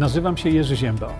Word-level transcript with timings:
Nazywam 0.00 0.36
się 0.36 0.50
Jerzy 0.50 0.76
Ziemba. 0.76 1.14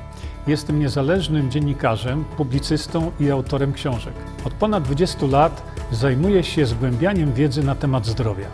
Jestem 0.46 0.78
niezależnym 0.78 1.50
dziennikarzem, 1.50 2.24
publicystą 2.24 3.12
i 3.20 3.30
autorem 3.30 3.72
książek. 3.72 4.14
Od 4.44 4.54
ponad 4.54 4.84
20 4.84 5.26
lat 5.26 5.62
zajmuję 5.90 6.44
się 6.44 6.66
zgłębianiem 6.66 7.32
wiedzy 7.34 7.62
na 7.62 7.74
temat 7.74 8.06
zdrowia. 8.06 8.50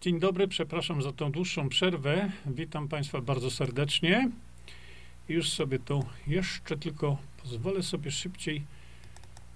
Dzień 0.00 0.20
dobry, 0.20 0.48
przepraszam 0.48 1.02
za 1.02 1.12
tą 1.12 1.32
dłuższą 1.32 1.68
przerwę. 1.68 2.30
Witam 2.46 2.88
Państwa 2.88 3.20
bardzo 3.20 3.50
serdecznie. 3.50 4.30
Już 5.28 5.50
sobie 5.50 5.78
tu 5.78 6.04
jeszcze 6.26 6.76
tylko 6.76 7.16
pozwolę 7.42 7.82
sobie 7.82 8.10
szybciej. 8.10 8.62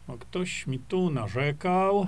O, 0.09 0.19
ktoś 0.19 0.67
mi 0.67 0.79
tu 0.79 1.11
narzekał. 1.11 2.07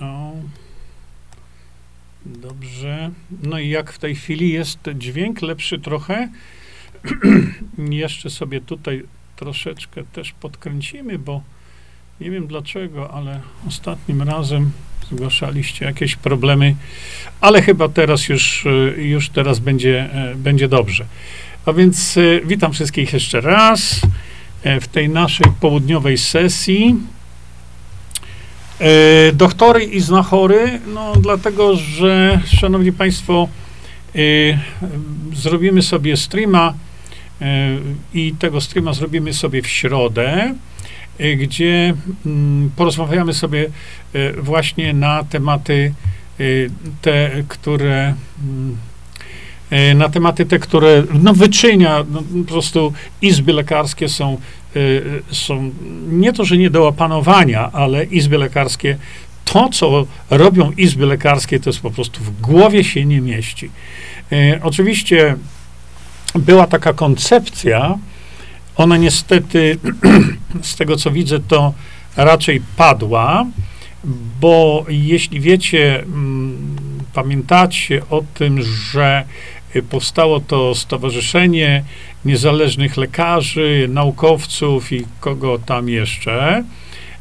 O. 0.00 0.32
Dobrze. 2.26 3.10
No 3.42 3.58
i 3.58 3.68
jak 3.68 3.92
w 3.92 3.98
tej 3.98 4.14
chwili 4.14 4.52
jest 4.52 4.78
dźwięk 4.94 5.42
lepszy 5.42 5.78
trochę? 5.78 6.28
Jeszcze 7.78 8.30
sobie 8.30 8.60
tutaj 8.60 9.04
troszeczkę 9.36 10.04
też 10.04 10.32
podkręcimy, 10.32 11.18
bo 11.18 11.42
nie 12.20 12.30
wiem 12.30 12.46
dlaczego, 12.46 13.10
ale 13.10 13.40
ostatnim 13.68 14.22
razem 14.22 14.70
zgłaszaliście 15.12 15.84
jakieś 15.84 16.16
problemy, 16.16 16.76
ale 17.40 17.62
chyba 17.62 17.88
teraz 17.88 18.28
już, 18.28 18.66
już 18.96 19.28
teraz 19.28 19.58
będzie, 19.58 20.10
będzie 20.36 20.68
dobrze. 20.68 21.06
A 21.66 21.72
więc 21.72 22.16
e, 22.16 22.20
witam 22.46 22.72
wszystkich 22.72 23.12
jeszcze 23.12 23.40
raz 23.40 24.00
e, 24.62 24.80
w 24.80 24.88
tej 24.88 25.08
naszej 25.08 25.46
południowej 25.60 26.18
sesji. 26.18 26.96
E, 28.80 29.32
doktory 29.32 29.84
i 29.84 30.00
znachory, 30.00 30.80
no 30.94 31.12
dlatego, 31.16 31.76
że 31.76 32.40
szanowni 32.46 32.92
państwo, 32.92 33.48
e, 34.14 34.18
zrobimy 35.34 35.82
sobie 35.82 36.16
streama 36.16 36.74
e, 37.40 37.78
i 38.14 38.32
tego 38.38 38.60
streama 38.60 38.92
zrobimy 38.92 39.32
sobie 39.32 39.62
w 39.62 39.66
środę, 39.66 40.54
e, 41.18 41.36
gdzie 41.36 41.94
mm, 42.26 42.70
porozmawiamy 42.76 43.34
sobie 43.34 43.66
e, 44.12 44.32
właśnie 44.32 44.92
na 44.92 45.24
tematy 45.24 45.92
e, 46.40 46.44
te, 47.02 47.30
które 47.48 48.14
mm, 48.42 48.76
e, 48.76 48.87
na 49.94 50.08
tematy 50.08 50.46
te, 50.46 50.58
które 50.58 51.04
no, 51.22 51.34
wyczynia, 51.34 52.04
no, 52.10 52.22
po 52.42 52.48
prostu 52.48 52.92
izby 53.22 53.52
lekarskie 53.52 54.08
są 54.08 54.36
Y, 54.76 55.22
są 55.30 55.70
nie 56.08 56.32
to, 56.32 56.44
że 56.44 56.56
nie 56.56 56.70
do 56.70 56.88
opanowania, 56.88 57.72
ale 57.72 58.04
izby 58.04 58.38
lekarskie, 58.38 58.98
to, 59.44 59.68
co 59.68 60.06
robią 60.30 60.72
izby 60.72 61.06
lekarskie, 61.06 61.60
to 61.60 61.70
jest 61.70 61.80
po 61.80 61.90
prostu 61.90 62.24
w 62.24 62.40
głowie 62.40 62.84
się 62.84 63.04
nie 63.04 63.20
mieści. 63.20 63.70
Oczywiście 64.62 65.36
była 66.34 66.66
taka 66.66 66.92
koncepcja, 66.92 67.98
ona 68.76 68.96
niestety, 68.96 69.78
z 70.62 70.76
tego 70.76 70.96
co 70.96 71.10
widzę, 71.10 71.40
to 71.40 71.74
raczej 72.16 72.62
padła, 72.76 73.46
bo 74.40 74.84
jeśli 74.88 75.40
wiecie, 75.40 76.02
mm, 76.02 76.76
pamiętacie 77.12 78.02
o 78.10 78.22
tym, 78.34 78.62
że 78.62 79.24
powstało 79.90 80.40
to 80.40 80.74
stowarzyszenie 80.74 81.84
niezależnych 82.24 82.96
lekarzy, 82.96 83.86
naukowców 83.88 84.92
i 84.92 85.04
kogo 85.20 85.58
tam 85.58 85.88
jeszcze, 85.88 86.64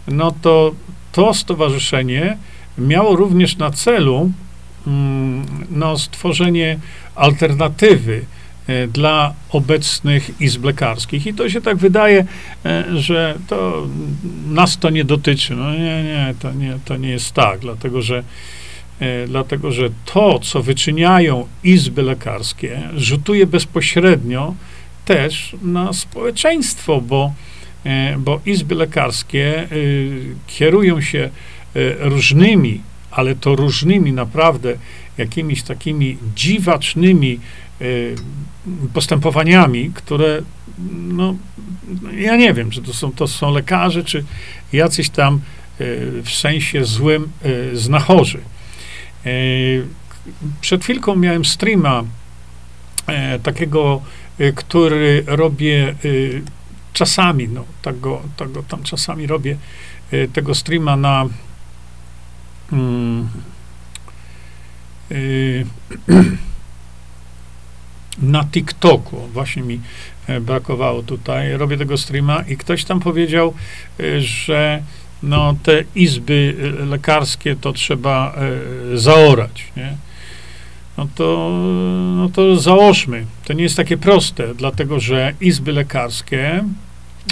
no 0.08 0.34
to 0.42 0.73
to 1.12 1.34
stowarzyszenie 1.34 2.38
miało 2.78 3.16
również 3.16 3.58
na 3.58 3.72
celu 3.72 4.31
mm, 4.88 5.45
no, 5.70 5.98
stworzenie 5.98 6.80
alternatywy 7.16 8.25
e, 8.68 8.88
dla 8.88 9.34
obecnych 9.50 10.41
izb 10.41 10.66
lekarskich. 10.66 11.28
I 11.28 11.34
to 11.34 11.50
się 11.50 11.62
tak 11.62 11.78
wydaje, 11.78 12.25
e, 12.66 12.84
że 12.96 13.38
to 13.47 13.88
nas 14.47 14.78
to 14.78 14.90
nie 14.90 15.03
dotyczy. 15.03 15.56
No 15.56 15.74
nie, 15.74 16.03
nie, 16.03 16.35
to 16.40 16.52
nie, 16.52 16.79
to 16.85 16.97
nie 16.97 17.09
jest 17.09 17.31
tak, 17.31 17.59
dlatego 17.59 18.02
że 18.02 18.24
dlatego 19.28 19.72
że 19.72 19.90
to, 20.06 20.40
co 20.40 20.63
wyczyniają 20.63 21.47
izby 21.63 22.02
lekarskie, 22.02 22.81
rzutuje 22.96 23.47
bezpośrednio 23.47 24.53
też 25.08 25.56
na 25.62 25.94
społeczeństwo, 25.94 27.02
bo, 27.02 27.34
e, 27.85 28.18
bo 28.18 28.41
izby 28.46 28.75
lekarskie 28.75 29.59
e, 29.59 29.68
kierują 30.47 31.02
się 31.02 31.19
e, 31.19 31.30
różnymi, 32.09 32.81
ale 33.12 33.35
to 33.35 33.56
różnymi 33.56 34.13
naprawdę 34.13 34.74
jakimiś 35.18 35.64
takimi 35.64 36.18
dziwacznymi 36.35 37.40
postępowaniami, 38.94 39.91
które 39.94 40.41
no, 41.08 41.35
ja 42.18 42.35
nie 42.35 42.53
wiem, 42.53 42.69
czy 42.69 42.81
to 42.81 42.94
są, 42.94 43.12
to 43.12 43.28
są 43.28 43.53
lekarze, 43.53 44.03
czy 44.03 44.24
jacyś 44.74 45.09
tam 45.09 45.41
w 46.24 46.29
sensie 46.29 46.85
złym 46.85 47.29
znachorzy. 47.74 48.40
Przed 50.62 50.84
chwilką 50.84 51.16
miałem 51.16 51.46
streama 51.46 52.04
takiego 53.44 54.02
Y, 54.40 54.54
który 54.54 55.24
robię 55.28 55.96
czasami, 56.94 57.48
no, 57.48 57.66
tak 57.82 58.00
go, 58.00 58.22
tak 58.38 58.52
go 58.52 58.64
tam 58.64 58.84
czasami 58.84 59.28
robię, 59.28 59.58
tego 60.34 60.56
streama 60.56 60.96
na 60.96 61.26
mm, 62.72 63.30
na 68.18 68.44
TikToku. 68.44 69.18
Właśnie 69.18 69.64
mi 69.64 69.82
e, 70.28 70.42
brakowało 70.42 71.04
tutaj. 71.04 71.58
Robię 71.58 71.78
tego 71.78 71.98
streama 71.98 72.42
i 72.42 72.58
ktoś 72.58 72.86
tam 72.86 73.00
powiedział, 73.00 73.54
że 74.20 74.84
no, 75.23 75.55
te 75.63 75.83
izby 75.95 76.55
lekarskie 76.89 77.55
to 77.55 77.73
trzeba 77.73 78.35
e, 78.94 78.97
zaorać, 78.97 79.72
nie? 79.78 79.97
no 80.97 81.07
to, 81.16 81.50
no 82.17 82.29
to 82.29 82.55
załóżmy. 82.59 83.25
To 83.45 83.53
nie 83.53 83.63
jest 83.63 83.78
takie 83.78 83.97
proste, 83.97 84.55
dlatego 84.55 85.00
że 85.00 85.33
izby 85.41 85.72
lekarskie, 85.72 86.63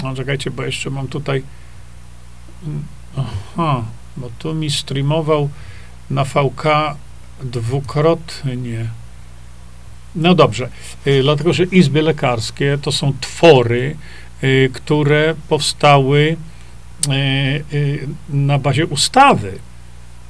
no 0.02 0.14
czekajcie, 0.14 0.50
bo 0.50 0.62
jeszcze 0.62 0.90
mam 0.90 1.08
tutaj, 1.08 1.42
aha, 3.16 3.84
bo 4.16 4.30
tu 4.38 4.54
mi 4.54 4.70
streamował 4.70 5.48
na 6.10 6.24
VK 6.24 6.64
dwukrotnie. 7.42 8.88
No 10.14 10.34
dobrze, 10.34 10.68
y, 11.06 11.22
dlatego 11.22 11.52
że 11.52 11.64
izby 11.64 12.02
lekarskie 12.02 12.78
to 12.82 12.92
są 12.92 13.12
twory, 13.20 13.96
które 14.72 15.34
powstały 15.48 16.36
na 18.28 18.58
bazie 18.58 18.86
ustawy. 18.86 19.58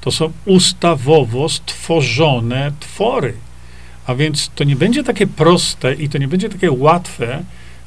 To 0.01 0.11
są 0.11 0.33
ustawowo 0.45 1.49
stworzone 1.49 2.73
twory. 2.81 3.35
A 4.07 4.15
więc 4.15 4.51
to 4.55 4.65
nie 4.65 4.77
będzie 4.77 5.05
takie 5.05 5.27
proste 5.27 5.95
i 5.95 6.09
to 6.09 6.19
nie 6.19 6.29
będzie 6.29 6.49
takie 6.49 6.71
łatwe, 6.71 7.43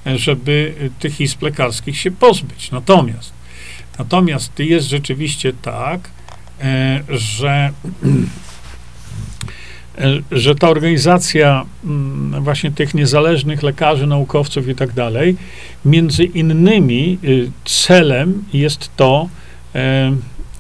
żeby 0.06 0.76
tych 1.00 1.22
izb 1.22 1.42
lekarskich 1.42 1.98
się 1.98 2.12
pozbyć. 2.12 2.72
Natomiast, 2.72 3.34
natomiast 4.00 4.60
jest 4.60 4.88
rzeczywiście 4.88 5.54
tak, 5.54 6.10
e, 6.62 7.04
że, 7.10 7.50
e, 7.50 7.72
że 10.32 10.56
ta 10.56 10.70
organizacja 10.70 11.66
mm, 11.84 12.44
właśnie 12.44 12.72
tych 12.72 12.94
niezależnych 12.94 13.64
lekarzy, 13.64 14.08
naukowców 14.08 14.68
i 14.68 14.76
tak 14.76 14.94
dalej, 14.94 15.36
między 15.86 16.24
innymi 16.24 17.18
y, 17.24 17.52
celem 17.66 18.44
jest 18.54 18.90
to, 18.96 19.30
e, 19.76 20.16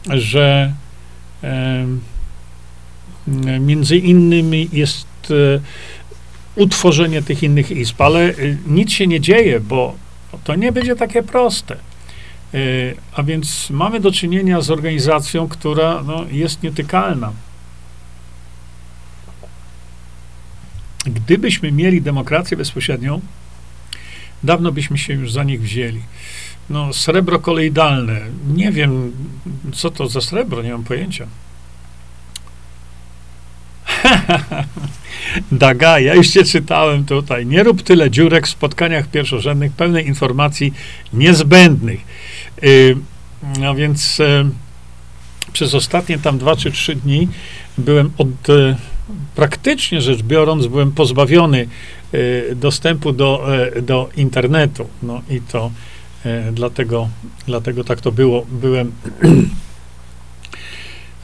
że 0.09 0.73
Między 3.59 3.97
innymi 3.97 4.69
jest 4.73 5.07
e, 5.31 5.59
utworzenie 6.55 7.21
tych 7.21 7.43
innych 7.43 7.71
izb, 7.71 8.01
ale 8.01 8.19
e, 8.19 8.33
nic 8.67 8.91
się 8.91 9.07
nie 9.07 9.21
dzieje, 9.21 9.59
bo 9.59 9.95
to 10.43 10.55
nie 10.55 10.71
będzie 10.71 10.95
takie 10.95 11.23
proste. 11.23 11.75
E, 12.53 12.57
a 13.13 13.23
więc 13.23 13.69
mamy 13.69 13.99
do 13.99 14.11
czynienia 14.11 14.61
z 14.61 14.71
organizacją, 14.71 15.47
która 15.47 16.03
no, 16.07 16.25
jest 16.31 16.63
nietykalna. 16.63 17.31
Gdybyśmy 21.05 21.71
mieli 21.71 22.01
demokrację 22.01 22.57
bezpośrednią, 22.57 23.21
dawno 24.43 24.71
byśmy 24.71 24.97
się 24.97 25.13
już 25.13 25.31
za 25.31 25.43
nich 25.43 25.61
wzięli. 25.61 26.01
No, 26.69 26.93
srebro 26.93 27.39
koloidalne. 27.39 28.21
Nie 28.47 28.71
wiem, 28.71 29.11
co 29.73 29.91
to 29.91 30.07
za 30.07 30.21
srebro, 30.21 30.61
nie 30.61 30.71
mam 30.71 30.83
pojęcia. 30.83 31.27
Daga, 35.51 35.99
ja 35.99 36.15
już 36.15 36.27
cię 36.27 36.43
czytałem 36.43 37.05
tutaj. 37.05 37.45
Nie 37.45 37.63
rób 37.63 37.83
tyle 37.83 38.11
dziurek 38.11 38.47
w 38.47 38.49
spotkaniach 38.49 39.07
pierwszorzędnych, 39.07 39.71
pełnej 39.71 40.07
informacji 40.07 40.73
niezbędnych. 41.13 41.99
Yy, 42.61 42.97
no 43.59 43.75
więc 43.75 44.19
yy, 44.19 44.49
przez 45.53 45.73
ostatnie 45.73 46.17
tam 46.17 46.37
dwa 46.37 46.55
czy 46.55 46.71
trzy 46.71 46.95
dni 46.95 47.27
byłem 47.77 48.11
od, 48.17 48.49
e, 48.49 48.75
praktycznie 49.35 50.01
rzecz 50.01 50.21
biorąc, 50.21 50.67
byłem 50.67 50.91
pozbawiony 50.91 51.67
e, 52.11 52.55
dostępu 52.55 53.13
do, 53.13 53.47
e, 53.77 53.81
do 53.81 54.09
internetu. 54.17 54.87
No 55.03 55.21
i 55.29 55.41
to 55.41 55.71
dlatego, 56.51 57.09
dlatego 57.45 57.83
tak 57.83 58.01
to 58.01 58.11
było. 58.11 58.45
Byłem, 58.51 58.91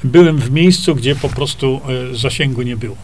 byłem 0.03 0.37
w 0.37 0.51
miejscu, 0.51 0.95
gdzie 0.95 1.15
po 1.15 1.29
prostu 1.29 1.81
zasięgu 2.13 2.61
nie 2.61 2.77
było. 2.77 2.95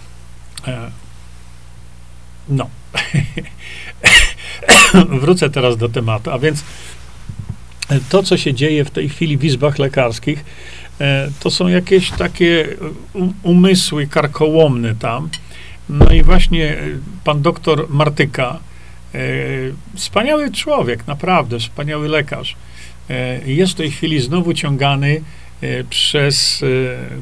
No. 2.49 2.69
Wrócę 5.21 5.49
teraz 5.49 5.77
do 5.77 5.89
tematu. 5.89 6.31
A 6.31 6.39
więc 6.39 6.63
to, 8.09 8.23
co 8.23 8.37
się 8.37 8.53
dzieje 8.53 8.85
w 8.85 8.91
tej 8.91 9.09
chwili 9.09 9.37
w 9.37 9.43
izbach 9.43 9.79
lekarskich, 9.79 10.43
E, 10.43 10.45
to 11.39 11.51
są 11.51 11.67
jakieś 11.67 12.11
takie 12.11 12.67
umysły 13.43 14.07
karkołomne 14.07 14.95
tam. 14.95 15.29
No 15.89 16.11
i 16.11 16.23
właśnie 16.23 16.69
e, 16.69 16.77
pan 17.23 17.41
doktor 17.41 17.89
Martyka, 17.89 18.59
e, 19.13 19.19
wspaniały 19.95 20.51
człowiek, 20.51 21.07
naprawdę 21.07 21.59
wspaniały 21.59 22.07
lekarz, 22.07 22.55
jest 23.45 23.73
w 23.73 23.75
tej 23.75 23.91
chwili 23.91 24.19
znowu 24.19 24.53
ciągany 24.53 25.21
przez 25.89 26.63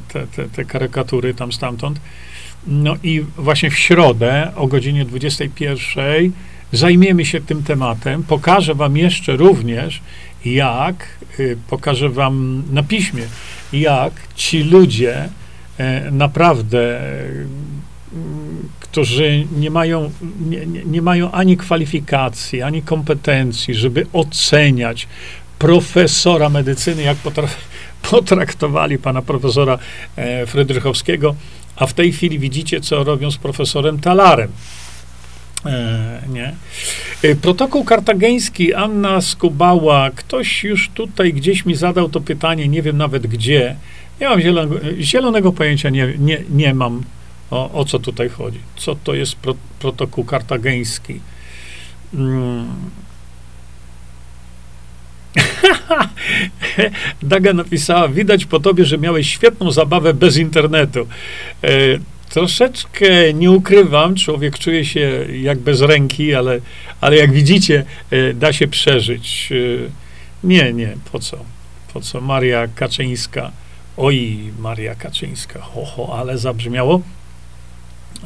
te, 0.08 0.28
te, 0.28 0.50
te 0.50 0.66
karykatury 0.66 1.34
tam 1.34 1.52
stamtąd. 1.52 2.00
No 2.68 2.96
i 3.04 3.26
właśnie 3.38 3.72
w 3.72 3.78
środę 3.78 4.52
o 4.56 4.68
godzinie 4.68 5.06
21 5.06 6.32
zajmiemy 6.72 7.26
się 7.26 7.42
tym 7.42 7.64
tematem. 7.64 8.24
Pokażę 8.24 8.76
wam 8.76 8.98
jeszcze 8.98 9.36
również, 9.36 10.02
jak, 10.46 11.08
pokażę 11.70 12.10
wam 12.10 12.64
na 12.72 12.84
piśmie, 12.84 13.24
jak 13.74 14.14
ci 14.36 14.64
ludzie 14.64 15.30
e, 15.78 16.12
naprawdę, 16.12 17.02
e, 17.02 17.24
którzy 18.80 19.46
nie 19.58 19.70
mają, 19.70 20.12
nie, 20.40 20.66
nie 20.66 21.02
mają 21.02 21.32
ani 21.32 21.58
kwalifikacji, 21.58 22.62
ani 22.62 22.82
kompetencji, 22.82 23.76
żeby 23.76 24.06
oceniać 24.14 25.08
profesora 25.60 26.50
medycyny, 26.50 27.04
jak 27.04 27.18
potraktowali 28.12 28.98
pana 28.98 29.22
profesora 29.22 29.80
e, 30.16 30.46
Frydrychowskiego, 30.46 31.36
a 31.76 31.86
w 31.88 31.94
tej 31.94 32.12
chwili 32.14 32.40
widzicie, 32.40 32.82
co 32.82 33.04
robią 33.04 33.32
z 33.32 33.38
profesorem 33.38 34.00
Talarem. 34.00 34.52
E, 35.66 36.22
nie. 36.30 36.54
E, 37.24 37.36
protokół 37.36 37.84
kartageński, 37.84 38.74
Anna 38.74 39.22
Skubała, 39.22 40.10
ktoś 40.16 40.64
już 40.64 40.90
tutaj 40.90 41.34
gdzieś 41.34 41.66
mi 41.66 41.76
zadał 41.76 42.10
to 42.10 42.22
pytanie, 42.22 42.68
nie 42.68 42.82
wiem 42.82 42.98
nawet 42.98 43.28
gdzie. 43.28 43.76
Nie 44.22 44.30
mam 44.30 44.42
zielonego, 44.42 44.80
zielonego 45.00 45.52
pojęcia, 45.54 45.90
nie, 45.90 46.14
nie, 46.18 46.42
nie 46.50 46.74
mam 46.74 47.04
o, 47.52 47.72
o 47.72 47.86
co 47.86 48.00
tutaj 48.00 48.30
chodzi. 48.30 48.60
Co 48.76 48.96
to 48.96 49.14
jest 49.14 49.36
pro, 49.36 49.56
protokół 49.80 50.24
kartageński? 50.24 51.20
Hmm. 52.12 52.68
Daga 57.24 57.54
napisała, 57.54 58.08
widać 58.08 58.46
po 58.46 58.60
tobie, 58.60 58.86
że 58.86 58.98
miałeś 58.98 59.30
świetną 59.30 59.72
zabawę 59.72 60.14
bez 60.14 60.38
internetu. 60.38 61.08
E, 61.64 61.70
troszeczkę 62.30 63.34
nie 63.34 63.52
ukrywam, 63.52 64.16
człowiek 64.16 64.60
czuje 64.60 64.86
się 64.86 65.26
jak 65.42 65.60
bez 65.60 65.82
ręki, 65.82 66.36
ale, 66.36 66.60
ale 67.02 67.18
jak 67.18 67.32
widzicie, 67.32 67.86
e, 68.12 68.34
da 68.34 68.54
się 68.54 68.68
przeżyć. 68.68 69.50
E, 69.52 69.90
nie, 70.44 70.74
nie, 70.74 70.98
po 71.12 71.20
co? 71.20 71.38
Po 71.94 72.02
co? 72.02 72.22
Maria 72.22 72.68
Kaczyńska. 72.68 73.52
Oj, 73.98 74.38
Maria 74.60 74.96
Kaczyńska, 74.96 75.62
ho, 75.62 75.86
ho, 75.86 76.18
ale 76.20 76.38
zabrzmiało 76.38 77.02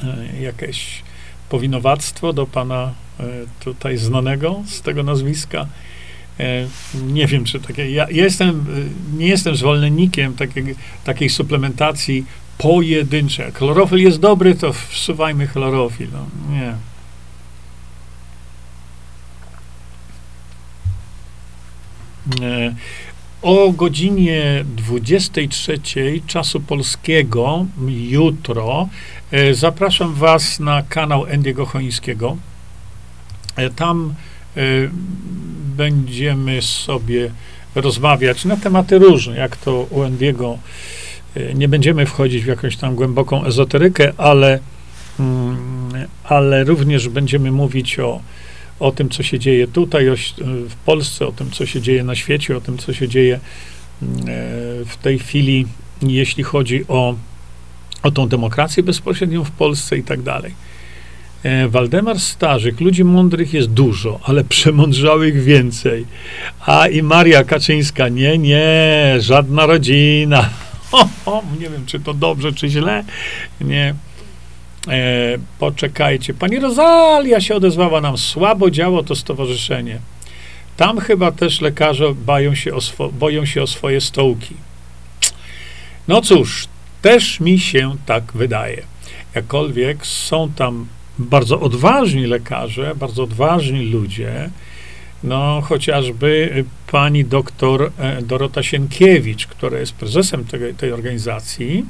e, 0.03 0.41
jakieś 0.41 1.01
powinowactwo 1.50 2.33
do 2.33 2.47
pana 2.47 2.94
tutaj 3.59 3.97
znanego 3.97 4.63
z 4.67 4.81
tego 4.81 5.03
nazwiska. 5.03 5.67
Nie 7.07 7.27
wiem, 7.27 7.45
czy 7.45 7.59
takie. 7.59 7.91
Ja 7.91 8.07
jestem, 8.09 8.65
nie 9.17 9.27
jestem 9.27 9.55
zwolennikiem 9.55 10.33
takiej, 10.33 10.75
takiej 11.03 11.29
suplementacji 11.29 12.25
pojedyncze. 12.57 13.51
Chlorofil 13.51 14.00
jest 14.00 14.19
dobry, 14.19 14.55
to 14.55 14.73
wsuwajmy 14.73 15.47
chlorofil. 15.47 16.07
No, 16.13 16.25
nie. 16.55 16.73
O 23.41 23.71
godzinie 23.71 24.65
23 24.75 25.79
czasu 26.27 26.59
polskiego 26.59 27.65
jutro 27.88 28.89
e, 29.31 29.53
zapraszam 29.53 30.13
Was 30.13 30.59
na 30.59 30.81
kanał 30.81 31.25
Endiego 31.25 31.65
Chońskiego. 31.65 32.38
E, 33.55 33.69
tam 33.69 34.13
e, 34.57 34.61
będziemy 35.77 36.61
sobie 36.61 37.31
rozmawiać 37.75 38.45
na 38.45 38.57
tematy 38.57 39.00
różne, 39.00 39.38
jak 39.38 39.57
to 39.57 39.88
u 39.89 40.03
Endiego 40.03 40.57
nie 41.56 41.68
będziemy 41.68 42.06
wchodzić 42.06 42.44
w 42.44 42.47
jakąś 42.47 42.77
tam 42.77 42.95
głęboką 42.95 43.45
ezoterykę, 43.45 44.13
ale, 44.18 44.59
mm, 45.19 45.94
ale 46.24 46.63
również 46.63 47.09
będziemy 47.09 47.51
mówić 47.51 48.00
o, 48.00 48.21
o 48.80 48.91
tym, 48.91 49.09
co 49.09 49.24
się 49.24 49.39
dzieje 49.39 49.68
tutaj 49.68 50.09
o, 50.09 50.15
w 50.69 50.75
Polsce, 50.85 51.27
o 51.27 51.31
tym, 51.31 51.51
co 51.51 51.65
się 51.65 51.81
dzieje 51.81 52.03
na 52.03 52.15
świecie, 52.15 52.57
o 52.57 52.62
tym, 52.62 52.77
co 52.77 52.94
się 52.94 53.07
dzieje 53.07 53.39
mm, 54.01 54.18
e, 54.18 54.25
w 54.85 54.97
tej 55.01 55.19
chwili, 55.19 55.65
jeśli 56.01 56.44
chodzi 56.44 56.85
o, 56.88 57.15
o 58.03 58.12
tą 58.12 58.27
demokrację 58.27 58.83
bezpośrednią 58.83 59.44
w 59.44 59.51
Polsce 59.51 59.97
i 59.97 60.03
tak 60.03 60.21
dalej. 60.21 60.53
E, 61.44 61.68
Waldemar 61.68 62.19
Starzyk, 62.19 62.81
ludzi 62.81 63.03
mądrych 63.03 63.53
jest 63.53 63.69
dużo, 63.69 64.19
ale 64.24 64.44
przemądrzałych 64.56 65.44
więcej. 65.44 66.06
A 66.65 66.88
i 66.88 67.03
Maria 67.03 67.44
Kaczyńska, 67.44 68.09
nie, 68.09 68.38
nie, 68.38 69.15
żadna 69.19 69.65
rodzina. 69.65 70.50
nie 71.60 71.69
wiem, 71.69 71.86
czy 71.86 72.00
to 72.00 72.13
dobrze, 72.13 72.54
czy 72.54 72.69
źle. 72.69 73.04
Nie. 73.62 73.95
E, 74.88 75.38
poczekajcie. 75.60 76.34
Pani 76.34 76.60
Rozalia 76.60 77.42
się 77.42 77.56
odezwała 77.56 78.01
nam. 78.01 78.18
Słabo 78.18 78.72
działo 78.72 79.04
to 79.04 79.16
stowarzyszenie. 79.16 80.00
Tam 80.78 81.00
chyba 81.00 81.31
też 81.31 81.62
lekarze 81.62 82.13
boją 82.13 82.56
się 82.56 82.74
o, 82.74 82.78
swo- 82.78 83.12
boją 83.12 83.45
się 83.45 83.62
o 83.62 83.68
swoje 83.68 84.01
stołki. 84.01 84.56
No 86.08 86.22
cóż, 86.22 86.67
też 87.01 87.39
mi 87.39 87.60
się 87.60 87.96
tak 88.06 88.24
wydaje. 88.34 88.84
Jakkolwiek 89.36 90.06
są 90.06 90.51
tam 90.56 90.88
bardzo 91.20 91.60
odważni 91.60 92.25
lekarze, 92.25 92.96
bardzo 92.96 93.24
odważni 93.24 93.86
ludzie, 93.86 94.50
no, 95.24 95.62
chociażby 95.62 96.63
pani 96.92 97.25
doktor 97.25 97.92
e, 97.98 98.22
Dorota 98.22 98.63
Sienkiewicz, 98.63 99.48
która 99.48 99.80
jest 99.80 99.94
prezesem 99.94 100.46
tej, 100.46 100.74
tej 100.74 100.92
organizacji. 100.92 101.86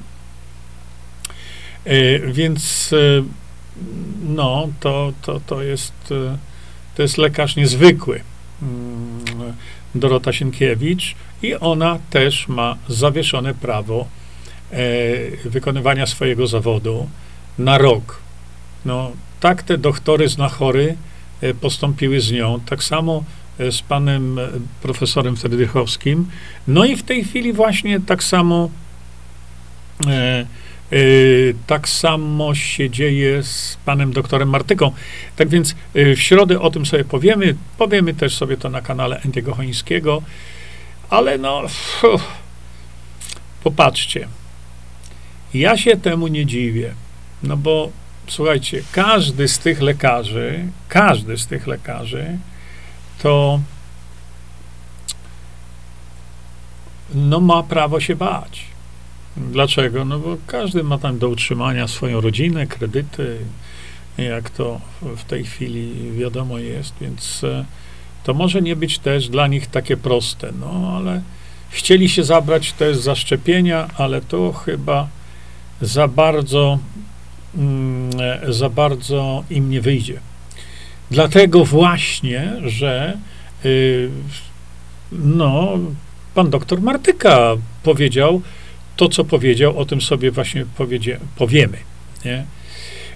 E, 1.86 2.20
więc 2.20 2.94
e, 2.94 3.24
no, 4.24 4.68
to, 4.80 5.14
to, 5.22 5.40
to, 5.40 5.64
jest, 5.64 5.94
to 6.96 7.02
jest 7.02 7.18
lekarz 7.18 7.56
niezwykły. 7.56 8.22
Mm, 8.62 9.54
Dorota 9.96 10.34
Sienkiewicz 10.34 11.16
i 11.42 11.56
ona 11.56 12.00
też 12.10 12.48
ma 12.48 12.78
zawieszone 12.88 13.54
prawo 13.54 14.08
wykonywania 15.46 16.06
swojego 16.06 16.48
zawodu 16.48 17.10
na 17.58 17.78
rok. 17.78 18.20
No, 18.86 19.12
tak 19.40 19.64
te 19.64 19.78
doktory 19.78 20.28
znachory 20.28 20.96
E, 20.96 21.13
postąpiły 21.62 22.22
z 22.22 22.32
nią. 22.32 22.60
Tak 22.66 22.84
samo 22.84 23.24
e, 23.60 23.72
z 23.72 23.82
panem 23.82 24.40
e, 24.40 24.48
profesorem 24.82 25.36
Fredrychowskim. 25.36 26.28
No 26.68 26.86
i 26.86 26.96
w 26.96 27.04
tej 27.04 27.24
chwili 27.24 27.54
właśnie 27.54 28.00
tak 28.00 28.24
samo 28.24 28.70
e, 30.08 30.12
e, 30.12 30.46
tak 31.68 31.90
samo 31.90 32.56
się 32.56 32.90
dzieje 32.90 33.44
z 33.44 33.78
panem 33.86 34.14
doktorem 34.14 34.50
Martyką. 34.50 34.92
Tak 35.36 35.50
więc 35.50 35.76
e, 35.94 36.16
w 36.16 36.22
środę 36.22 36.60
o 36.60 36.70
tym 36.70 36.86
sobie 36.86 37.04
powiemy. 37.04 37.56
Powiemy 37.78 38.14
też 38.14 38.36
sobie 38.36 38.58
to 38.58 38.70
na 38.70 38.82
kanale 38.82 39.22
Endiego 39.26 39.56
Chońskiego. 39.56 40.22
Ale 41.10 41.38
no, 41.38 41.62
uff, 42.14 42.28
popatrzcie. 43.64 44.28
Ja 45.54 45.78
się 45.78 45.98
temu 45.98 46.28
nie 46.28 46.46
dziwię. 46.46 46.94
No 47.44 47.58
bo 47.58 47.92
słuchajcie, 48.28 48.84
każdy 48.92 49.48
z 49.48 49.60
tych 49.60 49.82
lekarzy, 49.82 50.66
każdy 50.90 51.38
z 51.38 51.48
tych 51.48 51.68
lekarzy 51.68 52.38
to 53.22 53.60
no 57.16 57.40
ma 57.40 57.64
prawo 57.64 58.00
się 58.00 58.16
bać. 58.16 58.64
Dlaczego? 59.38 60.06
No 60.06 60.20
bo 60.20 60.38
każdy 60.48 60.84
ma 60.84 60.98
tam 60.98 61.20
do 61.20 61.30
utrzymania 61.30 61.88
swoją 61.88 62.22
rodzinę, 62.22 62.68
kredyty, 62.68 63.38
jak 64.18 64.50
to 64.50 64.82
w 65.02 65.24
tej 65.24 65.44
chwili 65.44 66.12
wiadomo 66.12 66.58
jest, 66.58 66.94
więc 67.02 67.44
e, 67.44 67.66
to 68.24 68.34
może 68.34 68.62
nie 68.62 68.76
być 68.76 69.00
też 69.00 69.30
dla 69.30 69.48
nich 69.48 69.68
takie 69.68 69.98
proste, 69.98 70.52
no 70.60 70.94
ale 70.98 71.22
chcieli 71.70 72.10
się 72.10 72.24
zabrać 72.24 72.74
też 72.74 72.98
za 72.98 73.16
szczepienia, 73.16 73.88
ale 73.98 74.22
to 74.22 74.54
chyba 74.54 75.08
za 75.82 76.08
bardzo, 76.08 76.80
za 78.50 78.70
bardzo 78.70 79.44
im 79.50 79.70
nie 79.70 79.82
wyjdzie. 79.82 80.20
Dlatego 81.12 81.66
właśnie, 81.66 82.54
że 82.66 83.18
y, 83.66 84.10
no, 85.12 85.78
pan 86.34 86.50
doktor 86.50 86.82
Martyka 86.82 87.56
powiedział 87.84 88.42
to, 88.96 89.10
co 89.10 89.24
powiedział, 89.24 89.78
o 89.78 89.86
tym 89.86 90.02
sobie 90.02 90.32
właśnie 90.32 90.66
powiedzie, 90.78 91.20
powiemy. 91.36 91.78
Nie? 92.26 92.46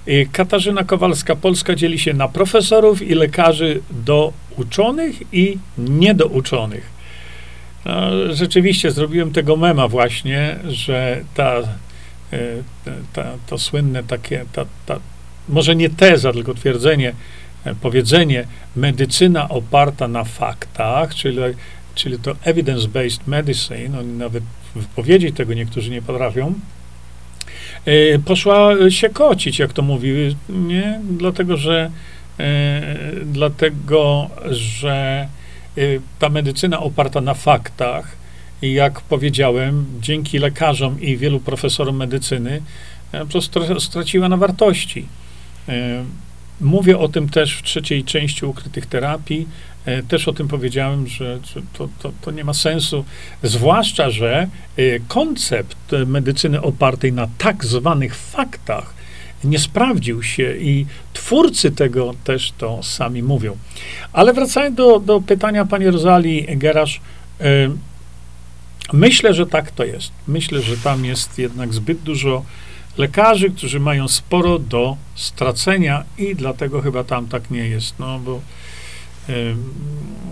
Y, 0.08 0.28
Katarzyna 0.32 0.84
Kowalska, 0.84 1.36
Polska 1.36 1.76
dzieli 1.76 2.00
się 2.00 2.14
na 2.14 2.28
profesorów 2.28 3.02
i 3.02 3.16
lekarzy 3.16 3.82
do 4.06 4.34
uczonych 4.58 5.34
i 5.34 5.58
niedouczonych. 5.78 6.98
No, 7.86 8.34
rzeczywiście 8.34 8.92
zrobiłem 8.92 9.32
tego 9.32 9.56
mema 9.58 9.88
właśnie, 9.88 10.60
że 10.68 11.22
ta, 11.34 11.62
ta, 13.14 13.24
to 13.48 13.58
słynne 13.58 14.04
takie, 14.04 14.46
ta, 14.54 14.66
ta, 14.86 15.00
może 15.50 15.76
nie 15.76 15.90
teza, 15.90 16.34
tylko 16.34 16.54
twierdzenie, 16.54 17.14
e, 17.66 17.76
powiedzenie, 17.76 18.48
medycyna 18.76 19.50
oparta 19.50 20.08
na 20.08 20.24
faktach, 20.24 21.16
czyli, 21.16 21.38
czyli 21.96 22.20
to 22.20 22.32
evidence-based 22.34 23.28
medicine, 23.28 24.00
oni 24.00 24.14
nawet 24.14 24.44
wypowiedzieć 24.76 25.36
tego 25.36 25.54
niektórzy 25.54 25.92
nie 25.92 26.02
potrafią, 26.02 26.54
E, 27.88 28.20
poszła 28.20 28.90
się 28.90 29.10
kocić, 29.10 29.60
jak 29.60 29.74
to 29.74 29.82
mówiły, 29.82 30.36
nie? 30.50 31.02
Dlatego, 31.04 31.58
że 31.58 31.92
e, 32.40 32.82
dlatego, 33.26 34.30
że 34.52 35.28
e, 35.78 35.82
ta 36.20 36.30
medycyna 36.30 36.80
oparta 36.80 37.22
na 37.22 37.34
faktach 37.34 38.16
i 38.62 38.74
jak 38.74 39.02
powiedziałem, 39.02 39.86
dzięki 40.02 40.40
lekarzom 40.40 41.02
i 41.02 41.18
wielu 41.18 41.40
profesorom 41.40 41.98
medycyny, 41.98 42.62
po 43.12 43.26
prostu 43.26 43.80
straciła 43.80 44.30
na 44.30 44.38
wartości. 44.38 45.06
Mówię 46.62 46.98
o 46.98 47.08
tym 47.08 47.30
też 47.30 47.56
w 47.56 47.64
trzeciej 47.64 48.04
części 48.04 48.46
ukrytych 48.46 48.86
terapii. 48.86 49.48
E, 49.86 50.04
też 50.04 50.28
o 50.28 50.34
tym 50.34 50.48
powiedziałem, 50.48 51.08
że 51.08 51.40
to, 51.74 51.90
to, 52.00 52.12
to 52.22 52.32
nie 52.32 52.44
ma 52.44 52.54
sensu, 52.54 53.06
zwłaszcza, 53.44 54.10
że 54.10 54.48
e, 54.78 55.00
koncept 55.08 55.78
medycyny 56.06 56.62
opartej 56.62 57.14
na 57.14 57.28
tak 57.38 57.66
zwanych 57.66 58.16
faktach 58.16 58.94
nie 59.44 59.60
sprawdził 59.60 60.24
się 60.24 60.58
i 60.58 60.86
twórcy 61.14 61.72
tego 61.72 62.14
też 62.24 62.54
to 62.58 62.84
sami 62.84 63.24
mówią. 63.24 63.58
Ale 64.14 64.34
wracając 64.34 64.76
do, 64.76 65.00
do 65.00 65.22
pytania 65.22 65.66
pani 65.66 65.86
Rozali 65.86 66.46
Gerasz, 66.50 67.02
e, 67.42 67.70
myślę, 68.94 69.34
że 69.34 69.46
tak 69.46 69.72
to 69.72 69.86
jest. 69.86 70.12
Myślę, 70.28 70.62
że 70.62 70.78
tam 70.78 71.06
jest 71.06 71.40
jednak 71.40 71.74
zbyt 71.74 72.00
dużo 72.00 72.44
lekarzy, 72.98 73.50
którzy 73.50 73.80
mają 73.80 74.08
sporo 74.08 74.60
do 74.60 74.98
stracenia 75.16 76.04
i 76.18 76.36
dlatego 76.36 76.82
chyba 76.82 77.04
tam 77.04 77.28
tak 77.28 77.52
nie 77.52 77.68
jest, 77.68 78.00
no 78.00 78.20
bo 78.20 78.42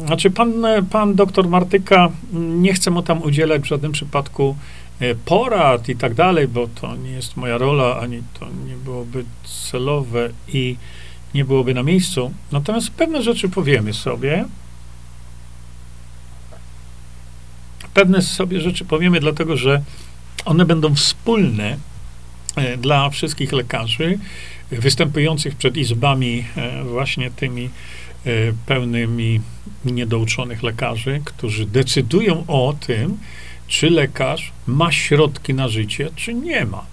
znaczy, 0.05 0.31
pan, 0.31 0.53
pan 0.91 1.15
doktor 1.15 1.49
Martyka, 1.49 2.09
nie 2.33 2.73
chcę 2.73 2.91
mu 2.91 3.01
tam 3.01 3.21
udzielać 3.21 3.61
w 3.61 3.65
żadnym 3.65 3.91
przypadku 3.91 4.55
e, 4.99 5.15
porad 5.15 5.89
i 5.89 5.95
tak 5.95 6.13
dalej, 6.13 6.47
bo 6.47 6.67
to 6.67 6.95
nie 6.95 7.11
jest 7.11 7.37
moja 7.37 7.57
rola, 7.57 7.99
ani 7.99 8.21
to 8.39 8.45
nie 8.67 8.75
byłoby 8.75 9.25
celowe 9.71 10.29
i 10.47 10.75
nie 11.33 11.45
byłoby 11.45 11.73
na 11.73 11.83
miejscu. 11.83 12.31
Natomiast 12.51 12.89
pewne 12.89 13.23
rzeczy 13.23 13.49
powiemy 13.49 13.93
sobie. 13.93 14.45
Pewne 17.95 18.21
sobie 18.21 18.61
rzeczy 18.61 18.85
powiemy, 18.85 19.19
dlatego 19.19 19.57
że 19.57 19.81
one 20.45 20.65
będą 20.65 20.95
wspólne 20.95 21.77
e, 22.55 22.77
dla 22.77 23.09
wszystkich 23.09 23.51
lekarzy 23.51 24.19
występujących 24.71 25.55
przed 25.55 25.77
izbami 25.77 26.45
e, 26.55 26.83
właśnie 26.83 27.31
tymi 27.31 27.69
E, 28.25 28.53
pełnymi 28.65 29.41
niedouczonych 29.85 30.63
lekarzy, 30.63 31.21
którzy 31.25 31.65
decydują 31.65 32.43
o 32.47 32.75
tym, 32.79 33.17
czy 33.67 33.89
lekarz 33.89 34.51
ma 34.67 34.91
środki 34.91 35.53
na 35.53 35.67
życie, 35.67 36.09
czy 36.15 36.33
nie 36.33 36.65
ma. 36.65 36.85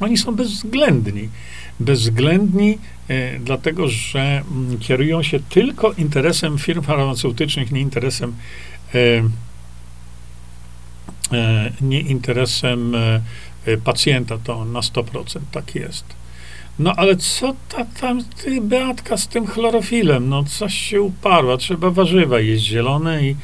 Oni 0.00 0.16
są 0.16 0.34
bezwzględni. 0.34 1.28
Bezwzględni, 1.80 2.78
e, 3.08 3.38
dlatego 3.38 3.88
że 3.88 4.20
m, 4.20 4.66
mm, 4.66 4.78
kierują 4.78 5.22
się 5.22 5.40
tylko 5.40 5.92
interesem 5.92 6.58
firm 6.58 6.82
farmaceutycznych, 6.82 7.72
nie 7.72 7.80
interesem, 7.80 8.34
e, 8.94 8.98
nie 11.80 12.00
interesem 12.00 12.94
e, 12.94 13.20
pacjenta. 13.84 14.38
To 14.38 14.64
na 14.64 14.80
100% 14.80 15.40
tak 15.52 15.74
jest. 15.74 16.04
No 16.78 16.92
ale 16.96 17.16
co 17.16 17.54
ta 17.68 17.84
tam 18.00 18.24
ty, 18.24 18.60
Beatka 18.60 19.16
z 19.16 19.28
tym 19.28 19.46
chlorofilem? 19.46 20.28
No 20.28 20.44
coś 20.44 20.74
się 20.74 21.02
uparła, 21.02 21.56
trzeba 21.56 21.90
warzywa 21.90 22.40
jeść 22.40 22.64
zielone 22.64 23.26
i, 23.26 23.36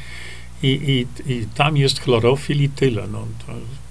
i, 0.63 0.69
i, 0.69 1.33
i 1.33 1.47
tam 1.55 1.77
jest 1.77 2.01
chlorofil 2.01 2.63
i 2.63 2.69
tyle. 2.69 3.07
No 3.13 3.27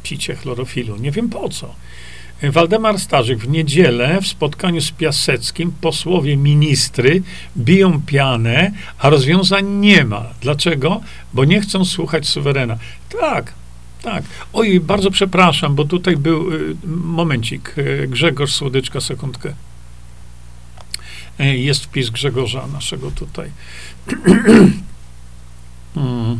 picie 0.03 0.35
chlorofilu. 0.35 0.97
Nie 0.97 1.11
wiem 1.11 1.29
po 1.29 1.49
co. 1.49 1.75
Waldemar 2.43 2.99
Starzyk 2.99 3.39
w 3.39 3.49
niedzielę 3.49 4.21
w 4.21 4.27
spotkaniu 4.27 4.81
z 4.81 4.91
Piaseckim 4.91 5.71
posłowie 5.81 6.37
ministry 6.37 7.21
biją 7.57 8.01
pianę, 8.05 8.71
a 8.99 9.09
rozwiązań 9.09 9.67
nie 9.67 10.05
ma. 10.05 10.25
Dlaczego? 10.41 11.01
Bo 11.33 11.45
nie 11.45 11.61
chcą 11.61 11.85
słuchać 11.85 12.27
suwerena. 12.27 12.77
Tak, 13.19 13.53
tak. 14.01 14.23
Oj, 14.53 14.79
bardzo 14.79 15.11
przepraszam, 15.11 15.75
bo 15.75 15.85
tutaj 15.85 16.17
był 16.17 16.53
y, 16.53 16.75
momencik. 16.85 17.77
Y, 17.77 18.07
Grzegorz 18.07 18.53
Słodyczka, 18.53 19.01
sekundkę. 19.01 19.53
Y, 21.39 21.57
jest 21.57 21.85
wpis 21.85 22.09
Grzegorza 22.09 22.67
naszego 22.67 23.11
tutaj. 23.11 23.49
Hmm. 25.95 26.39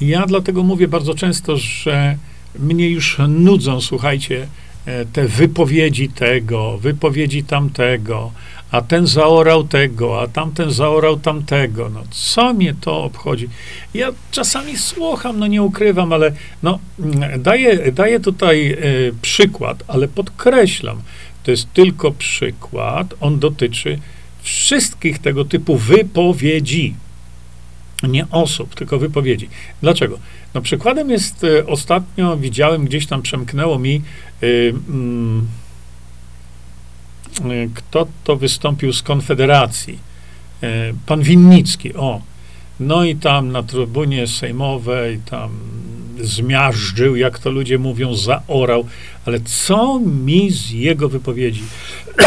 Ja 0.00 0.26
dlatego 0.26 0.62
mówię 0.62 0.88
bardzo 0.88 1.14
często, 1.14 1.56
że 1.56 2.18
mnie 2.58 2.90
już 2.90 3.18
nudzą, 3.28 3.80
słuchajcie, 3.80 4.48
e, 4.86 5.06
te 5.06 5.28
wypowiedzi 5.28 6.08
tego, 6.08 6.78
wypowiedzi 6.78 7.44
tamtego, 7.44 8.32
a 8.74 8.82
ten 8.82 9.06
zaorał 9.06 9.64
tego, 9.64 10.20
a 10.20 10.26
tamten 10.26 10.70
zaorał 10.70 11.16
tamtego. 11.16 11.90
No, 11.90 12.02
co 12.10 12.54
mnie 12.54 12.74
to 12.80 13.04
obchodzi? 13.04 13.48
Ja 13.94 14.08
czasami 14.30 14.78
słucham, 14.78 15.38
no 15.38 15.46
nie 15.46 15.62
ukrywam, 15.62 16.12
ale 16.12 16.32
no, 16.62 16.78
daję, 17.38 17.92
daję 17.92 18.20
tutaj 18.20 18.72
e, 18.72 18.78
przykład, 19.22 19.84
ale 19.88 20.08
podkreślam, 20.08 21.02
to 21.42 21.50
jest 21.50 21.72
tylko 21.72 22.10
przykład, 22.10 23.14
on 23.20 23.38
dotyczy 23.38 23.98
wszystkich 24.42 25.18
tego 25.18 25.44
typu 25.44 25.76
wypowiedzi. 25.76 26.94
Nie 28.02 28.26
osób, 28.30 28.74
tylko 28.74 28.98
wypowiedzi. 28.98 29.48
Dlaczego? 29.82 30.18
No 30.54 30.60
przykładem 30.60 31.10
jest, 31.10 31.44
e, 31.44 31.66
ostatnio 31.66 32.36
widziałem, 32.36 32.84
gdzieś 32.84 33.06
tam 33.06 33.22
przemknęło 33.22 33.78
mi, 33.78 34.02
y, 34.42 34.74
mm, 34.88 35.46
kto 37.74 38.06
to 38.24 38.36
wystąpił 38.36 38.92
z 38.92 39.02
Konfederacji? 39.02 39.98
E, 40.62 40.92
pan 41.06 41.22
Winnicki, 41.22 41.94
o. 41.94 42.20
No 42.80 43.04
i 43.04 43.16
tam 43.16 43.52
na 43.52 43.62
trybunie 43.62 44.26
sejmowej 44.26 45.18
tam 45.18 45.50
zmiażdżył, 46.20 47.16
jak 47.16 47.38
to 47.38 47.50
ludzie 47.50 47.78
mówią, 47.78 48.14
zaorał. 48.14 48.86
Ale 49.26 49.40
co 49.40 49.98
mi 50.00 50.50
z 50.50 50.70
jego 50.70 51.08
wypowiedzi? 51.08 51.62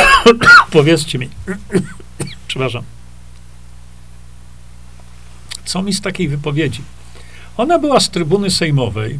Powiedzcie 0.72 1.20
mi. 1.20 1.30
Przepraszam. 2.48 2.84
Co 5.66 5.82
mi 5.82 5.94
z 5.94 6.02
takiej 6.02 6.28
wypowiedzi? 6.28 6.82
Ona 7.58 7.80
była 7.80 8.00
z 8.00 8.10
trybuny 8.10 8.52
sejmowej. 8.52 9.20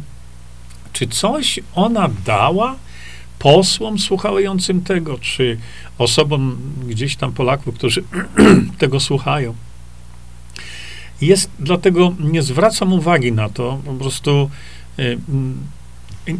Czy 0.92 1.06
coś 1.06 1.60
ona 1.74 2.08
dała 2.24 2.76
posłom 3.38 3.98
słuchającym 3.98 4.82
tego, 4.82 5.18
czy 5.18 5.58
osobom 5.98 6.56
gdzieś 6.88 7.16
tam 7.16 7.32
Polaków, 7.32 7.74
którzy 7.74 8.04
tego 8.78 9.00
słuchają. 9.00 9.54
Jest, 11.20 11.50
dlatego 11.58 12.14
nie 12.20 12.42
zwracam 12.42 12.92
uwagi 12.92 13.32
na 13.32 13.48
to, 13.48 13.80
po 13.84 13.94
prostu 13.94 14.50
y, 14.98 15.18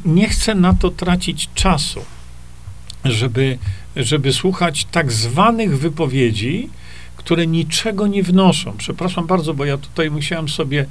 nie 0.04 0.28
chcę 0.28 0.54
na 0.54 0.74
to 0.74 0.90
tracić 0.90 1.48
czasu, 1.54 2.00
żeby, 3.04 3.58
żeby 3.96 4.32
słuchać 4.32 4.84
tak 4.84 5.12
zwanych 5.12 5.78
wypowiedzi, 5.78 6.70
które 7.16 7.46
niczego 7.46 8.06
nie 8.06 8.22
wnoszą. 8.22 8.74
Przepraszam 8.78 9.26
bardzo, 9.26 9.54
bo 9.54 9.64
ja 9.64 9.78
tutaj 9.78 10.10
musiałem 10.10 10.48
sobie 10.48 10.86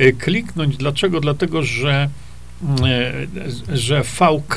y, 0.00 0.12
kliknąć. 0.12 0.76
Dlaczego? 0.76 1.20
Dlatego, 1.20 1.62
że, 1.62 2.10
że 3.68 4.02
VK 4.02 4.56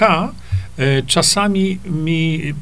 E, 0.78 1.04
czasami 1.04 1.80
mi 1.86 2.54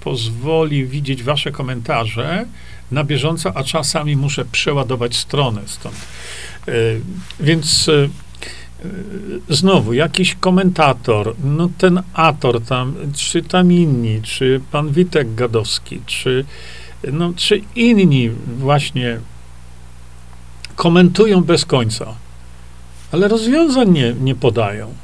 pozwoli 0.00 0.86
widzieć 0.86 1.22
wasze 1.22 1.52
komentarze 1.52 2.44
na 2.90 3.04
bieżąco, 3.04 3.56
a 3.56 3.64
czasami 3.64 4.16
muszę 4.16 4.44
przeładować 4.44 5.16
stronę 5.16 5.60
stąd. 5.66 5.96
E, 6.68 6.72
więc 7.40 7.90
znowu 9.48 9.92
jakiś 9.92 10.34
komentator, 10.34 11.34
no 11.44 11.68
ten 11.78 12.02
Ator 12.14 12.60
tam, 12.62 12.94
czy 13.16 13.42
tam 13.42 13.72
inni, 13.72 14.22
czy 14.22 14.60
pan 14.72 14.92
Witek 14.92 15.34
Gadowski, 15.34 16.00
czy, 16.06 16.44
no, 17.12 17.32
czy 17.36 17.60
inni 17.76 18.30
właśnie 18.58 19.20
komentują 20.76 21.44
bez 21.44 21.64
końca, 21.64 22.14
ale 23.14 23.28
rozwiązań 23.28 23.90
nie, 23.90 24.14
nie 24.20 24.34
podają. 24.34 24.94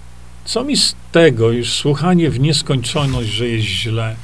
Co 0.44 0.64
mi 0.64 0.76
z 0.76 0.94
tego 1.12 1.50
już 1.50 1.72
słuchanie 1.72 2.30
w 2.30 2.40
nieskończoność, 2.40 3.28
że 3.28 3.48
jest 3.48 3.66
źle? 3.66 4.16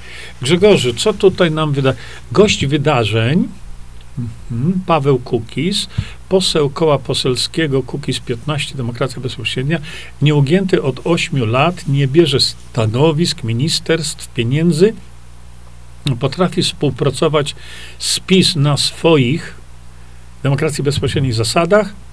Grzegorzu, 0.43 0.95
co 0.95 1.13
tutaj 1.13 1.51
nam 1.51 1.73
wyda? 1.73 1.93
Gość 2.33 2.67
wydarzeń, 2.67 3.49
mhm, 4.19 4.81
Paweł 4.87 5.19
Kukis, 5.19 5.87
poseł 6.29 6.71
koła 6.71 6.99
poselskiego 6.99 7.83
Kukis 7.83 8.21
15, 8.21 8.75
Demokracja 8.75 9.21
Bezpośrednia, 9.23 9.79
nieugięty 10.23 10.83
od 10.83 11.01
8 11.05 11.51
lat, 11.51 11.89
nie 11.89 12.09
bierze 12.09 12.41
stanowisk, 12.41 13.45
ministerstw, 13.45 14.29
pieniędzy, 14.29 14.95
potrafi 16.21 16.63
współpracować 16.63 17.55
z 17.99 18.21
PiS 18.21 18.57
na 18.57 18.77
swoich 18.77 19.55
demokracji 20.43 20.85
bezpośrednich 20.85 21.35
zasadach, 21.35 22.06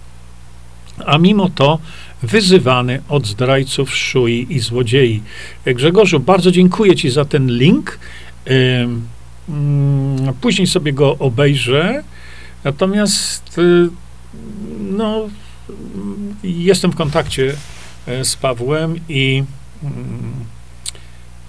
a 1.06 1.18
mimo 1.18 1.50
to 1.50 1.80
wyzywany 2.24 3.02
od 3.10 3.28
zdrajców, 3.28 3.96
szui 3.96 4.48
i 4.50 4.60
złodziei. 4.60 5.22
Grzegorzu, 5.66 6.20
bardzo 6.20 6.52
dziękuję 6.52 6.96
Ci 6.96 7.10
za 7.10 7.26
ten 7.26 7.58
link. 7.58 8.00
Mm, 9.50 10.34
później 10.42 10.68
sobie 10.68 10.94
go 10.94 11.18
obejrzę. 11.18 12.04
Natomiast 12.64 13.58
y, 13.58 13.90
no, 14.80 15.30
jestem 16.44 16.92
w 16.92 16.96
kontakcie 16.96 17.54
e, 18.08 18.26
z 18.26 18.36
Pawłem 18.36 19.00
i 19.10 19.44
mm, 19.84 20.34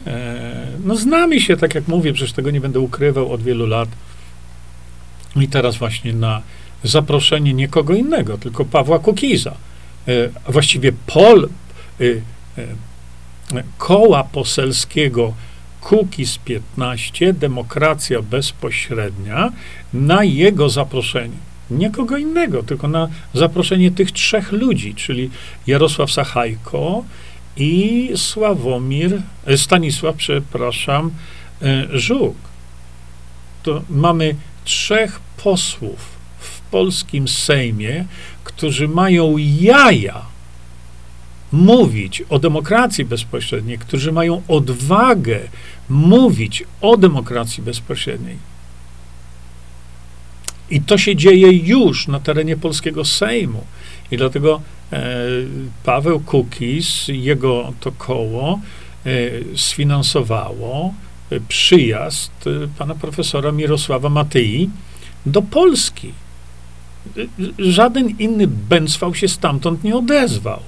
e, 0.06 0.66
no, 0.84 0.96
znamy 0.96 1.40
się, 1.40 1.56
tak 1.56 1.74
jak 1.74 1.88
mówię, 1.88 2.12
przecież 2.12 2.32
tego 2.32 2.50
nie 2.50 2.60
będę 2.60 2.80
ukrywał 2.80 3.32
od 3.32 3.42
wielu 3.42 3.66
lat. 3.66 3.88
I 5.36 5.48
teraz 5.48 5.76
właśnie 5.76 6.12
na 6.12 6.42
zaproszenie 6.84 7.54
nie 7.54 7.68
kogo 7.68 7.94
innego, 7.94 8.38
tylko 8.38 8.64
Pawła 8.64 8.98
Kukiza, 8.98 9.54
e, 10.08 10.12
właściwie 10.52 10.92
pol, 11.06 11.48
koła 13.78 14.24
poselskiego 14.24 15.34
Kukiz 15.80 16.38
15, 16.38 17.32
Demokracja 17.32 18.22
Bezpośrednia, 18.22 19.52
na 19.92 20.24
jego 20.24 20.68
zaproszenie. 20.68 21.36
Nie 21.70 21.90
kogo 21.90 22.16
innego, 22.16 22.62
tylko 22.62 22.88
na 22.88 23.08
zaproszenie 23.34 23.90
tych 23.90 24.12
trzech 24.12 24.52
ludzi, 24.52 24.94
czyli 24.94 25.30
Jarosław 25.66 26.12
Sachajko 26.12 27.04
i 27.56 28.10
Sławomir, 28.16 29.22
e, 29.46 29.58
Stanisław, 29.58 30.16
przepraszam, 30.16 31.10
e, 31.62 31.86
Żuk. 31.98 32.36
To 33.62 33.82
mamy 33.90 34.34
trzech 34.64 35.20
posłów 35.36 36.13
polskim 36.74 37.28
Sejmie, 37.28 38.04
którzy 38.44 38.88
mają 38.88 39.36
jaja 39.60 40.22
mówić 41.52 42.22
o 42.28 42.38
demokracji 42.38 43.04
bezpośredniej, 43.04 43.78
którzy 43.78 44.12
mają 44.12 44.42
odwagę 44.48 45.40
mówić 45.88 46.64
o 46.80 46.96
demokracji 46.96 47.62
bezpośredniej. 47.62 48.36
I 50.70 50.80
to 50.80 50.98
się 50.98 51.16
dzieje 51.16 51.52
już 51.52 52.08
na 52.08 52.20
terenie 52.20 52.56
polskiego 52.56 53.04
Sejmu. 53.04 53.64
I 54.10 54.16
dlatego 54.16 54.60
e, 54.92 55.16
Paweł 55.84 56.20
Kukis, 56.20 57.08
jego 57.08 57.72
to 57.80 57.92
koło 57.92 58.60
e, 59.06 59.10
sfinansowało 59.56 60.94
e, 61.30 61.40
przyjazd 61.40 62.32
e, 62.46 62.68
pana 62.78 62.94
profesora 62.94 63.52
Mirosława 63.52 64.08
Matyi 64.08 64.70
do 65.26 65.42
Polski. 65.42 66.23
Żaden 67.58 68.08
inny 68.18 68.46
bęcwał 68.46 69.14
się 69.14 69.28
stamtąd 69.28 69.84
nie 69.84 69.96
odezwał. 69.96 70.60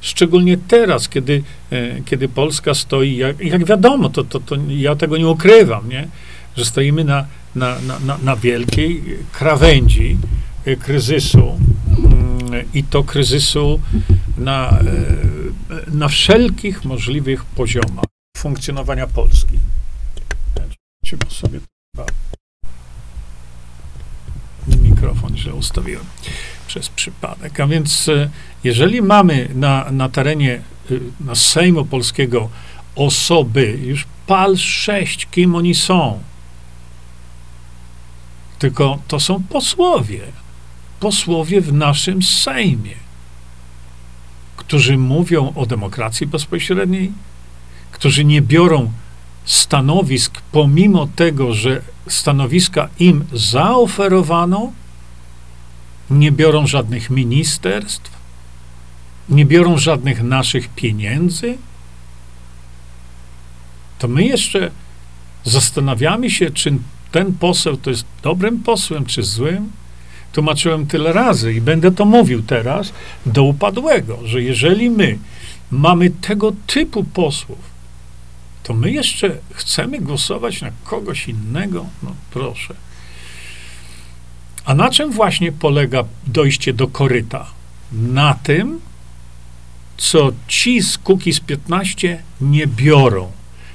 Szczególnie 0.00 0.56
teraz, 0.68 1.08
kiedy, 1.08 1.42
e, 1.70 2.00
kiedy 2.00 2.28
Polska 2.28 2.74
stoi, 2.74 3.16
jak, 3.16 3.40
jak 3.40 3.64
wiadomo, 3.64 4.08
to, 4.08 4.24
to, 4.24 4.40
to 4.40 4.56
ja 4.68 4.96
tego 4.96 5.16
nie 5.16 5.28
ukrywam, 5.28 5.88
nie? 5.88 6.08
że 6.56 6.64
stoimy 6.64 7.04
na, 7.04 7.26
na, 7.54 7.76
na, 8.06 8.18
na 8.18 8.36
wielkiej 8.36 9.02
krawędzi 9.32 10.16
e, 10.64 10.76
kryzysu 10.76 11.58
mm, 11.98 12.64
i 12.74 12.84
to 12.84 13.04
kryzysu 13.04 13.80
na, 14.38 14.70
e, 14.70 15.90
na 15.90 16.08
wszelkich 16.08 16.84
możliwych 16.84 17.44
poziomach 17.44 18.04
funkcjonowania 18.36 19.06
Polski. 19.06 19.58
Trzeba 21.04 21.30
sobie 21.30 21.60
mikrofon 25.02 25.36
źle 25.36 25.54
ustawiłem 25.54 26.04
przez 26.66 26.88
przypadek. 26.88 27.60
A 27.60 27.66
więc 27.66 28.08
e, 28.08 28.30
jeżeli 28.64 29.02
mamy 29.02 29.48
na, 29.54 29.90
na 29.90 30.08
terenie 30.08 30.54
e, 30.90 30.94
na 31.20 31.34
Sejmu 31.34 31.84
Polskiego 31.84 32.48
osoby, 32.96 33.78
już 33.82 34.06
pal 34.26 34.56
sześć, 34.56 35.28
kim 35.30 35.54
oni 35.54 35.74
są, 35.74 36.20
tylko 38.58 38.98
to 39.08 39.20
są 39.20 39.42
posłowie, 39.48 40.20
posłowie 41.00 41.60
w 41.60 41.72
naszym 41.72 42.22
Sejmie, 42.22 42.94
którzy 44.56 44.98
mówią 44.98 45.52
o 45.56 45.66
demokracji 45.66 46.26
bezpośredniej, 46.26 47.12
którzy 47.92 48.24
nie 48.24 48.42
biorą 48.42 48.92
stanowisk, 49.44 50.40
pomimo 50.52 51.08
tego, 51.16 51.54
że 51.54 51.82
stanowiska 52.08 52.88
im 52.98 53.24
zaoferowano, 53.32 54.72
nie 56.12 56.32
biorą 56.32 56.66
żadnych 56.66 57.10
ministerstw, 57.10 58.10
nie 59.28 59.46
biorą 59.46 59.78
żadnych 59.78 60.22
naszych 60.22 60.68
pieniędzy, 60.68 61.58
to 63.98 64.08
my 64.08 64.24
jeszcze 64.24 64.70
zastanawiamy 65.44 66.30
się, 66.30 66.50
czy 66.50 66.72
ten 67.12 67.32
poseł 67.34 67.76
to 67.76 67.90
jest 67.90 68.04
dobrym 68.22 68.62
posłem, 68.62 69.06
czy 69.06 69.22
złym. 69.22 69.72
Tłumaczyłem 70.32 70.86
tyle 70.86 71.12
razy 71.12 71.54
i 71.54 71.60
będę 71.60 71.92
to 71.92 72.04
mówił 72.04 72.42
teraz 72.42 72.92
do 73.26 73.42
upadłego, 73.42 74.18
że 74.24 74.42
jeżeli 74.42 74.90
my 74.90 75.18
mamy 75.70 76.10
tego 76.10 76.52
typu 76.66 77.04
posłów, 77.04 77.58
to 78.62 78.74
my 78.74 78.90
jeszcze 78.90 79.38
chcemy 79.52 80.00
głosować 80.00 80.62
na 80.62 80.70
kogoś 80.84 81.28
innego? 81.28 81.86
No 82.02 82.14
proszę. 82.30 82.74
A 84.64 84.74
na 84.74 84.90
czym 84.90 85.12
właśnie 85.12 85.52
polega 85.52 86.04
dojście 86.26 86.72
do 86.72 86.88
koryta? 86.88 87.46
Na 87.92 88.34
tym, 88.34 88.80
co 89.96 90.32
ci 90.48 90.82
z 90.82 90.98
z 91.32 91.40
15 91.40 92.22
nie 92.40 92.66
biorą. 92.66 93.30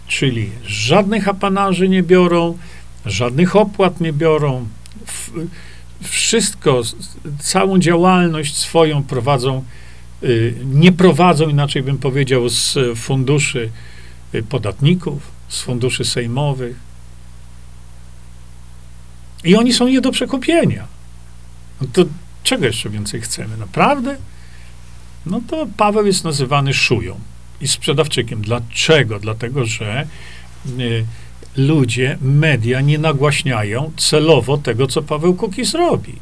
Czyli 0.08 0.50
żadnych 0.66 1.28
apanarzy 1.28 1.90
nie 1.90 2.04
biorą, 2.04 2.58
żadnych 3.06 3.56
opłat 3.56 4.02
nie 4.02 4.14
biorą. 4.14 4.68
Wszystko, 6.02 6.82
całą 7.40 7.80
działalność 7.80 8.56
swoją 8.56 9.04
prowadzą, 9.04 9.64
y, 10.24 10.56
nie 10.66 10.92
prowadzą, 10.92 11.50
inaczej 11.50 11.84
bym 11.84 11.98
powiedział, 11.98 12.50
z 12.50 12.78
funduszy 12.96 13.70
y, 14.36 14.44
podatników, 14.44 15.22
z 15.50 15.62
funduszy 15.62 16.06
sejmowych, 16.06 16.87
i 19.48 19.56
oni 19.56 19.74
są 19.74 19.88
nie 19.88 20.02
do 20.02 20.12
przekupienia. 20.12 20.88
No 21.82 21.88
to 21.94 22.06
czego 22.44 22.66
jeszcze 22.66 22.90
więcej 22.90 23.22
chcemy? 23.22 23.58
Naprawdę? 23.58 24.18
No 25.26 25.42
to 25.48 25.68
Paweł 25.78 26.06
jest 26.06 26.24
nazywany 26.24 26.74
szują 26.74 27.20
i 27.62 27.68
sprzedawczykiem. 27.68 28.42
Dlaczego? 28.42 29.20
Dlatego, 29.20 29.66
że 29.66 30.08
y, 30.80 31.06
ludzie, 31.58 32.18
media 32.22 32.82
nie 32.82 32.98
nagłaśniają 32.98 33.92
celowo 33.98 34.58
tego, 34.58 34.88
co 34.88 35.02
Paweł 35.02 35.36
Kukis 35.36 35.74
robi. 35.74 36.16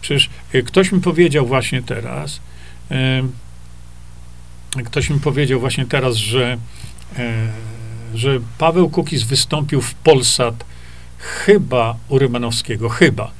Przecież 0.00 0.30
y, 0.54 0.62
ktoś 0.62 0.92
mi 0.92 1.00
powiedział 1.00 1.46
właśnie 1.46 1.82
teraz, 1.82 2.40
y, 4.76 4.82
ktoś 4.84 5.10
mi 5.10 5.20
powiedział 5.20 5.60
właśnie 5.60 5.86
teraz, 5.86 6.16
że, 6.16 6.58
y, 8.14 8.18
że 8.18 8.38
Paweł 8.58 8.90
Kukis 8.90 9.22
wystąpił 9.22 9.80
w 9.80 9.94
Polsat 9.94 10.64
chyba 11.22 11.96
u 12.08 12.18
Rymanowskiego, 12.18 12.88
chyba. 12.88 13.30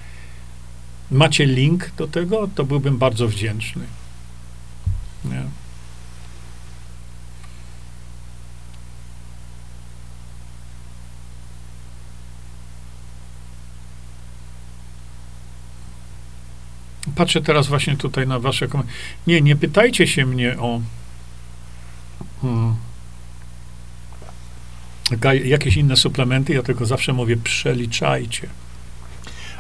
Macie 1.10 1.46
link 1.46 1.90
do 1.96 2.08
tego? 2.08 2.48
To 2.54 2.64
byłbym 2.64 2.98
bardzo 2.98 3.28
wdzięczny. 3.28 3.84
Nie? 5.24 5.42
patrzę 17.16 17.42
teraz 17.42 17.66
właśnie 17.66 17.96
tutaj 17.96 18.26
na 18.26 18.38
wasze 18.38 18.68
komentarze. 18.68 18.98
Nie, 19.26 19.40
nie 19.40 19.56
pytajcie 19.56 20.06
się 20.06 20.26
mnie 20.26 20.58
o 20.58 20.80
hmm, 22.42 22.76
jakieś 25.44 25.76
inne 25.76 25.96
suplementy, 25.96 26.54
ja 26.54 26.62
tylko 26.62 26.86
zawsze 26.86 27.12
mówię, 27.12 27.36
przeliczajcie. 27.36 28.48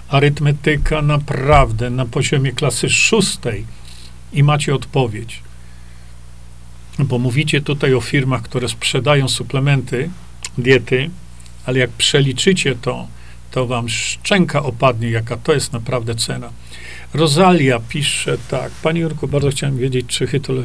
Arytmetyka 0.08 1.02
naprawdę 1.02 1.90
na 1.90 2.06
poziomie 2.06 2.52
klasy 2.52 2.90
szóstej 2.90 3.64
i 4.32 4.42
macie 4.42 4.74
odpowiedź. 4.74 5.42
Bo 6.98 7.18
mówicie 7.18 7.60
tutaj 7.60 7.94
o 7.94 8.00
firmach, 8.00 8.42
które 8.42 8.68
sprzedają 8.68 9.28
suplementy, 9.28 10.10
diety, 10.58 11.10
ale 11.66 11.78
jak 11.78 11.90
przeliczycie 11.90 12.74
to, 12.74 13.06
to 13.50 13.66
wam 13.66 13.88
szczęka 13.88 14.62
opadnie, 14.62 15.10
jaka 15.10 15.36
to 15.36 15.52
jest 15.52 15.72
naprawdę 15.72 16.14
cena. 16.14 16.50
Rosalia 17.14 17.80
pisze 17.88 18.38
tak. 18.48 18.72
Panie 18.72 19.00
Jurku, 19.00 19.28
bardzo 19.28 19.50
chciałem 19.50 19.78
wiedzieć, 19.78 20.06
czy 20.06 20.26
hytol, 20.26 20.64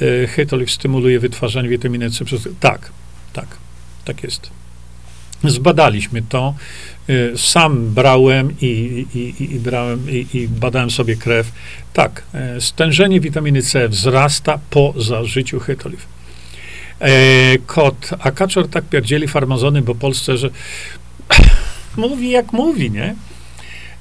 e, 0.00 0.26
hytoliv 0.26 0.70
stymuluje 0.70 1.20
wytwarzanie 1.20 1.68
witaminy 1.68 2.10
C 2.10 2.24
przez... 2.24 2.48
Tak, 2.60 2.92
tak, 3.32 3.46
tak 4.04 4.22
jest. 4.22 4.50
Zbadaliśmy 5.44 6.22
to. 6.22 6.54
E, 7.08 7.38
sam 7.38 7.94
brałem 7.94 8.54
i, 8.60 9.06
i, 9.14 9.44
i, 9.54 9.60
brałem 9.60 10.10
i, 10.10 10.26
i, 10.34 10.48
badałem 10.48 10.90
sobie 10.90 11.16
krew. 11.16 11.52
Tak, 11.92 12.22
e, 12.34 12.60
stężenie 12.60 13.20
witaminy 13.20 13.62
C 13.62 13.88
wzrasta 13.88 14.58
po 14.70 14.94
zażyciu 14.96 15.60
hytoliv. 15.60 16.06
E, 17.00 17.58
kot, 17.66 18.10
a 18.20 18.30
kaczor 18.30 18.68
tak 18.68 18.84
pierdzieli 18.84 19.28
farmazony, 19.28 19.82
bo 19.82 19.94
Polsce, 19.94 20.36
że 20.36 20.50
mówi 21.96 22.30
jak 22.30 22.52
mówi, 22.52 22.90
nie? 22.90 23.14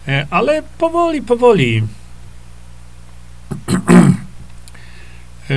E, 0.08 0.28
ale 0.30 0.64
powoli, 0.78 1.22
powoli. 1.22 1.84
E, 5.50 5.56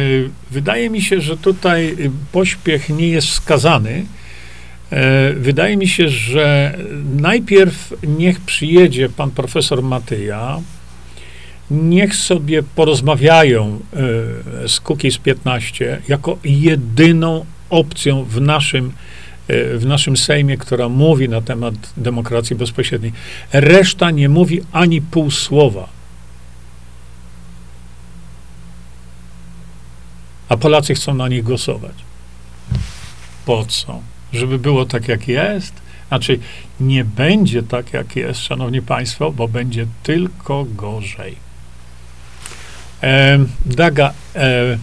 wydaje 0.51 0.91
mi 0.91 1.03
się, 1.03 1.21
że 1.21 1.37
tutaj 1.37 1.97
pośpiech 2.33 2.89
nie 2.89 3.09
jest 3.09 3.29
wskazany. 3.29 4.07
E, 4.93 5.33
wydaje 5.33 5.77
mi 5.77 5.89
się, 5.89 6.09
że 6.09 6.79
najpierw 7.17 7.95
niech 8.03 8.41
przyjedzie 8.41 9.09
pan 9.09 9.31
profesor 9.31 9.83
Matyja, 9.83 10.61
niech 11.71 12.17
sobie 12.17 12.63
porozmawiają 12.63 13.81
z 14.67 14.81
Cookies 14.81 15.19
15 15.19 16.03
jako 16.09 16.39
jedyną 16.45 17.45
opcją 17.71 18.25
w 18.25 18.41
naszym 18.41 18.93
w 19.49 19.83
naszym 19.87 20.17
Sejmie, 20.17 20.57
która 20.57 20.89
mówi 20.89 21.29
na 21.29 21.41
temat 21.41 21.75
demokracji 21.97 22.57
bezpośredniej. 22.57 23.13
Reszta 23.53 24.11
nie 24.11 24.29
mówi 24.29 24.61
ani 24.73 25.03
pół 25.03 25.31
słowa. 25.31 25.89
A 30.49 30.57
Polacy 30.57 30.95
chcą 30.95 31.15
na 31.15 31.29
nich 31.29 31.43
głosować. 31.43 31.95
Po 33.45 33.65
co? 33.65 34.01
Żeby 34.33 34.59
było 34.59 34.85
tak, 34.85 35.09
jak 35.09 35.29
jest? 35.29 35.73
Znaczy, 36.09 36.39
nie 36.81 37.05
będzie 37.05 37.63
tak, 37.63 37.93
jak 37.93 38.17
jest, 38.17 38.41
szanowni 38.41 38.83
państwo, 38.83 39.33
bo 39.33 39.49
będzie 39.49 39.87
tylko 40.03 40.67
gorzej. 40.77 41.37
E, 43.03 43.39
Daga, 43.67 44.13
e, 44.35 44.79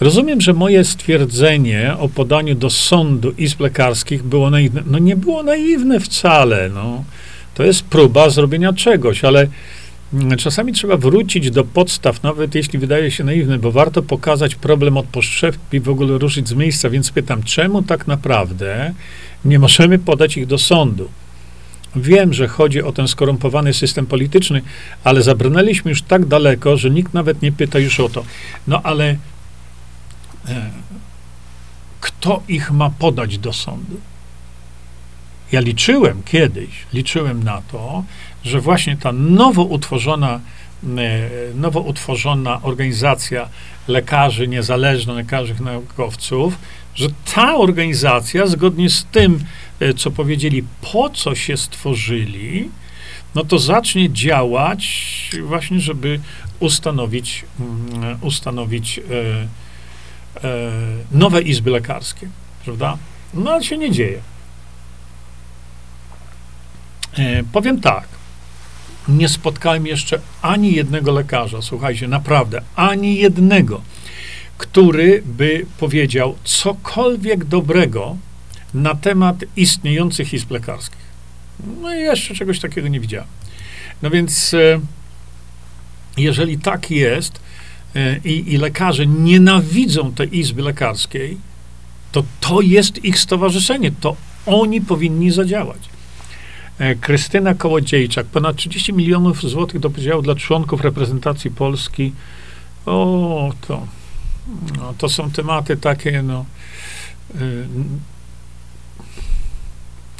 Rozumiem, 0.00 0.40
że 0.40 0.52
moje 0.52 0.84
stwierdzenie 0.84 1.94
o 1.98 2.08
podaniu 2.08 2.54
do 2.54 2.70
sądu 2.70 3.30
izb 3.38 3.60
lekarskich 3.60 4.22
było 4.22 4.50
naiwne. 4.50 4.82
No 4.86 4.98
nie 4.98 5.16
było 5.16 5.42
naiwne 5.42 6.00
wcale. 6.00 6.68
No. 6.68 7.04
To 7.54 7.64
jest 7.64 7.82
próba 7.82 8.30
zrobienia 8.30 8.72
czegoś, 8.72 9.24
ale 9.24 9.46
czasami 10.38 10.72
trzeba 10.72 10.96
wrócić 10.96 11.50
do 11.50 11.64
podstaw, 11.64 12.22
nawet 12.22 12.54
jeśli 12.54 12.78
wydaje 12.78 13.10
się 13.10 13.24
naiwne, 13.24 13.58
bo 13.58 13.72
warto 13.72 14.02
pokazać 14.02 14.54
problem 14.54 14.96
od 14.96 15.06
podszewki 15.06 15.76
i 15.76 15.80
w 15.80 15.88
ogóle 15.88 16.18
ruszyć 16.18 16.48
z 16.48 16.54
miejsca. 16.54 16.90
Więc 16.90 17.10
pytam, 17.10 17.42
czemu 17.42 17.82
tak 17.82 18.06
naprawdę 18.06 18.94
nie 19.44 19.58
możemy 19.58 19.98
podać 19.98 20.36
ich 20.36 20.46
do 20.46 20.58
sądu? 20.58 21.08
Wiem, 21.96 22.32
że 22.32 22.48
chodzi 22.48 22.82
o 22.82 22.92
ten 22.92 23.08
skorumpowany 23.08 23.74
system 23.74 24.06
polityczny, 24.06 24.62
ale 25.04 25.22
zabrnęliśmy 25.22 25.90
już 25.90 26.02
tak 26.02 26.26
daleko, 26.26 26.76
że 26.76 26.90
nikt 26.90 27.14
nawet 27.14 27.42
nie 27.42 27.52
pyta 27.52 27.78
już 27.78 28.00
o 28.00 28.08
to. 28.08 28.24
No 28.66 28.82
ale 28.82 29.16
E, 30.48 30.70
kto 32.00 32.42
ich 32.48 32.70
ma 32.70 32.90
podać 32.90 33.38
do 33.38 33.52
sądu. 33.52 34.00
Ja 35.52 35.60
liczyłem 35.60 36.22
kiedyś, 36.22 36.70
liczyłem 36.92 37.44
na 37.44 37.62
to, 37.62 38.04
że 38.46 38.60
właśnie 38.60 38.96
ta 38.96 39.12
nowo 39.12 39.62
utworzona, 39.62 40.40
e, 40.84 41.28
nowo 41.54 41.80
utworzona 41.80 42.62
organizacja 42.62 43.48
lekarzy 43.88 44.48
niezależnych, 44.48 45.16
lekarzy 45.16 45.54
naukowców, 45.60 46.58
że 46.94 47.08
ta 47.34 47.56
organizacja, 47.56 48.46
zgodnie 48.46 48.90
z 48.90 49.04
tym, 49.04 49.44
e, 49.80 49.94
co 49.94 50.10
powiedzieli, 50.10 50.64
po 50.92 51.10
co 51.10 51.34
się 51.34 51.56
stworzyli, 51.56 52.70
no 53.34 53.44
to 53.44 53.58
zacznie 53.58 54.12
działać 54.12 54.86
właśnie, 55.42 55.80
żeby 55.80 56.20
ustanowić, 56.60 57.44
mm, 57.60 58.18
ustanowić 58.20 59.00
E, 60.44 60.58
nowe 61.12 61.42
izby 61.42 61.70
lekarskie, 61.70 62.28
prawda? 62.64 62.98
No 63.34 63.52
ale 63.52 63.64
się 63.64 63.78
nie 63.78 63.90
dzieje. 63.90 64.20
E, 67.18 67.42
powiem 67.52 67.80
tak. 67.80 68.08
Nie 69.08 69.28
spotkałem 69.28 69.86
jeszcze 69.86 70.20
ani 70.42 70.72
jednego 70.74 71.12
lekarza, 71.12 71.62
słuchajcie, 71.62 72.08
naprawdę, 72.08 72.62
ani 72.76 73.16
jednego, 73.16 73.80
który 74.58 75.22
by 75.24 75.66
powiedział 75.78 76.36
cokolwiek 76.44 77.44
dobrego 77.44 78.16
na 78.74 78.94
temat 78.94 79.36
istniejących 79.56 80.34
izb 80.34 80.50
lekarskich. 80.50 81.06
No 81.82 81.94
i 81.94 81.98
jeszcze 81.98 82.34
czegoś 82.34 82.60
takiego 82.60 82.88
nie 82.88 83.00
widziałem. 83.00 83.28
No 84.02 84.10
więc, 84.10 84.54
e, 84.54 84.80
jeżeli 86.16 86.58
tak 86.58 86.90
jest, 86.90 87.40
E, 87.96 88.20
i, 88.24 88.52
i 88.52 88.56
lekarze 88.56 89.06
nienawidzą 89.06 90.12
tej 90.12 90.38
izby 90.38 90.62
lekarskiej, 90.62 91.38
to 92.12 92.24
to 92.40 92.60
jest 92.60 93.04
ich 93.04 93.18
stowarzyszenie, 93.18 93.92
to 94.00 94.16
oni 94.46 94.80
powinni 94.80 95.30
zadziałać. 95.30 95.78
E, 96.78 96.94
Krystyna 96.94 97.54
Kołodziejczak, 97.54 98.26
ponad 98.26 98.56
30 98.56 98.92
milionów 98.92 99.42
złotych 99.42 99.80
do 99.80 99.90
podziału 99.90 100.22
dla 100.22 100.34
członków 100.34 100.80
reprezentacji 100.80 101.50
Polski. 101.50 102.12
O, 102.86 103.52
to, 103.68 103.86
no, 104.76 104.94
to 104.98 105.08
są 105.08 105.30
tematy 105.30 105.76
takie, 105.76 106.22
no, 106.22 106.44
y, 107.40 107.66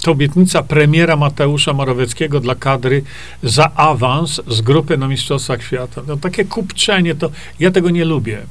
to 0.03 0.11
obietnica 0.11 0.63
premiera 0.63 1.17
Mateusza 1.17 1.73
Morawieckiego 1.73 2.41
dla 2.41 2.55
kadry 2.55 3.03
za 3.43 3.75
awans 3.75 4.41
z 4.49 4.61
grupy 4.61 4.97
na 4.97 5.09
Mistrzostwach 5.09 5.63
Świata. 5.63 6.03
No, 6.07 6.17
takie 6.17 6.45
kupczenie, 6.45 7.15
to 7.15 7.31
ja 7.61 7.71
tego 7.71 7.91
nie 7.91 8.05
lubię. 8.05 8.43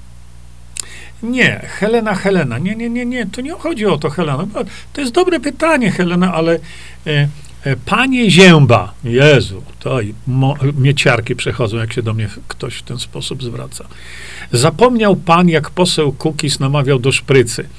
Nie, 1.24 1.60
Helena, 1.80 2.16
Helena. 2.16 2.58
Nie, 2.58 2.76
nie, 2.76 2.90
nie, 2.90 3.06
nie. 3.06 3.26
To 3.26 3.42
nie 3.42 3.52
chodzi 3.52 3.86
o 3.86 3.98
to, 3.98 4.10
Helena. 4.10 4.48
To 4.94 5.02
jest 5.02 5.14
dobre 5.14 5.40
pytanie, 5.40 5.92
Helena, 5.92 6.34
ale 6.34 6.60
e, 7.08 7.12
e, 7.12 7.28
panie 7.86 8.32
Zięba, 8.32 8.94
Jezu, 9.04 9.64
to 9.80 10.02
i 10.02 10.14
mieciarki 10.78 11.36
przechodzą, 11.36 11.78
jak 11.78 11.94
się 11.94 12.02
do 12.02 12.14
mnie 12.14 12.30
ktoś 12.48 12.76
w 12.76 12.82
ten 12.82 13.00
sposób 13.00 13.44
zwraca. 13.44 13.86
Zapomniał 14.52 15.16
pan, 15.16 15.50
jak 15.50 15.70
poseł 15.70 16.12
Kukis 16.12 16.60
namawiał 16.60 17.00
do 17.00 17.12
szprycy. 17.12 17.70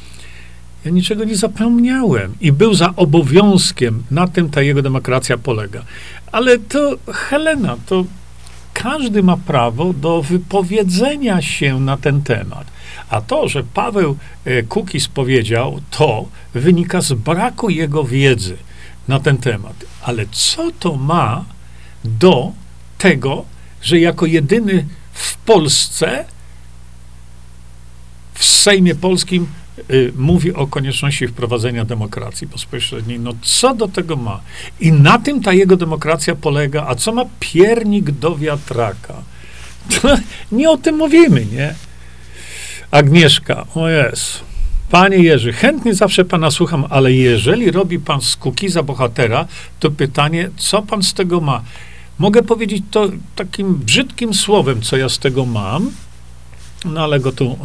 Ja 0.84 0.90
niczego 0.90 1.24
nie 1.24 1.36
zapomniałem 1.36 2.34
i 2.40 2.52
był 2.52 2.74
za 2.74 2.96
obowiązkiem, 2.96 4.02
na 4.10 4.28
tym 4.28 4.50
ta 4.50 4.62
jego 4.62 4.82
demokracja 4.82 5.38
polega. 5.38 5.82
Ale 6.32 6.58
to, 6.58 6.96
Helena, 7.12 7.76
to 7.86 8.04
każdy 8.72 9.22
ma 9.22 9.36
prawo 9.36 9.92
do 9.92 10.22
wypowiedzenia 10.22 11.42
się 11.42 11.80
na 11.80 11.96
ten 11.96 12.22
temat. 12.22 12.66
A 13.10 13.20
to, 13.20 13.48
że 13.48 13.64
Paweł 13.64 14.16
e, 14.44 14.62
Kukis 14.62 15.08
powiedział, 15.08 15.80
to 15.90 16.28
wynika 16.54 17.00
z 17.00 17.12
braku 17.12 17.70
jego 17.70 18.04
wiedzy 18.04 18.56
na 19.08 19.20
ten 19.20 19.38
temat. 19.38 19.84
Ale 20.02 20.26
co 20.32 20.70
to 20.80 20.96
ma 20.96 21.44
do 22.04 22.52
tego, 22.98 23.44
że 23.82 23.98
jako 23.98 24.26
jedyny 24.26 24.86
w 25.12 25.36
Polsce, 25.36 26.24
w 28.34 28.44
Sejmie 28.44 28.94
Polskim 28.94 29.46
y, 29.90 30.12
mówi 30.16 30.54
o 30.54 30.66
konieczności 30.66 31.28
wprowadzenia 31.28 31.84
demokracji 31.84 32.46
bezpośredniej. 32.46 33.20
No 33.20 33.32
co 33.42 33.74
do 33.74 33.88
tego 33.88 34.16
ma? 34.16 34.40
I 34.80 34.92
na 34.92 35.18
tym 35.18 35.42
ta 35.42 35.52
jego 35.52 35.76
demokracja 35.76 36.34
polega. 36.34 36.86
A 36.88 36.94
co 36.94 37.12
ma 37.12 37.24
piernik 37.40 38.10
do 38.10 38.36
wiatraka? 38.36 39.14
Nie 40.52 40.70
o 40.70 40.76
tym 40.76 40.96
mówimy, 40.96 41.46
nie? 41.46 41.74
Agnieszka, 42.90 43.66
o 43.74 43.88
jest. 43.88 44.55
Panie 44.90 45.16
Jerzy, 45.16 45.52
chętnie 45.52 45.94
zawsze 45.94 46.24
pana 46.24 46.50
słucham, 46.50 46.84
ale 46.90 47.12
jeżeli 47.12 47.70
robi 47.70 47.98
pan 47.98 48.20
z 48.20 48.38
za 48.68 48.82
bohatera, 48.82 49.46
to 49.80 49.90
pytanie, 49.90 50.50
co 50.56 50.82
pan 50.82 51.02
z 51.02 51.14
tego 51.14 51.40
ma? 51.40 51.62
Mogę 52.18 52.42
powiedzieć 52.42 52.84
to 52.90 53.08
takim 53.36 53.74
brzydkim 53.74 54.34
słowem, 54.34 54.82
co 54.82 54.96
ja 54.96 55.08
z 55.08 55.18
tego 55.18 55.46
mam, 55.46 55.90
no 56.84 57.00
ale 57.04 57.20
go 57.20 57.32
tu 57.32 57.58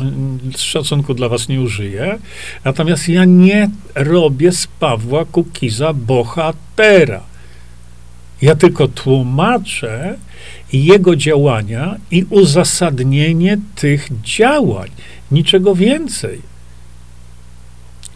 z 0.56 0.62
szacunku 0.62 1.14
dla 1.14 1.30
was 1.30 1.50
nie 1.50 1.62
użyję. 1.62 2.20
Natomiast 2.64 3.10
ja 3.10 3.26
nie 3.26 3.70
robię 3.96 4.52
z 4.52 4.68
Pawła 4.68 5.26
Kukiza 5.26 5.94
bohatera. 5.94 7.22
Ja 8.42 8.56
tylko 8.56 8.88
tłumaczę 8.88 10.18
jego 10.74 11.16
działania 11.16 11.96
i 12.12 12.26
uzasadnienie 12.30 13.58
tych 13.76 14.10
działań. 14.24 14.90
Niczego 15.32 15.76
więcej. 15.76 16.51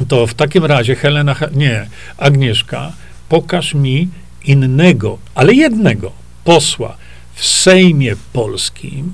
To 0.08 0.28
w 0.28 0.34
takim 0.34 0.66
razie 0.66 0.96
Helena, 0.96 1.36
nie, 1.54 1.88
Agnieszka, 2.18 2.92
pokaż 3.30 3.74
mi 3.74 4.08
innego, 4.46 5.18
ale 5.36 5.54
jednego 5.54 6.12
posła 6.44 6.98
w 7.34 7.46
Sejmie 7.46 8.16
Polskim, 8.34 9.14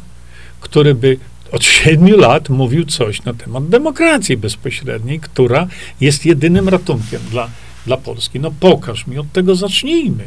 który 0.59 0.95
by 0.95 1.17
od 1.51 1.63
siedmiu 1.63 2.17
lat 2.17 2.49
mówił 2.49 2.85
coś 2.85 3.23
na 3.23 3.33
temat 3.33 3.67
demokracji 3.67 4.37
bezpośredniej, 4.37 5.19
która 5.19 5.67
jest 6.01 6.25
jedynym 6.25 6.69
ratunkiem 6.69 7.21
dla, 7.31 7.49
dla 7.85 7.97
Polski. 7.97 8.39
No 8.39 8.51
pokaż 8.59 9.07
mi, 9.07 9.17
od 9.17 9.31
tego 9.31 9.55
zacznijmy. 9.55 10.23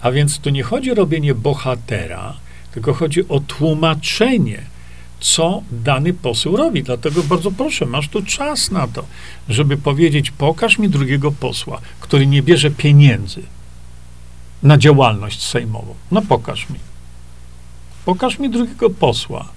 A 0.00 0.10
więc 0.10 0.38
tu 0.38 0.50
nie 0.50 0.62
chodzi 0.62 0.92
o 0.92 0.94
robienie 0.94 1.34
bohatera, 1.34 2.34
tylko 2.72 2.94
chodzi 2.94 3.28
o 3.28 3.40
tłumaczenie, 3.40 4.62
co 5.24 5.62
dany 5.70 6.12
poseł 6.12 6.56
robi. 6.56 6.82
Dlatego 6.82 7.22
bardzo 7.22 7.50
proszę, 7.50 7.86
masz 7.86 8.08
tu 8.08 8.22
czas 8.22 8.70
na 8.70 8.88
to, 8.88 9.04
żeby 9.48 9.76
powiedzieć: 9.76 10.30
pokaż 10.30 10.78
mi 10.78 10.88
drugiego 10.88 11.32
posła, 11.32 11.80
który 12.00 12.26
nie 12.26 12.42
bierze 12.42 12.70
pieniędzy 12.70 13.42
na 14.62 14.78
działalność 14.78 15.42
sejmową. 15.42 15.94
No 16.10 16.22
pokaż 16.22 16.70
mi. 16.70 16.78
Pokaż 18.04 18.38
mi 18.38 18.50
drugiego 18.50 18.90
posła, 18.90 19.48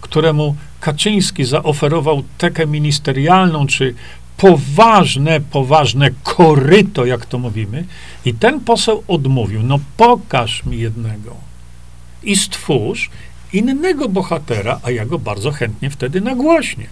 któremu 0.00 0.56
Kaczyński 0.80 1.44
zaoferował 1.44 2.22
tekę 2.38 2.66
ministerialną, 2.66 3.66
czy 3.66 3.94
poważne, 4.36 5.40
poważne 5.40 6.10
koryto, 6.22 7.04
jak 7.04 7.26
to 7.26 7.38
mówimy, 7.38 7.84
i 8.24 8.34
ten 8.34 8.60
poseł 8.60 9.04
odmówił. 9.08 9.62
No 9.62 9.78
pokaż 9.96 10.64
mi 10.64 10.78
jednego 10.78 11.36
i 12.22 12.36
stwórz 12.36 13.10
innego 13.52 14.08
bohatera, 14.08 14.80
a 14.82 14.90
ja 14.90 15.06
go 15.06 15.18
bardzo 15.18 15.50
chętnie 15.50 15.90
wtedy 15.90 16.20
nagłośnię. 16.20 16.86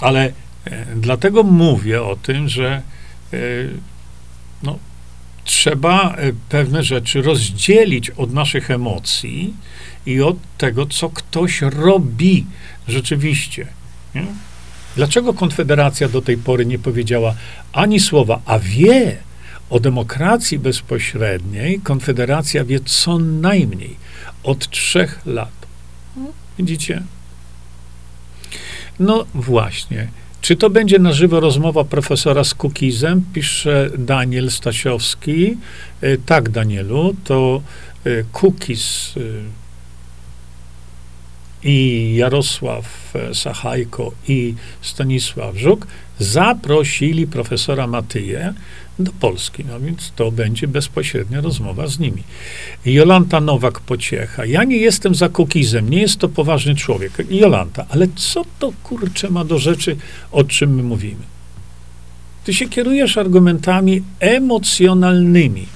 Ale 0.00 0.32
e, 0.64 0.86
dlatego 0.96 1.42
mówię 1.42 2.02
o 2.02 2.16
tym, 2.16 2.48
że 2.48 2.82
e, 3.32 3.38
no, 4.62 4.78
trzeba 5.44 6.14
e, 6.14 6.32
pewne 6.48 6.82
rzeczy 6.82 7.22
rozdzielić 7.22 8.10
od 8.10 8.32
naszych 8.32 8.70
emocji 8.70 9.54
i 10.06 10.20
od 10.20 10.36
tego, 10.58 10.86
co 10.86 11.10
ktoś 11.10 11.60
robi 11.62 12.46
rzeczywiście. 12.88 13.66
Nie? 14.14 14.26
Dlaczego 14.96 15.34
Konfederacja 15.34 16.08
do 16.08 16.22
tej 16.22 16.36
pory 16.36 16.66
nie 16.66 16.78
powiedziała 16.78 17.34
ani 17.72 18.00
słowa, 18.00 18.40
a 18.46 18.58
wie 18.58 19.16
o 19.70 19.80
demokracji 19.80 20.58
bezpośredniej, 20.58 21.80
Konfederacja 21.80 22.64
wie 22.64 22.80
co 22.80 23.18
najmniej 23.18 24.05
od 24.46 24.70
trzech 24.70 25.26
lat. 25.26 25.66
Widzicie? 26.58 27.02
No 28.98 29.24
właśnie. 29.34 30.08
Czy 30.40 30.56
to 30.56 30.70
będzie 30.70 30.98
na 30.98 31.12
żywo 31.12 31.40
rozmowa 31.40 31.84
profesora 31.84 32.44
z 32.44 32.54
Kukizem? 32.54 33.24
Pisze 33.32 33.90
Daniel 33.98 34.50
Stasiowski. 34.50 35.56
E, 36.00 36.16
tak, 36.18 36.50
Danielu, 36.50 37.16
to 37.24 37.62
Kukiz 38.32 39.14
e, 39.16 39.20
i 41.62 42.14
Jarosław 42.16 43.14
Sachajko 43.32 44.12
i 44.28 44.54
Stanisław 44.82 45.56
Żuk 45.56 45.86
zaprosili 46.18 47.26
profesora 47.26 47.86
Matyję 47.86 48.54
do 48.98 49.12
Polski. 49.12 49.64
No 49.64 49.80
więc 49.80 50.12
to 50.16 50.30
będzie 50.32 50.68
bezpośrednia 50.68 51.40
rozmowa 51.40 51.86
z 51.86 51.98
nimi. 51.98 52.22
Jolanta 52.86 53.40
Nowak-Pociecha. 53.40 54.46
Ja 54.46 54.64
nie 54.64 54.76
jestem 54.76 55.14
za 55.14 55.28
Kukizem, 55.28 55.90
nie 55.90 56.00
jest 56.00 56.18
to 56.18 56.28
poważny 56.28 56.74
człowiek. 56.74 57.12
Jolanta, 57.30 57.86
ale 57.88 58.06
co 58.16 58.44
to 58.58 58.72
kurczę 58.82 59.30
ma 59.30 59.44
do 59.44 59.58
rzeczy, 59.58 59.96
o 60.32 60.44
czym 60.44 60.74
my 60.74 60.82
mówimy? 60.82 61.22
Ty 62.44 62.54
się 62.54 62.68
kierujesz 62.68 63.18
argumentami 63.18 64.02
emocjonalnymi, 64.20 65.66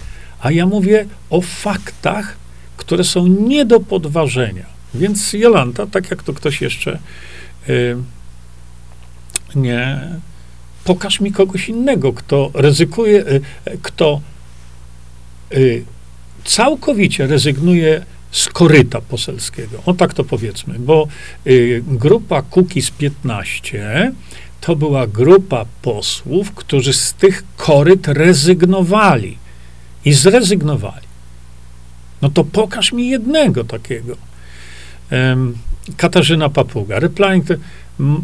a 0.41 0.51
ja 0.51 0.67
mówię 0.67 1.07
o 1.31 1.41
faktach, 1.41 2.37
które 2.77 3.05
są 3.05 3.27
nie 3.27 3.65
do 3.65 3.81
podważenia. 3.81 4.80
Więc 4.95 5.33
Jolanta, 5.33 5.87
tak 5.87 6.11
jak 6.11 6.23
to 6.23 6.33
ktoś 6.33 6.61
jeszcze 6.61 6.99
y, 7.69 7.97
nie, 9.55 10.01
pokaż 10.85 11.21
mi 11.21 11.33
kogoś 11.33 11.69
innego, 11.69 12.13
kto 12.13 12.51
ryzykuje, 12.55 13.27
y, 13.27 13.41
kto 13.83 14.21
y, 15.53 15.85
całkowicie 16.45 17.27
rezygnuje 17.27 18.05
z 18.31 18.49
koryta 18.49 19.01
poselskiego. 19.01 19.83
O 19.87 19.95
tak 19.95 20.15
to 20.15 20.25
powiedzmy, 20.25 20.79
bo 20.79 21.09
grupa 21.87 22.43
Kukiz 22.43 22.91
15 22.91 24.13
to 24.61 24.77
była 24.77 25.07
grupa 25.07 25.65
posłów, 25.83 26.53
którzy 26.53 26.93
z 26.93 27.13
tych 27.13 27.45
koryt 27.57 28.09
rezygnowali 28.09 29.39
i 30.05 30.13
zrezygnowali. 30.13 31.07
No 32.23 32.31
to 32.31 32.45
pokaż 32.45 32.93
mi 32.93 33.09
jednego 33.09 33.65
takiego. 33.65 34.30
Katarzyna 35.97 36.49
Papuga. 36.49 36.99
Replying 36.99 37.45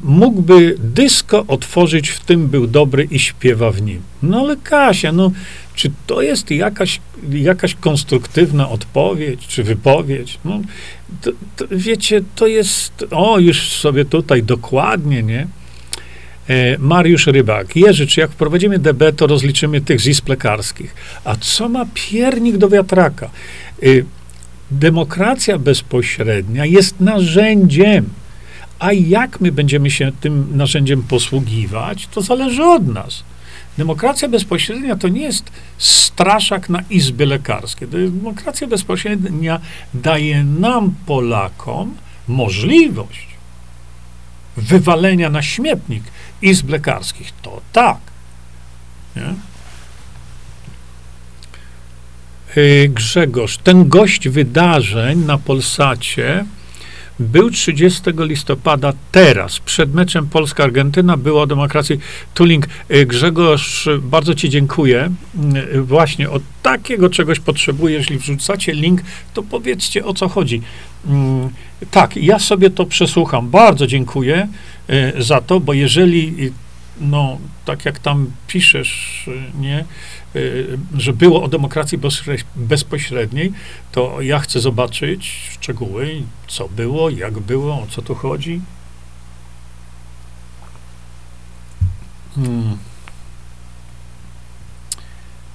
mógłby 0.05 0.77
dysko 0.79 1.45
otworzyć, 1.49 2.09
w 2.09 2.21
tym 2.21 2.49
był 2.49 2.67
dobry 2.67 3.09
i 3.11 3.19
śpiewa 3.19 3.71
w 3.71 3.83
nim. 3.83 4.03
No 4.23 4.41
ale 4.41 4.57
Kasia, 4.57 5.13
no, 5.13 5.33
czy 5.75 5.91
to 6.07 6.23
jest 6.23 6.51
jakaś, 6.51 7.01
jakaś 7.31 7.75
konstruktywna 7.75 8.69
odpowiedź, 8.69 9.47
czy 9.47 9.63
wypowiedź? 9.65 10.39
No, 10.45 10.61
to, 11.23 11.31
to, 11.57 11.65
wiecie, 11.71 12.21
to 12.35 12.47
jest, 12.47 13.05
o, 13.11 13.39
już 13.39 13.73
sobie 13.73 14.05
tutaj 14.05 14.43
dokładnie, 14.43 15.23
nie? 15.23 15.47
E, 16.49 16.79
Mariusz 16.79 17.27
Rybak. 17.27 17.77
Jerzy, 17.77 18.07
czy 18.07 18.21
jak 18.21 18.31
wprowadzimy 18.31 18.79
DB, 18.79 19.13
to 19.13 19.27
rozliczymy 19.27 19.81
tych 19.81 20.01
z 20.01 20.07
izb 20.07 20.29
lekarskich. 20.29 20.95
A 21.25 21.37
co 21.37 21.69
ma 21.69 21.87
piernik 21.95 22.57
do 22.57 22.69
wiatraka? 22.69 23.31
E, 23.83 23.87
demokracja 24.71 25.59
bezpośrednia 25.59 26.65
jest 26.65 27.01
narzędziem. 27.01 28.11
A 28.79 28.93
jak 28.93 29.41
my 29.41 29.53
będziemy 29.53 29.91
się 29.91 30.13
tym 30.21 30.57
narzędziem 30.57 31.03
posługiwać, 31.03 32.07
to 32.07 32.23
zależy 32.23 32.65
od 32.65 32.87
nas. 32.87 33.25
Demokracja 33.79 34.29
bezpośrednia 34.29 34.97
to 34.97 35.09
nie 35.09 35.21
jest 35.21 35.51
straszak 35.79 36.69
na 36.69 36.83
izby 36.91 37.27
lekarskie. 37.27 37.87
Demokracja 37.87 38.67
bezpośrednia 38.67 39.61
daje 39.95 40.45
nam, 40.45 40.95
Polakom, 41.07 41.95
możliwość 42.29 43.27
wywalenia 44.57 45.31
na 45.31 45.43
śmietnik 45.43 46.05
izb 46.43 46.71
lekarskich. 46.71 47.33
To 47.43 47.61
tak. 47.73 47.99
Nie? 49.17 49.23
Y, 49.23 49.35
Grzegorz, 52.89 53.59
ten 53.59 53.89
gość 53.89 54.29
wydarzeń 54.29 55.25
na 55.25 55.39
Polsacie 55.39 56.45
był 57.19 57.51
30 57.51 58.03
listopada 58.19 58.93
teraz, 59.13 59.59
przed 59.59 59.95
meczem 59.95 60.27
Polska-Argentyna, 60.27 61.17
było 61.17 61.43
o 61.43 61.47
demokracji 61.47 61.99
Tuling. 62.35 62.69
Y, 62.91 63.07
Grzegorz, 63.07 63.89
bardzo 64.03 64.35
ci 64.35 64.51
dziękuję. 64.51 65.11
Y, 65.75 65.83
właśnie 65.83 66.31
od 66.31 66.43
takiego 66.63 67.11
czegoś 67.11 67.41
potrzebuję. 67.41 67.97
Jeśli 67.97 68.19
wrzucacie 68.19 68.73
link, 68.73 69.01
to 69.35 69.43
powiedzcie 69.43 70.05
o 70.05 70.15
co 70.15 70.29
chodzi. 70.29 70.63
Mm, 71.07 71.51
tak, 71.91 72.17
ja 72.17 72.39
sobie 72.39 72.71
to 72.71 72.87
przesłucham. 72.87 73.51
Bardzo 73.51 73.87
dziękuję 73.87 74.49
za 75.19 75.41
to, 75.41 75.61
bo 75.61 75.73
jeżeli 75.73 76.53
no, 77.01 77.39
tak 77.65 77.85
jak 77.85 77.99
tam 77.99 78.31
piszesz, 78.47 79.27
nie, 79.61 79.81
y, 79.81 79.85
że 80.97 81.13
było 81.13 81.43
o 81.43 81.49
demokracji 81.49 81.99
bezpośredniej, 82.57 83.53
to 83.93 84.21
ja 84.21 84.39
chcę 84.39 84.61
zobaczyć 84.61 85.51
szczegóły, 85.53 86.23
co 86.49 86.69
było, 86.69 87.11
jak 87.11 87.39
było, 87.39 87.75
o 87.75 87.87
co 87.91 88.03
tu 88.03 88.15
chodzi. 88.15 88.61
Hmm. 92.35 92.79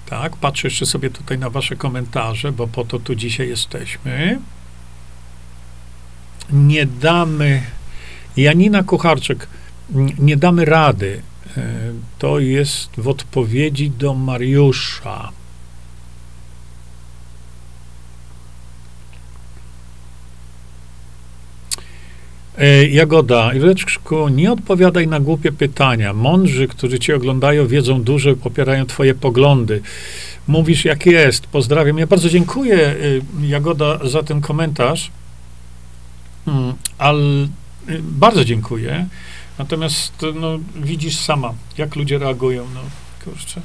Tak, 0.05 0.37
patrzę 0.37 0.67
jeszcze 0.67 0.85
sobie 0.85 1.09
tutaj 1.09 1.37
na 1.37 1.49
wasze 1.49 1.75
komentarze, 1.75 2.51
bo 2.51 2.67
po 2.67 2.85
to 2.85 2.99
tu 2.99 3.15
dzisiaj 3.15 3.49
jesteśmy. 3.49 4.39
Nie 6.49 6.85
damy, 6.85 7.63
Janina 8.37 8.83
Kucharczyk, 8.83 9.47
nie 10.19 10.37
damy 10.37 10.65
rady 10.65 11.21
E, 11.57 11.63
to 12.19 12.39
jest 12.39 12.89
w 12.97 13.07
odpowiedzi 13.07 13.89
do 13.89 14.13
Mariusza. 14.13 15.31
E, 22.57 22.87
Jagoda, 22.87 23.53
Iweczku, 23.53 24.29
nie 24.29 24.51
odpowiadaj 24.51 25.07
na 25.07 25.19
głupie 25.19 25.51
pytania. 25.51 26.13
Mądrzy, 26.13 26.67
którzy 26.67 26.99
cię 26.99 27.15
oglądają, 27.15 27.67
wiedzą 27.67 28.03
dużo 28.03 28.29
i 28.29 28.35
popierają 28.35 28.85
twoje 28.85 29.13
poglądy. 29.13 29.81
Mówisz, 30.47 30.85
jak 30.85 31.05
jest. 31.05 31.47
Pozdrawiam. 31.47 31.97
Ja 31.97 32.07
bardzo 32.07 32.29
dziękuję, 32.29 32.95
e, 33.41 33.47
Jagoda, 33.47 33.99
za 34.03 34.23
ten 34.23 34.41
komentarz. 34.41 35.11
Hmm, 36.45 36.73
bardzo 38.01 38.45
dziękuję. 38.45 39.07
Natomiast, 39.59 40.25
no, 40.35 40.59
widzisz 40.75 41.17
sama, 41.17 41.53
jak 41.77 41.95
ludzie 41.95 42.17
reagują. 42.17 42.67
No, 42.73 42.81
kurczę. 43.23 43.61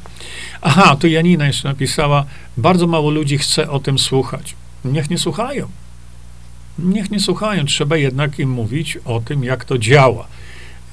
Aha, 0.60 0.96
tu 0.96 1.08
Janina 1.08 1.46
jeszcze 1.46 1.68
napisała, 1.68 2.24
bardzo 2.56 2.86
mało 2.86 3.10
ludzi 3.10 3.38
chce 3.38 3.70
o 3.70 3.80
tym 3.80 3.98
słuchać. 3.98 4.54
Niech 4.84 5.10
nie 5.10 5.18
słuchają. 5.18 5.68
Niech 6.78 7.10
nie 7.10 7.20
słuchają. 7.20 7.64
Trzeba 7.64 7.96
jednak 7.96 8.38
im 8.38 8.50
mówić 8.50 8.98
o 9.04 9.20
tym, 9.20 9.44
jak 9.44 9.64
to 9.64 9.78
działa. 9.78 10.26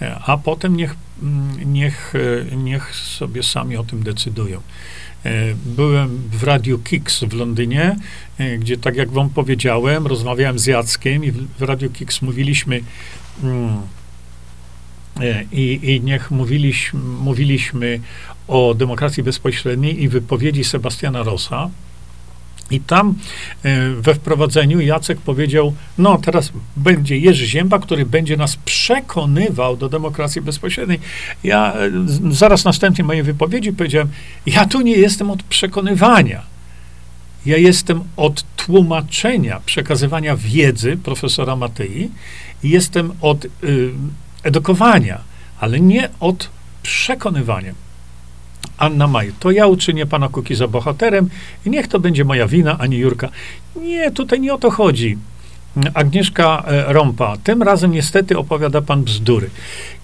E, 0.01 0.19
a 0.25 0.37
potem 0.37 0.77
niech, 0.77 0.95
mm, 1.21 1.73
niech, 1.73 2.13
e, 2.51 2.55
niech 2.55 2.95
sobie 2.95 3.43
sami 3.43 3.77
o 3.77 3.83
tym 3.83 4.03
decydują. 4.03 4.61
E, 5.25 5.31
byłem 5.65 6.29
w 6.31 6.43
Radiu 6.43 6.79
Kix 6.79 7.23
w 7.23 7.33
Londynie, 7.33 7.95
gdzie, 8.59 8.77
tak 8.77 8.95
jak 8.95 9.11
wam 9.11 9.29
powiedziałem, 9.29 10.07
rozmawiałem 10.07 10.59
z 10.59 10.65
Jackiem 10.65 11.23
i 11.23 11.31
w 11.31 11.61
Radiu 11.61 11.89
Kix 11.89 12.21
mówiliśmy 12.21 12.81
mm, 13.43 13.81
i, 15.51 15.79
i 15.83 16.01
niech 16.01 16.31
mówiliśmy, 16.31 16.99
mówiliśmy 16.99 17.99
o 18.47 18.73
demokracji 18.73 19.23
bezpośredniej 19.23 20.03
i 20.03 20.09
wypowiedzi 20.09 20.63
Sebastiana 20.63 21.23
Rossa, 21.23 21.69
i 22.71 22.79
tam 22.79 23.13
e, 23.63 23.89
we 23.89 24.15
wprowadzeniu 24.15 24.79
Jacek 24.79 25.21
powiedział, 25.21 25.73
no 25.97 26.17
teraz 26.17 26.51
będzie 26.77 27.17
Jerzy 27.17 27.47
Zięba, 27.47 27.79
który 27.79 28.05
będzie 28.05 28.37
nas 28.37 28.55
przekonywał 28.55 29.77
do 29.77 29.89
demokracji 29.89 30.41
bezpośredniej. 30.41 30.99
Ja 31.43 31.73
e, 31.73 31.89
zaraz 32.31 32.65
następnie 32.65 33.03
mojej 33.03 33.23
wypowiedzi 33.23 33.73
powiedziałem, 33.73 34.07
ja 34.45 34.65
tu 34.65 34.81
nie 34.81 34.97
jestem 34.97 35.31
od 35.31 35.43
przekonywania. 35.43 36.41
Ja 37.45 37.57
jestem 37.57 38.03
od 38.17 38.43
tłumaczenia, 38.55 39.61
przekazywania 39.65 40.35
wiedzy 40.37 40.97
profesora 40.97 41.55
Matei 41.55 42.09
i 42.63 42.69
jestem 42.69 43.11
od 43.21 43.45
y, 43.45 43.49
edukowania, 44.43 45.19
ale 45.59 45.79
nie 45.79 46.09
od 46.19 46.49
przekonywania. 46.83 47.73
Anna 48.77 49.07
Maj, 49.07 49.33
to 49.39 49.51
ja 49.51 49.67
uczynię 49.67 50.05
pana 50.05 50.29
Kukiza 50.29 50.67
bohaterem 50.67 51.29
i 51.65 51.69
niech 51.69 51.87
to 51.87 51.99
będzie 51.99 52.25
moja 52.25 52.47
wina, 52.47 52.77
a 52.79 52.87
nie 52.87 52.97
Jurka. 52.97 53.29
Nie, 53.75 54.11
tutaj 54.11 54.39
nie 54.39 54.53
o 54.53 54.57
to 54.57 54.71
chodzi. 54.71 55.17
Agnieszka 55.93 56.63
e, 56.67 56.93
Rompa, 56.93 57.37
tym 57.43 57.63
razem 57.63 57.91
niestety 57.91 58.37
opowiada 58.37 58.81
pan 58.81 59.03
bzdury. 59.03 59.49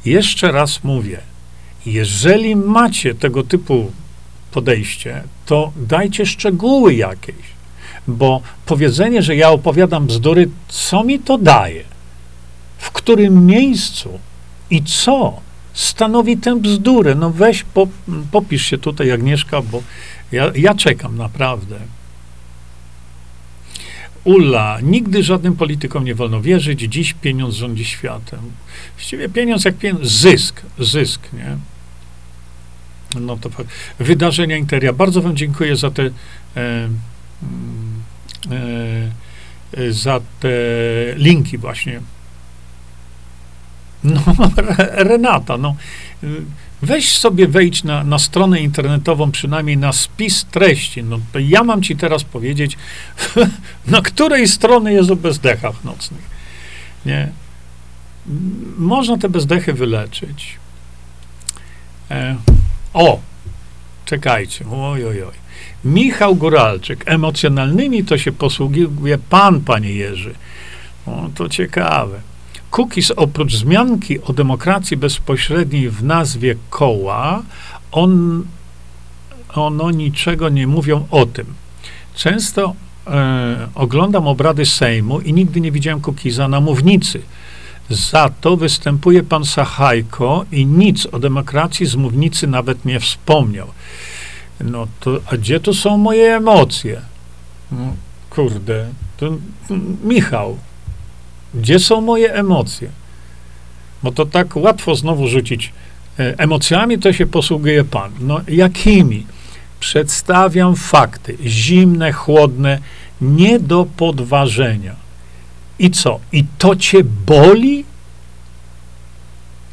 Jeszcze 0.05 0.51
raz 0.51 0.83
mówię, 0.83 1.19
jeżeli 1.85 2.55
macie 2.55 3.15
tego 3.15 3.43
typu 3.43 3.91
podejście, 4.51 5.23
to 5.45 5.71
dajcie 5.75 6.25
szczegóły 6.25 6.93
jakieś, 6.93 7.35
bo 8.07 8.41
powiedzenie, 8.65 9.21
że 9.21 9.35
ja 9.35 9.49
opowiadam 9.49 10.05
bzdury, 10.05 10.49
co 10.67 11.03
mi 11.03 11.19
to 11.19 11.37
daje? 11.37 11.83
W 12.77 12.91
którym 12.91 13.45
miejscu 13.45 14.19
i 14.69 14.83
co? 14.83 15.41
stanowi 15.79 16.37
tę 16.37 16.59
bzdurę. 16.59 17.15
No 17.15 17.29
weź, 17.29 17.63
po, 17.63 17.87
popisz 18.31 18.65
się 18.65 18.77
tutaj, 18.77 19.11
Agnieszka, 19.11 19.61
bo 19.61 19.83
ja, 20.31 20.51
ja 20.55 20.75
czekam 20.75 21.17
naprawdę. 21.17 21.79
Ulla, 24.23 24.79
nigdy 24.81 25.23
żadnym 25.23 25.55
politykom 25.55 26.05
nie 26.05 26.15
wolno 26.15 26.41
wierzyć, 26.41 26.79
dziś 26.79 27.13
pieniądz 27.13 27.55
rządzi 27.55 27.85
światem. 27.85 28.39
Właściwie 28.95 29.29
pieniądz 29.29 29.65
jak 29.65 29.77
pieniądz, 29.77 30.07
zysk, 30.07 30.61
zysk, 30.79 31.33
nie? 31.33 31.57
No 33.19 33.37
to 33.37 33.49
wydarzenia 33.99 34.57
Interia. 34.57 34.93
Bardzo 34.93 35.21
wam 35.21 35.35
dziękuję 35.35 35.75
za 35.75 35.91
te 35.91 36.03
e, 36.03 36.09
mm, 36.55 38.03
e, 38.51 39.81
e, 39.81 39.91
za 39.91 40.19
te 40.39 40.49
linki 41.15 41.57
właśnie 41.57 42.01
no, 44.03 44.21
Renata, 45.09 45.57
no. 45.57 45.75
Weź 46.81 47.17
sobie 47.17 47.47
wejdź 47.47 47.83
na, 47.83 48.03
na 48.03 48.19
stronę 48.19 48.61
internetową, 48.61 49.31
przynajmniej 49.31 49.77
na 49.77 49.93
spis 49.93 50.45
treści. 50.45 51.03
No 51.03 51.19
ja 51.39 51.63
mam 51.63 51.81
ci 51.81 51.95
teraz 51.95 52.23
powiedzieć, 52.23 52.77
na 53.87 54.01
której 54.01 54.47
strony 54.47 54.93
jest 54.93 55.11
o 55.11 55.15
bezdechach 55.15 55.83
nocnych. 55.83 56.29
Nie? 57.05 57.29
Można 58.77 59.17
te 59.17 59.29
bezdechy 59.29 59.73
wyleczyć. 59.73 60.57
E, 62.11 62.35
o, 62.93 63.19
czekajcie, 64.05 64.65
oj, 64.71 65.05
oj, 65.05 65.23
oj. 65.23 65.33
Michał 65.85 66.35
Góralczyk, 66.35 67.03
emocjonalnymi 67.05 68.03
to 68.03 68.17
się 68.17 68.31
posługuje 68.31 69.17
pan, 69.17 69.61
panie 69.61 69.93
Jerzy. 69.93 70.33
O, 71.05 71.29
to 71.35 71.49
ciekawe. 71.49 72.28
Cookies 72.71 73.11
oprócz 73.11 73.53
wzmianki 73.53 74.21
o 74.21 74.33
demokracji 74.33 74.97
bezpośredniej 74.97 75.89
w 75.89 76.03
nazwie 76.03 76.55
koła, 76.69 77.43
on, 77.91 78.43
ono 79.53 79.91
niczego 79.91 80.49
nie 80.49 80.67
mówią 80.67 81.07
o 81.11 81.25
tym. 81.25 81.45
Często 82.15 82.75
e, 83.07 83.67
oglądam 83.75 84.27
obrady 84.27 84.65
Sejmu 84.65 85.19
i 85.19 85.33
nigdy 85.33 85.61
nie 85.61 85.71
widziałem 85.71 86.01
Cookiesa 86.01 86.47
na 86.47 86.59
mównicy. 86.59 87.21
Za 87.89 88.29
to 88.41 88.57
występuje 88.57 89.23
pan 89.23 89.45
Sachajko 89.45 90.45
i 90.51 90.65
nic 90.65 91.05
o 91.05 91.19
demokracji 91.19 91.85
z 91.85 91.95
mównicy 91.95 92.47
nawet 92.47 92.85
nie 92.85 92.99
wspomniał. 92.99 93.67
No 94.63 94.87
to, 94.99 95.19
a 95.31 95.37
gdzie 95.37 95.59
tu 95.59 95.73
są 95.73 95.97
moje 95.97 96.35
emocje? 96.35 97.01
No, 97.71 97.93
kurde, 98.29 98.87
to, 99.17 99.29
to 99.67 99.73
Michał, 100.03 100.57
gdzie 101.53 101.79
są 101.79 102.01
moje 102.01 102.33
emocje? 102.33 102.89
Bo 104.03 104.11
to 104.11 104.25
tak 104.25 104.55
łatwo 104.55 104.95
znowu 104.95 105.27
rzucić. 105.27 105.73
E, 106.19 106.39
emocjami 106.39 106.99
to 106.99 107.13
się 107.13 107.25
posługuje 107.25 107.83
Pan. 107.83 108.11
No 108.19 108.41
jakimi? 108.47 109.25
Przedstawiam 109.79 110.75
fakty, 110.75 111.37
zimne, 111.45 112.11
chłodne, 112.11 112.79
nie 113.21 113.59
do 113.59 113.87
podważenia. 113.97 114.95
I 115.79 115.91
co? 115.91 116.19
I 116.31 116.45
to 116.57 116.75
cię 116.75 117.03
boli? 117.03 117.85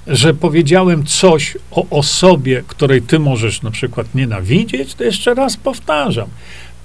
Że 0.06 0.34
powiedziałem 0.34 1.04
coś 1.04 1.58
o 1.70 1.86
osobie, 1.90 2.62
której 2.66 3.02
ty 3.02 3.18
możesz 3.18 3.62
na 3.62 3.70
przykład 3.70 4.14
nienawidzieć, 4.14 4.94
to 4.94 5.04
jeszcze 5.04 5.34
raz 5.34 5.56
powtarzam. 5.56 6.28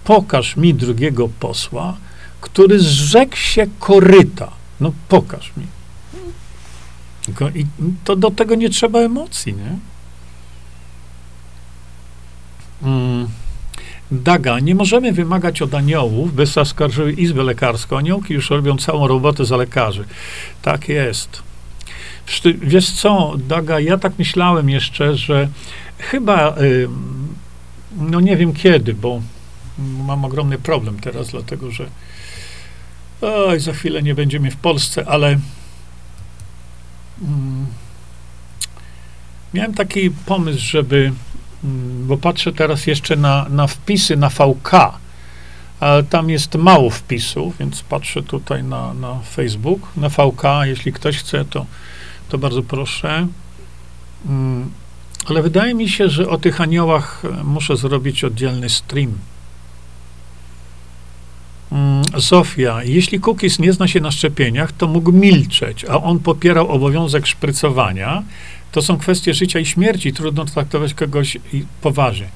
Pokaż 0.03 0.57
mi 0.57 0.73
drugiego 0.73 1.29
posła, 1.39 1.97
który 2.41 2.79
zrzekł 2.79 3.35
się 3.35 3.67
koryta 3.79 4.60
no 4.81 4.93
pokaż 5.07 5.51
mi. 5.57 5.65
I 7.55 7.65
to 8.03 8.15
do 8.15 8.31
tego 8.31 8.55
nie 8.55 8.69
trzeba 8.69 8.99
emocji, 8.99 9.53
nie? 9.53 9.77
Mm. 12.83 13.27
Daga, 14.11 14.59
nie 14.59 14.75
możemy 14.75 15.11
wymagać 15.11 15.61
od 15.61 15.73
aniołów, 15.73 16.35
by 16.35 16.45
zaskarżyły 16.45 17.13
izbę 17.13 17.43
lekarską. 17.43 17.97
Aniołki 17.97 18.33
już 18.33 18.49
robią 18.49 18.77
całą 18.77 19.07
robotę 19.07 19.45
za 19.45 19.57
lekarzy. 19.57 20.05
Tak 20.61 20.89
jest. 20.89 21.43
Wiesz 22.61 22.91
co, 22.91 23.33
Daga, 23.37 23.79
ja 23.79 23.97
tak 23.97 24.19
myślałem 24.19 24.69
jeszcze, 24.69 25.15
że 25.15 25.47
chyba, 25.97 26.55
no 27.97 28.19
nie 28.19 28.37
wiem 28.37 28.53
kiedy, 28.53 28.93
bo 28.93 29.21
mam 29.77 30.25
ogromny 30.25 30.57
problem 30.57 30.99
teraz, 30.99 31.29
dlatego 31.29 31.71
że 31.71 31.85
Oj, 33.21 33.59
za 33.59 33.73
chwilę 33.73 34.03
nie 34.03 34.15
będziemy 34.15 34.51
w 34.51 34.55
Polsce, 34.55 35.07
ale 35.07 35.27
mm, 37.21 37.65
miałem 39.53 39.73
taki 39.73 40.11
pomysł, 40.11 40.59
żeby, 40.59 41.11
mm, 41.63 42.07
bo 42.07 42.17
patrzę 42.17 42.53
teraz 42.53 42.87
jeszcze 42.87 43.15
na, 43.15 43.45
na 43.49 43.67
wpisy 43.67 44.17
na 44.17 44.29
VK, 44.29 44.71
ale 45.79 46.03
tam 46.03 46.29
jest 46.29 46.55
mało 46.55 46.89
wpisów, 46.89 47.57
więc 47.57 47.83
patrzę 47.83 48.23
tutaj 48.23 48.63
na, 48.63 48.93
na 48.93 49.19
Facebook, 49.19 49.91
na 49.97 50.09
VK, 50.09 50.43
jeśli 50.63 50.93
ktoś 50.93 51.17
chce, 51.17 51.45
to, 51.45 51.65
to 52.29 52.37
bardzo 52.37 52.63
proszę. 52.63 53.27
Mm, 54.25 54.71
ale 55.25 55.41
wydaje 55.41 55.73
mi 55.73 55.89
się, 55.89 56.09
że 56.09 56.29
o 56.29 56.37
tych 56.37 56.61
aniołach 56.61 57.23
muszę 57.43 57.77
zrobić 57.77 58.23
oddzielny 58.23 58.69
stream. 58.69 59.17
Mm, 61.71 62.03
Zofia, 62.17 62.83
jeśli 62.83 63.19
Cookies 63.19 63.59
nie 63.59 63.73
zna 63.73 63.87
się 63.87 63.99
na 63.99 64.11
szczepieniach, 64.11 64.71
to 64.71 64.87
mógł 64.87 65.11
milczeć, 65.11 65.85
a 65.85 66.01
on 66.01 66.19
popierał 66.19 66.67
obowiązek 66.67 67.27
szprycowania. 67.27 68.23
To 68.71 68.81
są 68.81 68.97
kwestie 68.97 69.33
życia 69.33 69.59
i 69.59 69.65
śmierci. 69.65 70.13
Trudno 70.13 70.45
traktować 70.45 70.93
kogoś 70.93 71.37
poważnie. 71.81 72.29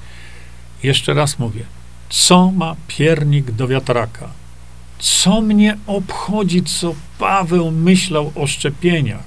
Jeszcze 0.82 1.14
raz 1.14 1.38
mówię. 1.38 1.64
Co 2.08 2.50
ma 2.50 2.76
piernik 2.88 3.50
do 3.50 3.68
wiatraka? 3.68 4.28
Co 4.98 5.40
mnie 5.40 5.76
obchodzi, 5.86 6.62
co 6.62 6.94
Paweł 7.18 7.70
myślał 7.70 8.32
o 8.34 8.46
szczepieniach? 8.46 9.24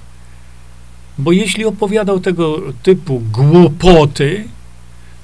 Bo 1.18 1.32
jeśli 1.32 1.66
opowiadał 1.66 2.20
tego 2.20 2.62
typu 2.84 3.24
głupoty, 3.32 4.48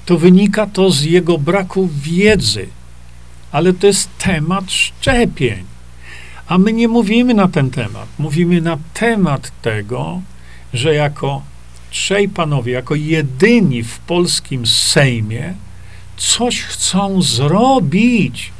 to 0.06 0.18
wynika 0.18 0.66
to 0.66 0.90
z 0.90 1.02
jego 1.02 1.38
braku 1.38 1.88
wiedzy. 2.02 2.68
Ale 3.52 3.72
to 3.72 3.86
jest 3.86 4.10
temat 4.18 4.70
szczepień. 4.70 5.64
A 6.48 6.58
my 6.58 6.72
nie 6.72 6.88
mówimy 6.88 7.34
na 7.34 7.48
ten 7.48 7.70
temat. 7.70 8.08
Mówimy 8.18 8.60
na 8.60 8.78
temat 8.94 9.52
tego, 9.62 10.22
że 10.74 10.94
jako 10.94 11.42
trzej 11.90 12.28
panowie, 12.28 12.72
jako 12.72 12.94
jedyni 12.94 13.82
w 13.82 13.98
polskim 13.98 14.66
Sejmie, 14.66 15.54
coś 16.16 16.62
chcą 16.62 17.22
zrobić 17.22 18.52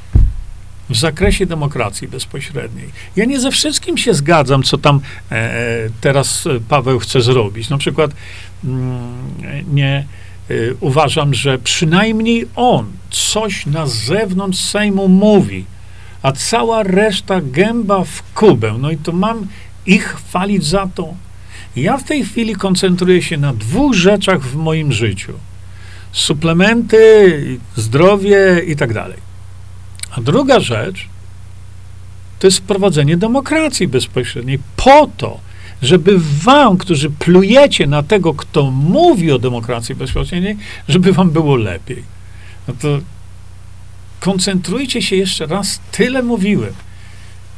w 0.90 0.96
zakresie 0.96 1.46
demokracji 1.46 2.08
bezpośredniej. 2.08 2.88
Ja 3.16 3.24
nie 3.24 3.40
ze 3.40 3.50
wszystkim 3.50 3.98
się 3.98 4.14
zgadzam, 4.14 4.62
co 4.62 4.78
tam 4.78 5.00
e, 5.30 5.34
e 5.34 5.56
teraz 6.00 6.48
Paweł 6.68 6.98
chce 6.98 7.20
zrobić. 7.20 7.68
Na 7.68 7.78
przykład 7.78 8.10
mm, 8.64 9.34
nie 9.72 10.06
uważam, 10.80 11.34
że 11.34 11.58
przynajmniej 11.58 12.48
on 12.56 12.86
coś 13.10 13.66
na 13.66 13.86
zewnątrz 13.86 14.58
Sejmu 14.58 15.08
mówi, 15.08 15.64
a 16.22 16.32
cała 16.32 16.82
reszta 16.82 17.40
gęba 17.40 18.04
w 18.04 18.22
kubę. 18.34 18.74
No 18.78 18.90
i 18.90 18.96
to 18.96 19.12
mam 19.12 19.46
ich 19.86 20.04
chwalić 20.04 20.64
za 20.64 20.88
to. 20.94 21.14
Ja 21.76 21.96
w 21.96 22.04
tej 22.04 22.24
chwili 22.24 22.54
koncentruję 22.54 23.22
się 23.22 23.36
na 23.36 23.52
dwóch 23.52 23.94
rzeczach 23.94 24.42
w 24.42 24.56
moim 24.56 24.92
życiu: 24.92 25.32
suplementy, 26.12 27.58
zdrowie 27.76 28.62
i 28.66 28.76
tak 28.76 28.92
dalej. 28.92 29.18
A 30.10 30.20
druga 30.20 30.60
rzecz 30.60 31.08
to 32.38 32.46
jest 32.46 32.58
wprowadzenie 32.58 33.16
demokracji 33.16 33.88
bezpośredniej 33.88 34.58
po 34.76 35.10
to, 35.16 35.40
żeby 35.82 36.16
wam, 36.42 36.78
którzy 36.78 37.10
plujecie 37.10 37.86
na 37.86 38.02
tego, 38.02 38.34
kto 38.34 38.70
mówi 38.70 39.32
o 39.32 39.38
demokracji 39.38 39.94
bezpośredniej, 39.94 40.56
żeby 40.88 41.12
wam 41.12 41.30
było 41.30 41.56
lepiej. 41.56 42.02
No 42.68 42.74
to 42.80 42.98
koncentrujcie 44.20 45.02
się 45.02 45.16
jeszcze 45.16 45.46
raz, 45.46 45.80
tyle 45.92 46.22
mówiłem. 46.22 46.74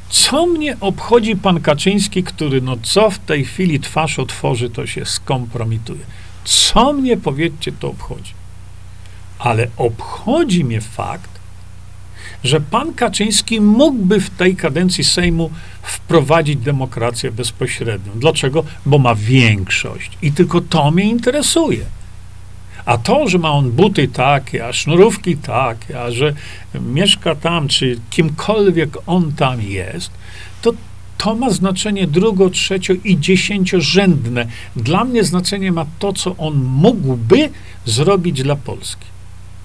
Co 0.09 0.47
mnie 0.47 0.77
obchodzi 0.81 1.37
pan 1.37 1.61
Kaczyński, 1.61 2.23
który 2.23 2.61
no 2.61 2.77
co 2.83 3.11
w 3.11 3.19
tej 3.19 3.45
chwili 3.45 3.81
twarz 3.81 4.19
otworzy, 4.19 4.71
to 4.71 4.87
się 4.87 5.05
skompromituje. 5.07 6.01
Co 6.45 6.93
mnie, 6.93 7.17
powiedzcie, 7.17 7.73
to 7.73 7.89
obchodzi? 7.89 8.33
Ale 9.39 9.69
obchodzi 9.77 10.65
mnie 10.65 10.81
fakt, 10.81 11.31
że 12.45 12.61
pan 12.61 12.95
Kaczyński 12.95 13.61
mógłby 13.61 14.21
w 14.21 14.31
tej 14.31 14.57
kadencji 14.57 15.05
Sejmu 15.05 15.51
wprowadzić 15.83 16.57
demokrację 16.57 17.33
bezpośrednią. 17.33 18.13
Dlaczego? 18.17 18.65
Bo 18.87 18.99
ma 18.99 19.15
większość. 19.15 20.11
I 20.23 20.33
tylko 20.33 20.61
to 20.61 20.91
mnie 20.91 21.05
interesuje. 21.05 21.85
A 22.85 22.99
to, 22.99 23.29
że 23.29 23.39
ma 23.39 23.51
on 23.53 23.71
buty 23.71 24.09
takie, 24.09 24.67
a 24.67 24.73
sznurówki 24.73 25.37
takie, 25.37 26.03
a 26.03 26.11
że 26.11 26.35
mieszka 26.81 27.35
tam, 27.35 27.69
czy 27.69 28.01
kimkolwiek 28.11 28.97
on 29.07 29.33
tam 29.33 29.63
jest, 29.63 30.11
to 30.63 30.73
to 31.19 31.35
ma 31.35 31.51
znaczenie 31.51 32.07
drugo, 32.07 32.51
trzecio 32.51 32.95
i 33.05 33.19
dziesięciorzędne. 33.19 34.47
Dla 34.77 35.05
mnie 35.05 35.25
znaczenie 35.25 35.73
ma 35.73 35.87
to, 35.99 36.13
co 36.13 36.37
on 36.37 36.55
mógłby 36.65 37.51
zrobić 37.85 38.43
dla 38.43 38.57
Polski. 38.57 39.07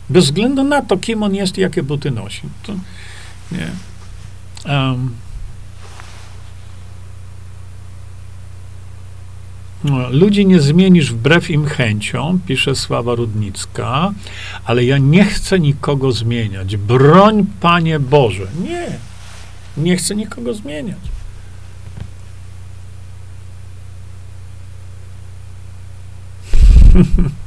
Bez 0.10 0.26
względu 0.26 0.64
na 0.64 0.82
to, 0.82 0.97
kim 0.97 1.24
on 1.24 1.36
jest 1.36 1.58
i 1.58 1.62
jakie 1.62 1.84
buty 1.84 2.12
nosi. 2.12 2.41
To, 2.64 2.74
nie. 3.51 3.70
Um, 4.74 5.16
no, 9.84 10.10
Ludzi 10.10 10.45
nie 10.45 10.62
zmienisz 10.62 11.12
wbrew 11.12 11.49
im 11.49 11.66
chęciom, 11.66 12.39
pisze 12.47 12.76
Sława 12.76 13.16
Rudnicka, 13.16 14.14
ale 14.66 14.86
ja 14.86 14.97
nie 14.97 15.26
chcę 15.26 15.60
nikogo 15.60 16.12
zmieniać. 16.12 16.78
Broń, 16.78 17.45
Panie 17.62 17.99
Boże. 17.99 18.47
Nie, 18.64 18.88
nie 19.78 19.97
chcę 19.97 20.16
nikogo 20.16 20.54
zmieniać. 20.54 20.99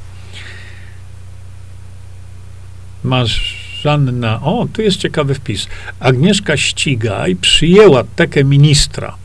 Marzanna, 3.06 4.40
o, 4.42 4.66
tu 4.72 4.82
jest 4.82 4.96
ciekawy 4.96 5.34
wpis. 5.34 5.66
Agnieszka 6.00 6.56
Ścigaj 6.56 7.36
przyjęła 7.36 8.04
tekę 8.04 8.44
ministra. 8.44 9.16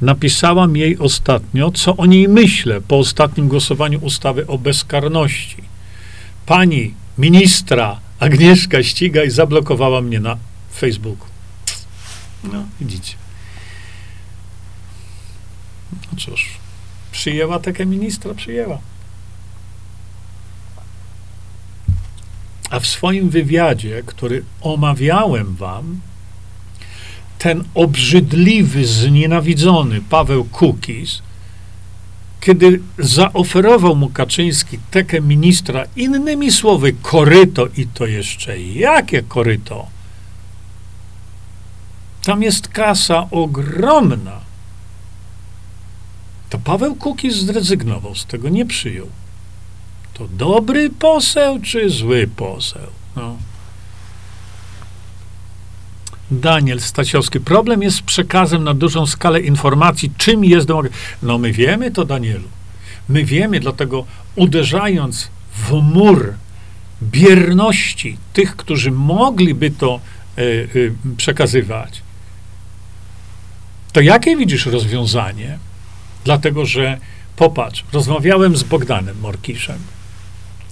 Napisałam 0.00 0.76
jej 0.76 0.98
ostatnio, 0.98 1.70
co 1.70 1.96
o 1.96 2.06
niej 2.06 2.28
myślę 2.28 2.80
po 2.80 2.98
ostatnim 2.98 3.48
głosowaniu 3.48 3.98
ustawy 3.98 4.46
o 4.46 4.58
bezkarności. 4.58 5.62
Pani 6.46 6.94
ministra 7.18 8.00
Agnieszka 8.18 8.82
Ścigaj 8.82 9.30
zablokowała 9.30 10.00
mnie 10.00 10.20
na 10.20 10.36
Facebooku. 10.74 11.26
No, 12.44 12.64
widzicie. 12.80 13.14
No 15.92 16.18
cóż, 16.18 16.46
przyjęła 17.12 17.58
tekę 17.58 17.86
ministra, 17.86 18.34
przyjęła. 18.34 18.78
W 22.80 22.86
swoim 22.86 23.30
wywiadzie, 23.30 24.02
który 24.06 24.44
omawiałem 24.60 25.54
wam, 25.54 26.00
ten 27.38 27.64
obrzydliwy, 27.74 28.86
znienawidzony 28.86 30.00
Paweł 30.00 30.44
Kukis, 30.44 31.22
kiedy 32.40 32.80
zaoferował 32.98 33.96
mu 33.96 34.08
Kaczyński 34.08 34.78
tekę 34.90 35.20
ministra, 35.20 35.84
innymi 35.96 36.52
słowy, 36.52 36.92
koryto 37.02 37.66
i 37.76 37.86
to 37.86 38.06
jeszcze 38.06 38.60
jakie 38.60 39.22
koryto? 39.22 39.86
Tam 42.22 42.42
jest 42.42 42.68
kasa 42.68 43.26
ogromna. 43.30 44.40
To 46.50 46.58
Paweł 46.58 46.94
Kukis 46.94 47.34
zrezygnował 47.36 48.14
z 48.14 48.26
tego, 48.26 48.48
nie 48.48 48.66
przyjął 48.66 49.06
to 50.18 50.28
dobry 50.28 50.90
poseł 50.90 51.60
czy 51.62 51.90
zły 51.90 52.28
poseł? 52.36 52.86
No. 53.16 53.36
Daniel 56.30 56.80
Stasiowski. 56.80 57.40
Problem 57.40 57.82
jest 57.82 57.96
z 57.96 58.02
przekazem 58.02 58.64
na 58.64 58.74
dużą 58.74 59.06
skalę 59.06 59.40
informacji, 59.40 60.12
czym 60.16 60.44
jest 60.44 60.66
demokracja. 60.66 60.98
No 61.22 61.38
my 61.38 61.52
wiemy 61.52 61.90
to, 61.90 62.04
Danielu. 62.04 62.48
My 63.08 63.24
wiemy, 63.24 63.60
dlatego 63.60 64.04
uderzając 64.36 65.30
w 65.52 65.72
mur 65.72 66.34
bierności 67.02 68.16
tych, 68.32 68.56
którzy 68.56 68.90
mogliby 68.90 69.70
to 69.70 70.00
y, 70.38 70.42
y, 70.42 70.92
przekazywać, 71.16 72.02
to 73.92 74.00
jakie 74.00 74.36
widzisz 74.36 74.66
rozwiązanie? 74.66 75.58
Dlatego, 76.24 76.66
że 76.66 76.98
popatrz, 77.36 77.84
rozmawiałem 77.92 78.56
z 78.56 78.62
Bogdanem 78.62 79.20
Morkiszem 79.20 79.78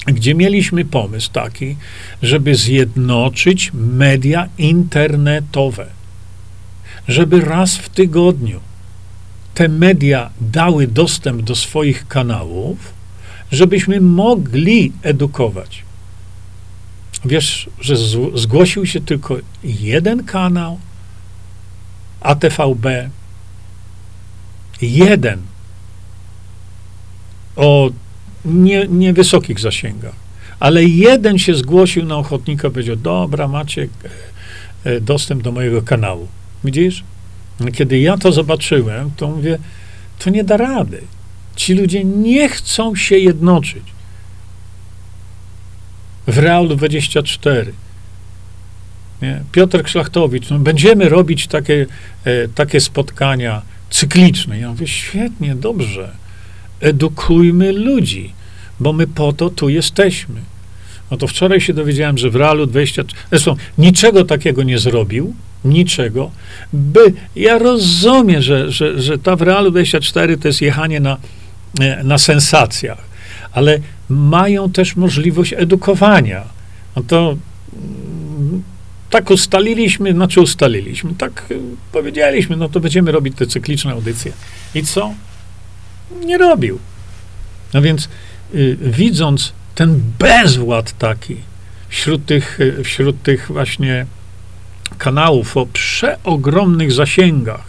gdzie 0.07 0.35
mieliśmy 0.35 0.85
pomysł 0.85 1.31
taki, 1.33 1.77
żeby 2.23 2.55
zjednoczyć 2.55 3.71
media 3.75 4.49
internetowe, 4.59 5.87
żeby 7.09 7.41
raz 7.41 7.77
w 7.77 7.89
tygodniu 7.89 8.61
te 9.55 9.69
media 9.69 10.31
dały 10.41 10.87
dostęp 10.87 11.43
do 11.43 11.55
swoich 11.57 12.09
kanałów, 12.09 12.95
żebyśmy 13.53 14.01
mogli 14.01 14.93
edukować. 15.03 15.83
Wiesz, 17.25 17.71
że 17.81 17.97
zgłosił 18.35 18.87
się 18.87 19.01
tylko 19.01 19.37
jeden 19.65 20.25
kanał 20.25 20.79
ATVB, 22.21 22.87
jeden 24.83 25.43
o 27.57 27.91
nie, 28.47 28.87
niewysokich 28.89 29.61
zasięgach. 29.61 30.15
Ale 30.61 30.85
jeden 30.85 31.39
się 31.39 31.55
zgłosił 31.55 32.05
na 32.05 32.17
ochotnika, 32.17 32.71
powiedział, 32.71 32.97
dobra, 32.97 33.49
macie 33.49 33.89
e, 34.85 34.91
e, 34.91 35.01
dostęp 35.01 35.43
do 35.43 35.53
mojego 35.53 35.83
kanału. 35.83 36.29
Widzisz? 36.65 37.05
Kiedy 37.73 37.99
ja 37.99 38.17
to 38.17 38.33
zobaczyłem, 38.33 39.11
to 39.17 39.29
mówię, 39.29 39.59
to 40.19 40.31
nie 40.31 40.45
da 40.45 40.57
rady. 40.57 41.03
Ci 41.57 41.75
ludzie 41.75 42.05
nie 42.05 42.49
chcą 42.49 42.97
się 42.97 43.19
jednoczyć. 43.19 43.83
W 46.27 46.39
Realu 46.39 46.77
24. 46.77 47.73
Nie? 49.23 49.43
Piotr 49.53 49.83
Krzysztofiewicz, 49.83 50.51
no 50.51 50.59
będziemy 50.59 51.09
robić 51.09 51.47
takie, 51.47 51.87
e, 52.25 52.49
takie 52.49 52.81
spotkania 52.81 53.63
cykliczne. 53.91 54.59
Ja 54.59 54.69
mówię, 54.69 54.87
świetnie, 54.87 55.55
dobrze 55.55 56.26
edukujmy 56.81 57.73
ludzi, 57.73 58.33
bo 58.81 58.93
my 58.93 59.07
po 59.07 59.33
to 59.33 59.51
tu 59.51 59.69
jesteśmy. 59.69 60.41
No 61.11 61.17
to 61.17 61.27
wczoraj 61.27 61.61
się 61.61 61.75
dowiedziałem, 61.75 62.19
że 62.19 62.31
w 62.31 62.37
Realu 62.37 62.67
20. 62.67 63.05
Zresztą 63.31 63.57
niczego 63.79 64.25
takiego 64.25 64.63
nie 64.63 64.79
zrobił, 64.79 65.35
niczego, 65.65 66.31
by, 66.73 67.13
ja 67.37 67.59
rozumiem, 67.59 68.43
że, 68.43 68.73
że, 68.73 69.03
że 69.03 69.19
ta 69.19 69.37
w 69.37 69.43
Realu 69.43 69.71
24 69.71 70.37
to 70.37 70.49
jest 70.49 70.63
jechanie 70.63 71.01
na, 71.01 71.17
e, 71.81 72.05
na 72.05 72.19
sensacjach, 72.19 72.99
ale 73.53 73.79
mają 74.09 74.71
też 74.71 74.97
możliwość 74.97 75.55
edukowania. 75.57 76.45
No 76.97 77.03
to 77.03 77.37
mm, 77.73 78.63
tak 79.11 79.31
ustaliliśmy, 79.31 80.13
znaczy 80.13 80.41
ustaliliśmy, 80.41 81.15
tak 81.19 81.45
y, 81.51 81.61
powiedzieliśmy, 81.93 82.57
no 82.57 82.69
to 82.69 82.81
będziemy 82.81 83.13
robić 83.13 83.37
te 83.37 83.47
cykliczne 83.47 83.93
audycje. 83.93 84.33
I 84.75 84.83
co? 84.83 85.15
Nie 86.25 86.39
robił. 86.39 86.79
No 87.75 87.83
więc 87.83 88.09
y, 88.55 88.77
widząc 88.81 89.53
ten 89.75 90.01
bezwład 90.19 90.99
taki 90.99 91.37
wśród 91.89 92.27
tych, 92.27 92.61
y, 92.61 92.85
wśród 92.85 93.23
tych 93.23 93.47
właśnie 93.49 94.07
kanałów 94.99 95.57
o 95.57 95.67
przeogromnych 95.67 96.93
zasięgach, 96.93 97.65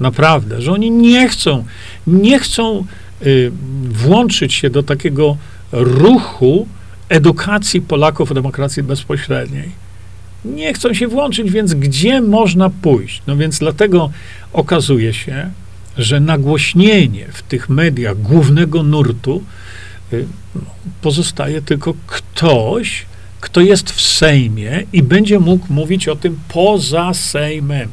naprawdę, 0.00 0.62
że 0.62 0.72
oni 0.72 0.90
nie 0.90 1.28
chcą, 1.28 1.64
nie 2.06 2.38
chcą 2.38 2.86
y, 3.22 3.52
włączyć 3.82 4.54
się 4.54 4.70
do 4.70 4.82
takiego 4.82 5.36
ruchu 5.72 6.68
edukacji 7.08 7.80
Polaków 7.80 8.30
o 8.30 8.34
demokracji 8.34 8.82
bezpośredniej 8.82 9.82
nie 10.44 10.74
chcą 10.74 10.94
się 10.94 11.08
włączyć, 11.08 11.50
więc 11.50 11.74
gdzie 11.74 12.20
można 12.20 12.70
pójść? 12.70 13.22
No 13.26 13.36
więc 13.36 13.58
dlatego 13.58 14.10
okazuje 14.52 15.14
się, 15.14 15.50
że 15.98 16.20
nagłośnienie 16.20 17.26
w 17.32 17.42
tych 17.42 17.68
mediach 17.68 18.20
głównego 18.20 18.82
nurtu 18.82 19.42
y, 20.12 20.26
pozostaje 21.02 21.62
tylko 21.62 21.94
ktoś, 22.06 23.06
kto 23.40 23.60
jest 23.60 23.90
w 23.90 24.00
Sejmie 24.00 24.82
i 24.92 25.02
będzie 25.02 25.38
mógł 25.38 25.72
mówić 25.72 26.08
o 26.08 26.16
tym 26.16 26.40
poza 26.48 27.14
Sejmem. 27.14 27.88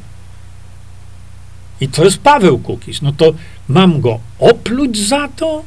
I 1.81 1.87
to 1.87 2.03
jest 2.03 2.17
Paweł 2.17 2.59
Kukiz. 2.59 3.01
No 3.01 3.11
to 3.11 3.33
mam 3.67 4.01
go 4.01 4.19
opluć 4.39 4.97
za 5.07 5.27
to? 5.27 5.63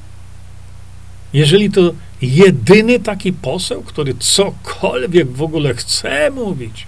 Jeżeli 1.32 1.70
to 1.70 1.80
jedyny 2.22 3.00
taki 3.00 3.32
poseł, 3.32 3.82
który 3.82 4.14
cokolwiek 4.18 5.32
w 5.32 5.42
ogóle 5.42 5.74
chce 5.74 6.30
mówić. 6.30 6.86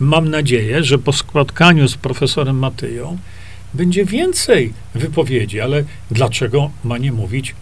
Mam 0.00 0.28
nadzieję, 0.28 0.84
że 0.84 0.98
po 0.98 1.12
spotkaniu 1.12 1.88
z 1.88 1.96
profesorem 1.96 2.58
Matyją 2.58 3.18
będzie 3.74 4.04
więcej 4.04 4.72
wypowiedzi, 4.94 5.60
ale 5.60 5.84
dlaczego 6.10 6.70
ma 6.84 6.98
nie 6.98 7.12
mówić 7.12 7.54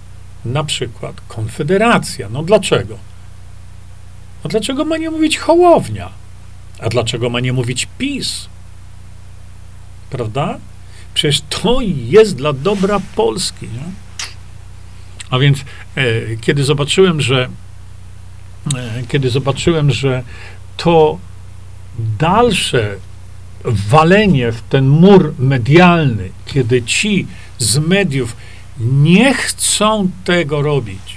na 0.44 0.64
przykład 0.64 1.20
Konfederacja? 1.28 2.28
No 2.28 2.42
dlaczego? 2.42 2.98
A 4.44 4.48
dlaczego 4.48 4.84
ma 4.84 4.96
nie 4.96 5.11
mówić 5.11 5.38
Hołownia? 5.38 6.11
A 6.78 6.88
dlaczego 6.88 7.30
ma 7.30 7.40
nie 7.40 7.52
mówić 7.52 7.88
PiS? 7.98 8.48
Prawda? 10.11 10.59
Przecież 11.14 11.40
to 11.40 11.78
jest 12.09 12.36
dla 12.36 12.52
dobra 12.52 13.00
Polski. 13.16 13.66
Nie? 13.66 13.92
A 15.30 15.38
więc 15.38 15.59
e, 15.96 16.02
kiedy 16.40 16.64
zobaczyłem, 16.64 17.20
że 17.20 17.48
e, 18.76 19.02
kiedy 19.09 19.30
zobaczyłem, 19.30 19.90
że 19.90 20.22
to 20.76 21.18
dalsze 21.98 22.96
walenie 23.64 24.52
w 24.52 24.62
ten 24.62 24.88
mur 24.88 25.34
medialny, 25.38 26.30
kiedy 26.46 26.82
ci 26.82 27.26
z 27.59 27.78
mediów 27.78 28.36
nie 28.80 29.34
chcą 29.34 30.11
tego 30.24 30.62
robić, 30.62 31.16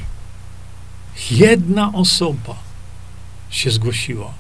jedna 1.32 1.94
osoba 1.94 2.56
się 3.50 3.72
zgłosiła. 3.72 4.34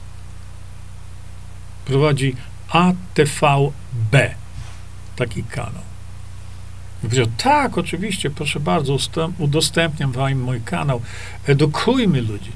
Prowadzi 1.85 2.35
ATVB, 2.69 4.15
taki 5.15 5.43
kanał. 5.43 5.83
I 6.99 7.01
powiedział, 7.01 7.27
tak, 7.37 7.77
oczywiście, 7.77 8.29
proszę 8.29 8.59
bardzo, 8.59 8.97
udostępniam 9.37 10.11
wam 10.11 10.39
mój 10.39 10.61
kanał, 10.61 11.01
edukujmy 11.47 12.21
ludzi. 12.21 12.51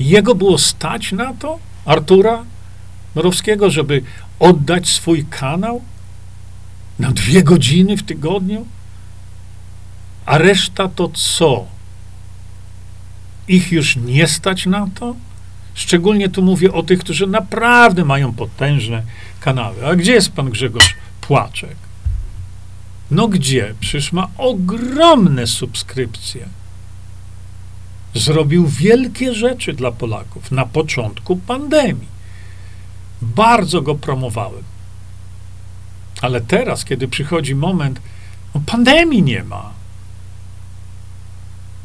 Jego 0.00 0.34
było 0.34 0.58
stać 0.58 1.12
na 1.12 1.34
to, 1.34 1.58
Artura 1.84 2.44
Norowskiego, 3.18 3.70
żeby 3.70 4.02
oddać 4.38 4.88
swój 4.88 5.26
kanał 5.30 5.82
na 6.98 7.10
dwie 7.10 7.42
godziny 7.42 7.96
w 7.96 8.02
tygodniu? 8.02 8.66
A 10.26 10.38
reszta 10.38 10.88
to 10.88 11.08
co? 11.08 11.66
Ich 13.48 13.72
już 13.72 13.96
nie 13.96 14.26
stać 14.26 14.66
na 14.66 14.88
to? 14.94 15.16
Szczególnie 15.74 16.28
tu 16.28 16.42
mówię 16.42 16.72
o 16.72 16.82
tych, 16.82 16.98
którzy 16.98 17.26
naprawdę 17.26 18.04
mają 18.04 18.32
potężne 18.32 19.02
kanały. 19.40 19.86
A 19.86 19.96
gdzie 19.96 20.12
jest 20.12 20.32
pan 20.32 20.50
Grzegorz 20.50 20.94
Płaczek? 21.20 21.76
No 23.10 23.28
gdzie? 23.28 23.74
Przecież 23.80 24.12
ma 24.12 24.28
ogromne 24.36 25.46
subskrypcje. 25.46 26.48
Zrobił 28.14 28.66
wielkie 28.66 29.34
rzeczy 29.34 29.72
dla 29.72 29.92
Polaków 29.92 30.50
na 30.50 30.66
początku 30.66 31.36
pandemii. 31.36 32.17
Bardzo 33.22 33.82
go 33.82 33.94
promowałem. 33.94 34.62
Ale 36.20 36.40
teraz, 36.40 36.84
kiedy 36.84 37.08
przychodzi 37.08 37.54
moment, 37.54 38.00
no 38.54 38.60
pandemii 38.66 39.22
nie 39.22 39.44
ma. 39.44 39.72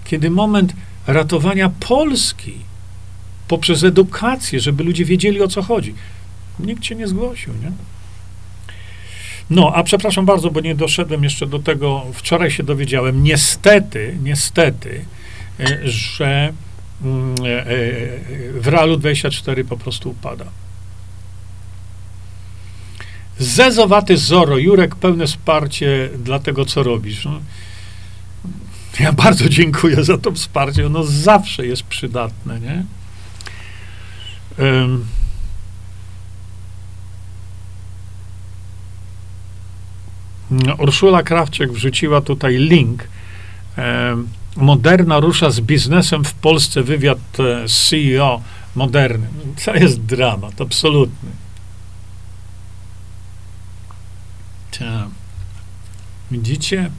Kiedy 0.05 0.29
moment 0.29 0.73
ratowania 1.07 1.69
Polski 1.79 2.53
poprzez 3.47 3.83
edukację, 3.83 4.59
żeby 4.59 4.83
ludzie 4.83 5.05
wiedzieli 5.05 5.41
o 5.41 5.47
co 5.47 5.61
chodzi. 5.61 5.95
Nikt 6.59 6.85
się 6.85 6.95
nie 6.95 7.07
zgłosił, 7.07 7.53
nie? 7.53 7.71
No, 9.49 9.71
a 9.75 9.83
przepraszam 9.83 10.25
bardzo, 10.25 10.51
bo 10.51 10.59
nie 10.59 10.75
doszedłem 10.75 11.23
jeszcze 11.23 11.47
do 11.47 11.59
tego. 11.59 12.05
Wczoraj 12.13 12.51
się 12.51 12.63
dowiedziałem, 12.63 13.23
niestety, 13.23 14.17
niestety, 14.23 15.05
e, 15.59 15.79
że 15.83 16.53
mm, 17.03 17.35
e, 17.45 17.67
e, 17.67 17.71
w 18.61 18.67
Realu 18.67 18.97
24 18.97 19.63
po 19.63 19.77
prostu 19.77 20.09
upada. 20.09 20.45
Zezowaty 23.39 24.17
Zoro, 24.17 24.57
Jurek, 24.57 24.95
pełne 24.95 25.27
wsparcie 25.27 26.09
dla 26.23 26.39
tego, 26.39 26.65
co 26.65 26.83
robisz. 26.83 27.25
No, 27.25 27.39
ja 28.99 29.13
bardzo 29.13 29.49
dziękuję 29.49 30.03
za 30.03 30.17
to 30.17 30.31
wsparcie. 30.31 30.85
Ono 30.85 31.03
zawsze 31.03 31.67
jest 31.67 31.83
przydatne, 31.83 32.59
nie? 32.59 32.85
Um, 34.59 35.05
Urszula 40.77 41.23
Krawczyk 41.23 41.71
wrzuciła 41.71 42.21
tutaj 42.21 42.57
link. 42.57 43.07
Moderna 44.55 45.19
rusza 45.19 45.51
z 45.51 45.61
biznesem 45.61 46.23
w 46.23 46.33
Polsce, 46.33 46.83
wywiad 46.83 47.19
e, 47.39 47.67
CEO 47.67 48.41
Moderny. 48.75 49.27
To 49.65 49.75
jest 49.75 50.01
dramat, 50.01 50.61
absolutny. 50.61 51.29
Ta. 54.79 55.07
Widzicie? 56.31 56.89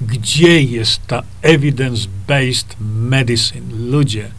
Gdzie 0.00 0.62
jest 0.62 1.06
ta 1.06 1.22
evidence-based 1.42 2.76
medicine? 2.80 3.90
Ludzie, 3.90 4.30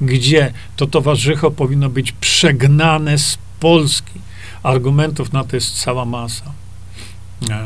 gdzie 0.00 0.52
to 0.76 0.86
towarzycho 0.86 1.50
powinno 1.50 1.88
być 1.88 2.12
przegnane 2.12 3.18
z 3.18 3.38
Polski? 3.60 4.20
Argumentów 4.62 5.32
na 5.32 5.44
to 5.44 5.56
jest 5.56 5.80
cała 5.80 6.04
masa. 6.04 6.52
Nie. 7.42 7.60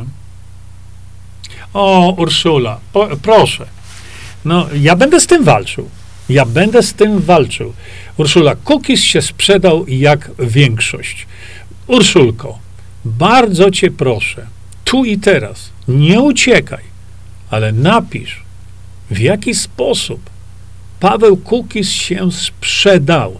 O, 1.74 2.14
Urszula, 2.18 2.80
po, 2.92 3.09
proszę. 3.22 3.66
No, 4.44 4.66
ja 4.74 4.96
będę 4.96 5.20
z 5.20 5.26
tym 5.26 5.44
walczył. 5.44 5.90
Ja 6.28 6.44
będę 6.44 6.82
z 6.82 6.94
tym 6.94 7.20
walczył. 7.20 7.72
Urszula, 8.16 8.54
Kukis 8.54 9.00
się 9.00 9.22
sprzedał 9.22 9.86
jak 9.88 10.30
większość. 10.38 11.26
Urszulko, 11.86 12.59
bardzo 13.07 13.70
cię 13.70 13.90
proszę, 13.90 14.46
tu 14.84 15.04
i 15.04 15.18
teraz, 15.18 15.70
nie 15.88 16.20
uciekaj, 16.20 16.84
ale 17.50 17.72
napisz, 17.72 18.42
w 19.11 19.18
jaki 19.18 19.54
sposób 19.54 20.30
Paweł 21.00 21.36
Kukis 21.36 21.90
się 21.90 22.32
sprzedał. 22.32 23.38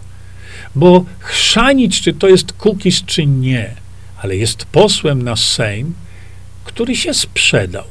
Bo 0.75 1.05
chrzanić, 1.19 2.01
czy 2.01 2.13
to 2.13 2.27
jest 2.27 2.53
Kukis, 2.53 3.03
czy 3.05 3.25
nie, 3.25 3.75
ale 4.21 4.35
jest 4.35 4.65
posłem 4.65 5.21
na 5.21 5.35
Sejm, 5.35 5.93
który 6.63 6.95
się 6.95 7.13
sprzedał. 7.13 7.83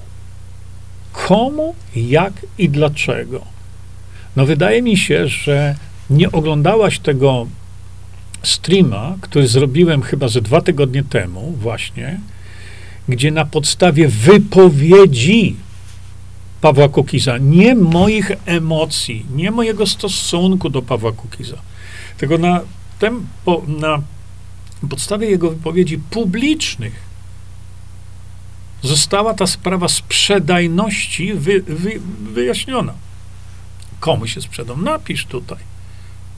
Komu, 1.13 1.75
jak 1.97 2.33
i 2.59 2.69
dlaczego? 2.69 3.45
No, 4.37 4.47
wydaje 4.47 4.83
mi 4.83 4.97
się, 4.97 5.29
że 5.29 5.75
nie 6.11 6.33
oglądałaś 6.33 6.99
tego 6.99 7.47
streama, 8.49 9.17
który 9.21 9.49
zrobiłem 9.49 10.03
chyba 10.03 10.29
ze 10.29 10.41
dwa 10.41 10.61
tygodnie 10.61 11.05
temu, 11.05 11.53
właśnie, 11.61 12.21
gdzie 13.09 13.31
na 13.31 13.45
podstawie 13.45 14.09
wypowiedzi 14.09 15.57
Pawła 16.61 16.89
Kukiza, 16.89 17.39
nie 17.39 17.75
moich 17.75 18.31
emocji, 18.47 19.27
nie 19.35 19.51
mojego 19.51 19.87
stosunku 19.87 20.71
do 20.71 20.83
Pawła 20.83 21.13
Kukiza, 21.13 21.57
tylko 22.19 22.39
na, 22.39 22.61
tem, 22.99 23.27
po, 23.45 23.63
na 23.67 24.03
podstawie 24.91 25.31
jego 25.31 25.51
wypowiedzi 25.51 25.99
publicznych 25.99 27.07
została 28.83 29.35
ta 29.35 29.47
sprawa 29.47 29.89
sprzedajności 29.89 31.35
wy, 31.35 31.63
wy, 31.63 32.01
wyjaśniona. 32.33 32.95
Komu 34.01 34.27
się 34.27 34.41
sprzedał? 34.41 34.77
Napisz 34.77 35.27
tutaj. 35.27 35.59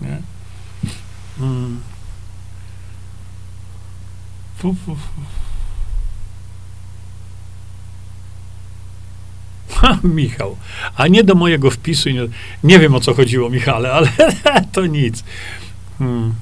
Nie? 0.00 0.22
Mm. 1.40 1.80
Fu, 4.58 4.74
fu, 4.74 4.94
fu. 4.94 5.20
Ha, 9.78 9.98
Michał, 10.04 10.56
a 10.96 11.08
nie 11.08 11.24
do 11.24 11.34
mojego 11.34 11.70
wpisu. 11.70 12.10
Nie, 12.10 12.20
nie 12.64 12.78
wiem 12.78 12.94
o 12.94 13.00
co 13.00 13.14
chodziło, 13.14 13.50
Michale, 13.50 13.92
ale 13.92 14.08
to 14.72 14.86
nic. 14.86 15.24
Hmm. 15.98 16.34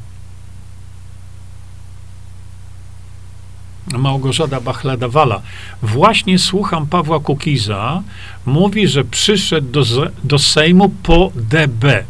Małgorzata 3.92 4.60
Bachlada-Wala. 4.60 5.40
Właśnie 5.82 6.38
słucham 6.38 6.86
Pawła 6.86 7.20
Kukiza. 7.20 8.02
Mówi, 8.46 8.88
że 8.88 9.04
przyszedł 9.04 9.70
do, 9.70 9.84
do 10.24 10.38
Sejmu 10.38 10.88
po 10.88 11.32
DB. 11.34 12.04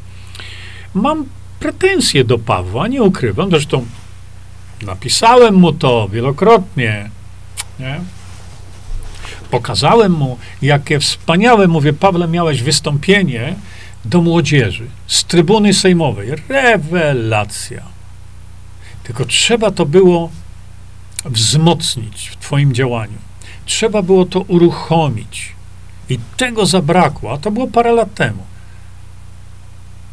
Mam 0.94 1.24
pretensje 1.60 2.24
do 2.24 2.38
Pawła, 2.38 2.88
nie 2.88 3.02
ukrywam. 3.02 3.50
Zresztą 3.50 3.86
napisałem 4.82 5.54
mu 5.54 5.72
to 5.72 6.08
wielokrotnie. 6.08 7.10
Nie? 7.78 8.00
Pokazałem 9.50 10.12
mu, 10.12 10.38
jakie 10.62 11.00
wspaniałe, 11.00 11.68
mówię, 11.68 11.92
Pawle, 11.92 12.28
miałeś 12.28 12.62
wystąpienie 12.62 13.54
do 14.04 14.20
młodzieży 14.20 14.86
z 15.06 15.24
trybuny 15.24 15.74
sejmowej. 15.74 16.28
Rewelacja. 16.48 17.82
Tylko 19.02 19.24
trzeba 19.24 19.70
to 19.70 19.86
było 19.86 20.30
wzmocnić 21.24 22.28
w 22.28 22.36
Twoim 22.36 22.74
działaniu. 22.74 23.18
Trzeba 23.66 24.02
było 24.02 24.24
to 24.24 24.40
uruchomić. 24.40 25.56
I 26.08 26.18
tego 26.36 26.66
zabrakło, 26.66 27.32
a 27.32 27.38
to 27.38 27.50
było 27.50 27.66
parę 27.66 27.92
lat 27.92 28.14
temu, 28.14 28.42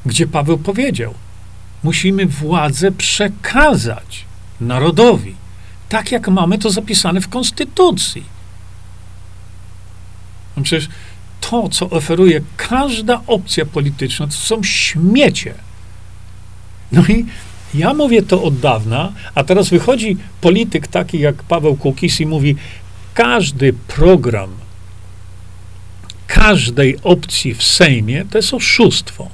gdzie 0.05 0.27
Paweł 0.27 0.57
powiedział: 0.57 1.13
Musimy 1.83 2.25
władzę 2.25 2.91
przekazać 2.91 4.25
narodowi, 4.61 5.35
tak 5.89 6.11
jak 6.11 6.27
mamy 6.27 6.57
to 6.57 6.69
zapisane 6.69 7.21
w 7.21 7.29
Konstytucji. 7.29 8.23
No 10.57 10.63
przecież 10.63 10.89
to, 11.41 11.69
co 11.69 11.89
oferuje 11.89 12.41
każda 12.57 13.21
opcja 13.27 13.65
polityczna, 13.65 14.27
to 14.27 14.33
są 14.33 14.63
śmiecie. 14.63 15.53
No 16.91 17.01
i 17.01 17.25
ja 17.73 17.93
mówię 17.93 18.21
to 18.21 18.43
od 18.43 18.59
dawna, 18.59 19.13
a 19.35 19.43
teraz 19.43 19.69
wychodzi 19.69 20.17
polityk 20.41 20.87
taki 20.87 21.19
jak 21.19 21.43
Paweł 21.43 21.75
Kukis 21.75 22.21
i 22.21 22.25
mówi, 22.25 22.55
każdy 23.13 23.73
program 23.73 24.49
każdej 26.33 26.97
opcji 27.03 27.53
w 27.53 27.63
Sejmie 27.63 28.25
to 28.31 28.37
jest 28.37 28.53
oszustwo. 28.53 29.29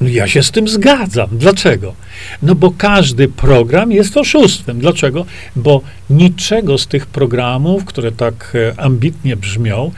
Ja 0.00 0.28
się 0.28 0.42
z 0.42 0.50
tym 0.50 0.68
zgadzam. 0.68 1.28
Dlaczego? 1.32 1.94
No 2.42 2.54
bo 2.54 2.70
każdy 2.70 3.28
program 3.28 3.92
jest 3.92 4.16
oszustwem. 4.16 4.78
Dlaczego? 4.78 5.26
Bo 5.56 5.80
niczego 6.10 6.78
z 6.78 6.86
tych 6.86 7.06
programów, 7.06 7.84
które 7.84 8.12
tak 8.12 8.52
e, 8.54 8.80
ambitnie 8.80 9.36
brzmią, 9.36 9.92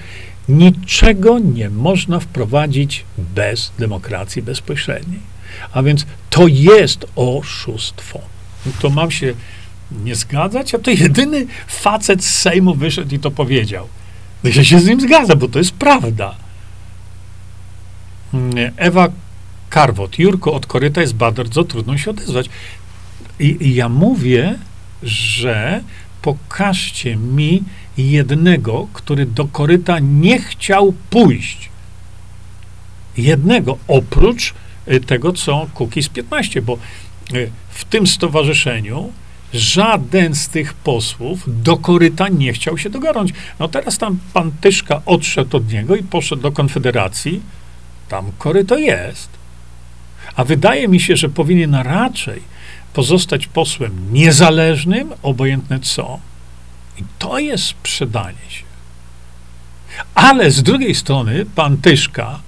niczego 0.49 1.39
nie 1.39 1.71
można 1.71 2.21
wprowadzić 2.21 3.05
bez 3.19 3.73
demokracji 3.79 4.43
bezpośredniej. 4.43 5.21
A 5.73 5.83
więc 5.83 6.07
to 6.31 6.47
jest 6.49 7.07
oszustwo. 7.17 8.21
No 8.67 8.73
to 8.81 8.91
mam 8.91 9.11
się 9.11 9.35
nie 10.05 10.15
zgadzać, 10.15 10.75
a 10.75 10.79
to 10.79 10.91
jedyny 10.91 11.47
facet 11.69 12.25
z 12.25 12.31
Sejmu 12.31 12.75
wyszedł 12.75 13.15
i 13.15 13.19
to 13.19 13.31
powiedział. 13.31 13.89
Ja 14.45 14.65
się 14.65 14.81
z 14.81 14.87
nim 14.87 15.01
zgadzam, 15.01 15.39
bo 15.39 15.49
to 15.49 15.59
jest 15.59 15.73
prawda. 15.73 16.35
Ewa 18.77 19.09
Karwot, 19.73 20.19
Jurko 20.19 20.53
od 20.53 20.67
koryta 20.67 21.01
jest 21.01 21.15
bardzo 21.15 21.65
trudno 21.65 21.99
się 21.99 22.11
odezwać. 22.11 22.51
I, 23.41 23.57
I 23.61 23.75
ja 23.75 23.89
mówię, 23.89 24.59
że 25.03 25.83
pokażcie 26.23 27.17
mi 27.17 27.63
jednego, 27.97 28.89
który 28.93 29.27
do 29.27 29.45
koryta 29.45 29.99
nie 29.99 30.39
chciał 30.39 30.95
pójść. 31.11 31.71
Jednego, 33.17 33.79
oprócz 33.89 34.55
Y, 34.89 35.01
tego, 35.01 35.33
co 35.33 35.67
Kukiz 35.75 36.09
15, 36.09 36.63
bo 36.63 36.79
y, 37.35 37.51
w 37.71 37.85
tym 37.85 38.07
stowarzyszeniu 38.07 39.13
żaden 39.55 40.35
z 40.35 40.49
tych 40.49 40.75
posłów 40.75 41.45
do 41.47 41.77
koryta 41.77 42.29
nie 42.29 42.53
chciał 42.53 42.79
się 42.79 42.91
dogarnąć. 42.91 43.33
No 43.59 43.69
teraz 43.69 43.99
tam 43.99 44.19
pan 44.33 44.53
Tyszka 44.61 45.03
odszedł 45.07 45.57
od 45.57 45.73
niego 45.73 45.97
i 45.97 46.03
poszedł 46.03 46.43
do 46.43 46.53
Konfederacji. 46.53 47.43
Tam 48.09 48.33
koryto 48.39 48.79
jest. 48.79 49.42
A 50.37 50.45
wydaje 50.45 50.89
mi 50.89 51.01
się, 51.01 51.17
że 51.17 51.29
powinien 51.29 51.75
raczej 51.75 52.43
pozostać 52.93 53.47
posłem 53.47 54.13
niezależnym, 54.13 55.13
obojętne 55.23 55.81
co. 55.81 56.19
I 56.99 57.03
to 57.19 57.39
jest 57.39 57.65
sprzedanie 57.65 58.49
się. 58.49 58.65
Ale 60.15 60.51
z 60.51 60.63
drugiej 60.63 60.95
strony 60.95 61.47
pan 61.55 61.77
Tyszka, 61.77 62.41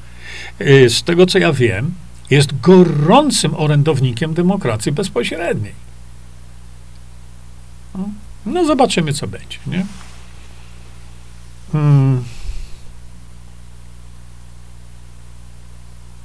y, 0.61 0.91
z 0.91 1.03
tego 1.03 1.27
co 1.27 1.39
ja 1.39 1.53
wiem, 1.53 1.95
jest 2.31 2.61
gorącym 2.61 3.55
orędownikiem 3.55 4.35
demokracji 4.35 4.93
bezpośredniej. 4.93 5.73
No, 7.95 8.09
no 8.47 8.65
zobaczymy, 8.65 9.13
co 9.13 9.27
będzie, 9.27 9.59
nie? 9.67 9.87
Hmm. 11.73 12.25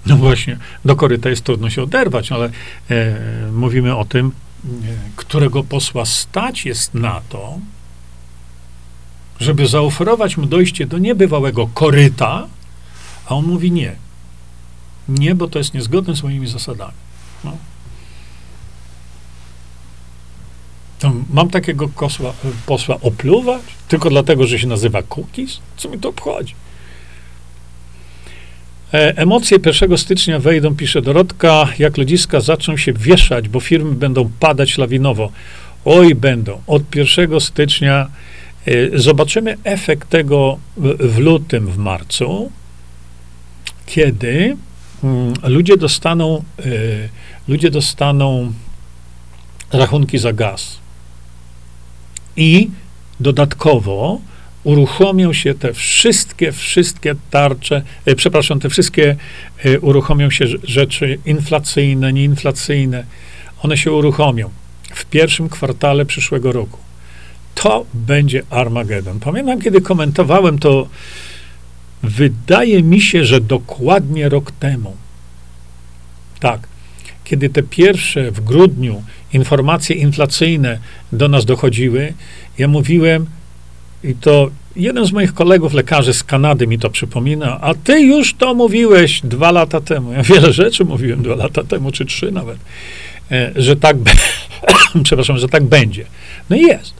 No 0.09 0.17
właśnie, 0.17 0.57
do 0.85 0.95
koryta 0.95 1.29
jest 1.29 1.43
trudno 1.43 1.69
się 1.69 1.83
oderwać, 1.83 2.31
ale 2.31 2.49
e, 2.89 3.17
mówimy 3.51 3.95
o 3.95 4.05
tym, 4.05 4.31
e, 4.65 4.69
którego 5.15 5.63
posła 5.63 6.05
stać 6.05 6.65
jest 6.65 6.93
na 6.93 7.21
to, 7.29 7.59
żeby 9.39 9.67
zaoferować 9.67 10.37
mu 10.37 10.45
dojście 10.45 10.87
do 10.87 10.97
niebywałego 10.97 11.69
koryta, 11.73 12.47
a 13.25 13.35
on 13.35 13.45
mówi 13.45 13.71
nie. 13.71 13.95
Nie, 15.09 15.35
bo 15.35 15.47
to 15.47 15.59
jest 15.59 15.73
niezgodne 15.73 16.15
z 16.15 16.23
moimi 16.23 16.47
zasadami. 16.47 16.93
No. 17.43 17.57
To 20.99 21.13
mam 21.33 21.49
takiego 21.49 21.89
kosła, 21.89 22.33
posła 22.65 22.95
opluwać 23.01 23.61
tylko 23.87 24.09
dlatego, 24.09 24.47
że 24.47 24.59
się 24.59 24.67
nazywa 24.67 25.03
cookies? 25.03 25.59
Co 25.77 25.89
mi 25.89 25.99
to 25.99 26.09
obchodzi? 26.09 26.55
E, 28.93 29.17
emocje 29.17 29.57
1 29.65 29.97
stycznia 29.97 30.39
wejdą, 30.39 30.75
pisze 30.75 31.01
Dorotka, 31.01 31.67
jak 31.79 31.97
ludziska 31.97 32.39
zaczną 32.39 32.77
się 32.77 32.93
wieszać, 32.93 33.49
bo 33.49 33.59
firmy 33.59 33.95
będą 33.95 34.29
padać 34.39 34.77
lawinowo. 34.77 35.31
Oj, 35.85 36.15
będą. 36.15 36.61
Od 36.67 36.95
1 36.95 37.39
stycznia 37.39 38.09
e, 38.67 38.99
zobaczymy 38.99 39.57
efekt 39.63 40.09
tego 40.09 40.59
w, 40.99 41.17
lutym, 41.17 41.67
w 41.67 41.77
marcu, 41.77 42.51
kiedy 43.85 44.57
Mm, 45.03 45.33
ludzie 45.43 45.77
dostaną, 45.77 46.43
y, 46.65 47.09
ludzie 47.47 47.71
dostaną 47.71 48.53
rachunki 49.73 50.17
za 50.17 50.33
gaz. 50.33 50.79
I 52.35 52.69
dodatkowo 53.19 54.21
uruchomią 54.69 55.33
się 55.33 55.53
te 55.53 55.73
wszystkie, 55.73 56.51
wszystkie 56.51 57.15
tarcze, 57.31 57.81
y, 58.07 58.15
przepraszam, 58.15 58.59
te 58.59 58.69
wszystkie 58.69 59.15
y, 59.65 59.79
uruchomią 59.79 60.29
się 60.29 60.45
rzeczy 60.63 61.19
inflacyjne, 61.25 62.13
nieinflacyjne. 62.13 63.03
One 63.61 63.77
się 63.77 63.91
uruchomią 63.91 64.49
w 64.93 65.05
pierwszym 65.05 65.49
kwartale 65.49 66.05
przyszłego 66.05 66.51
roku. 66.51 66.79
To 67.55 67.85
będzie 67.93 68.43
Armagedon. 68.49 69.19
Pamiętam, 69.19 69.61
kiedy 69.61 69.81
komentowałem 69.81 70.59
to 70.59 70.87
Wydaje 72.03 72.83
mi 72.83 73.01
się, 73.01 73.25
że 73.25 73.41
dokładnie 73.41 74.29
rok 74.29 74.51
temu. 74.51 74.95
Tak. 76.39 76.67
Kiedy 77.23 77.49
te 77.49 77.63
pierwsze 77.63 78.31
w 78.31 78.41
grudniu 78.41 79.03
informacje 79.33 79.95
inflacyjne 79.95 80.79
do 81.11 81.27
nas 81.27 81.45
dochodziły, 81.45 82.13
ja 82.57 82.67
mówiłem, 82.67 83.25
i 84.03 84.15
to 84.15 84.49
jeden 84.75 85.05
z 85.05 85.11
moich 85.11 85.33
kolegów 85.33 85.73
lekarzy 85.73 86.13
z 86.13 86.23
Kanady 86.23 86.67
mi 86.67 86.79
to 86.79 86.89
przypomina, 86.89 87.61
a 87.61 87.73
ty 87.73 88.01
już 88.01 88.33
to 88.33 88.53
mówiłeś 88.53 89.21
dwa 89.23 89.51
lata 89.51 89.81
temu. 89.81 90.13
Ja 90.13 90.23
wiele 90.23 90.53
rzeczy 90.53 90.85
mówiłem 90.85 91.23
dwa 91.23 91.35
lata 91.35 91.63
temu, 91.63 91.91
czy 91.91 92.05
trzy 92.05 92.31
nawet, 92.31 92.57
e, 93.31 93.51
że 93.55 93.75
tak, 93.75 93.97
przepraszam, 95.03 95.37
że 95.37 95.47
tak 95.47 95.63
będzie. 95.63 96.05
No 96.49 96.55
i 96.55 96.61
jest. 96.61 96.93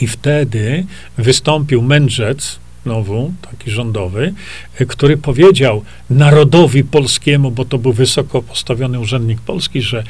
I 0.00 0.06
wtedy 0.06 0.84
wystąpił 1.18 1.82
mędrzec, 1.82 2.58
znowu, 2.84 3.32
taki 3.50 3.70
rządowy, 3.70 4.34
e, 4.78 4.86
który 4.86 5.16
powiedział 5.16 5.84
narodowi 6.10 6.84
polskiemu, 6.84 7.50
bo 7.50 7.64
to 7.64 7.78
był 7.78 7.92
wysoko 7.92 8.42
postawiony 8.42 9.00
urzędnik 9.00 9.40
polski, 9.40 9.82
że 9.82 10.04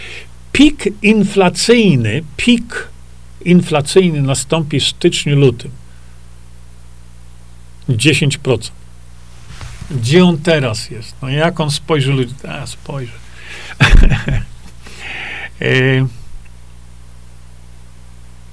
pik 0.52 0.84
inflacyjny, 1.02 2.22
pik 2.36 2.88
inflacyjny 3.44 4.22
nastąpi 4.22 4.80
w 4.80 4.84
styczniu, 4.84 5.36
lutym. 5.36 5.70
10%. 7.88 8.70
Gdzie 9.90 10.24
on 10.24 10.38
teraz 10.38 10.90
jest? 10.90 11.14
No 11.22 11.28
jak 11.28 11.60
on 11.60 11.70
spojrzy 11.70 12.12
ludzi? 12.12 12.34
A, 12.48 12.66
spojrzy. 12.66 13.12
E, 15.62 16.06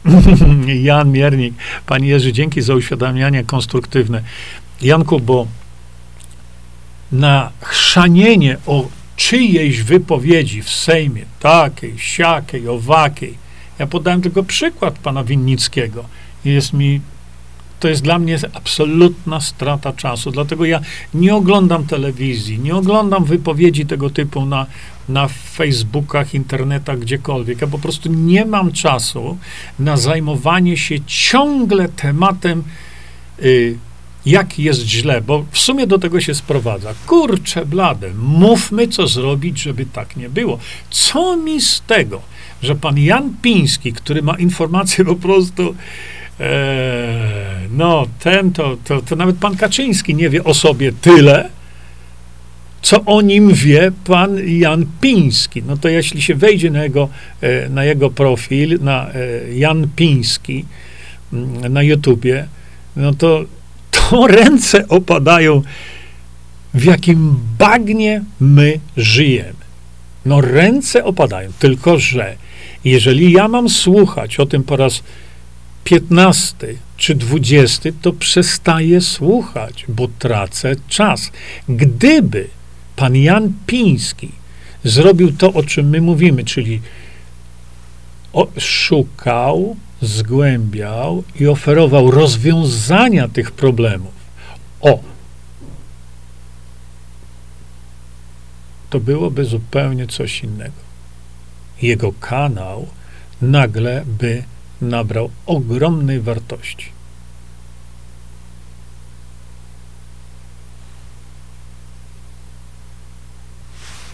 Jan 0.88 1.12
Miernik. 1.12 1.54
Panie 1.86 2.08
Jerzy, 2.08 2.34
dzięki 2.34 2.62
za 2.62 2.76
uświadamianie 2.76 3.44
konstruktywne. 3.44 4.24
Janku, 4.82 5.20
bo 5.20 5.48
na 7.12 7.52
chrzanienie 7.62 8.58
o 8.66 8.88
czyjejś 9.16 9.82
wypowiedzi 9.82 10.62
w 10.62 10.70
Sejmie, 10.70 11.26
takiej, 11.40 11.94
siakiej, 11.98 12.68
owakiej, 12.68 13.38
ja 13.80 13.88
podałem 13.88 14.22
tylko 14.22 14.44
przykład 14.44 15.00
pana 15.00 15.24
Winnickiego. 15.24 16.06
Jest 16.46 16.74
mi, 16.74 17.02
to 17.80 17.88
jest 17.88 18.02
dla 18.02 18.20
mnie 18.20 18.38
absolutna 18.54 19.42
strata 19.42 19.94
czasu. 19.94 20.32
Dlatego 20.32 20.66
ja 20.66 20.82
nie 21.14 21.36
oglądam 21.36 21.88
telewizji, 21.88 22.60
nie 22.60 22.76
oglądam 22.76 23.26
wypowiedzi 23.26 23.86
tego 23.86 24.10
typu 24.10 24.46
na, 24.46 24.66
na 25.10 25.28
Facebookach, 25.28 26.34
internetach, 26.34 27.00
gdziekolwiek. 27.00 27.62
Ja 27.62 27.68
po 27.68 27.80
prostu 27.80 28.10
nie 28.10 28.46
mam 28.46 28.72
czasu 28.72 29.38
na 29.80 29.98
zajmowanie 29.98 30.78
się 30.78 30.96
ciągle 31.06 31.90
tematem. 31.90 32.64
Y, 33.44 33.78
jak 34.28 34.60
jest 34.60 34.82
źle, 34.82 35.22
bo 35.22 35.46
w 35.52 35.60
sumie 35.60 35.88
do 35.88 36.00
tego 36.00 36.22
się 36.22 36.36
sprowadza. 36.36 36.94
Kurczę 37.06 37.66
blade, 37.66 38.14
mówmy, 38.14 38.88
co 38.88 39.08
zrobić, 39.08 39.62
żeby 39.62 39.86
tak 39.86 40.18
nie 40.18 40.30
było. 40.30 40.60
Co 40.90 41.38
mi 41.38 41.62
z 41.62 41.82
tego, 41.82 42.22
że 42.64 42.76
pan 42.76 42.98
Jan 42.98 43.34
Piński, 43.42 43.94
który 43.94 44.22
ma 44.22 44.36
informacje 44.36 45.06
po 45.06 45.16
prostu, 45.16 45.76
e, 46.40 47.68
no 47.72 48.06
ten, 48.20 48.52
to, 48.52 48.78
to, 48.84 49.02
to 49.02 49.16
nawet 49.16 49.38
pan 49.38 49.58
Kaczyński 49.58 50.16
nie 50.16 50.30
wie 50.30 50.44
o 50.44 50.54
sobie 50.54 50.92
tyle, 50.92 51.50
co 52.82 53.06
o 53.06 53.22
nim 53.22 53.54
wie 53.54 53.92
pan 54.06 54.48
Jan 54.48 54.86
Piński. 55.02 55.64
No 55.64 55.78
to 55.78 55.90
jeśli 55.90 56.22
się 56.22 56.36
wejdzie 56.36 56.72
na 56.72 56.84
jego, 56.84 57.10
e, 57.42 57.70
na 57.70 57.84
jego 57.84 58.10
profil, 58.10 58.80
na 58.82 59.10
e, 59.10 59.54
Jan 59.54 59.88
Piński 59.96 60.66
mm, 61.34 61.74
na 61.74 61.84
YouTubie, 61.84 62.48
no 62.96 63.14
to 63.14 63.46
to 63.92 64.28
ręce 64.28 64.88
opadają, 64.88 65.62
w 66.74 66.84
jakim 66.84 67.40
bagnie 67.58 68.24
my 68.40 68.80
żyjemy. 68.98 69.68
No 70.26 70.42
ręce 70.42 71.04
opadają, 71.04 71.52
tylko 71.60 72.00
że 72.00 72.36
jeżeli 72.86 73.32
ja 73.32 73.48
mam 73.48 73.70
słuchać 73.70 74.40
o 74.40 74.46
tym 74.46 74.64
po 74.64 74.76
raz 74.76 75.04
piętnasty 75.84 76.78
czy 76.98 77.16
dwudziesty, 77.16 77.94
to 78.02 78.14
przestaję 78.14 79.02
słuchać, 79.02 79.86
bo 79.88 80.08
tracę 80.20 80.76
czas. 80.88 81.32
Gdyby 81.70 82.48
pan 82.96 83.16
Jan 83.16 83.54
Piński 83.68 84.32
zrobił 84.84 85.32
to, 85.32 85.54
o 85.54 85.64
czym 85.64 85.90
my 85.90 86.02
mówimy, 86.02 86.44
czyli 86.44 86.82
szukał 88.60 89.76
zgłębiał 90.02 91.24
i 91.40 91.48
oferował 91.48 92.12
rozwiązania 92.12 93.28
tych 93.28 93.52
problemów. 93.52 94.14
O! 94.82 95.00
To 98.90 99.00
byłoby 99.00 99.46
zupełnie 99.46 100.08
coś 100.08 100.44
innego. 100.44 100.87
Jego 101.82 102.12
kanał 102.14 102.88
nagle 103.42 104.04
by 104.06 104.44
nabrał 104.82 105.30
ogromnej 105.46 106.22
wartości. 106.22 106.92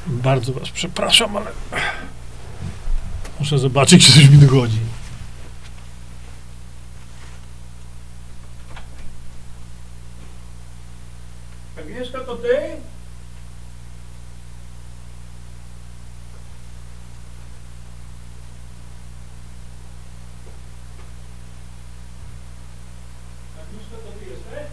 Bardzo 0.07 0.53
Was 0.53 0.69
przepraszam, 0.69 1.37
ale 1.37 1.51
muszę 3.39 3.59
zobaczyć, 3.59 4.05
czy 4.05 4.13
coś 4.13 4.29
mi 4.29 4.37
dogodzi. 4.37 4.79
Agnieszka, 11.79 12.19
to 12.19 12.35
ty? 12.35 12.57
Agnieszka, 23.61 23.95
to 24.05 24.11
ty 24.19 24.25
jesteś? 24.29 24.67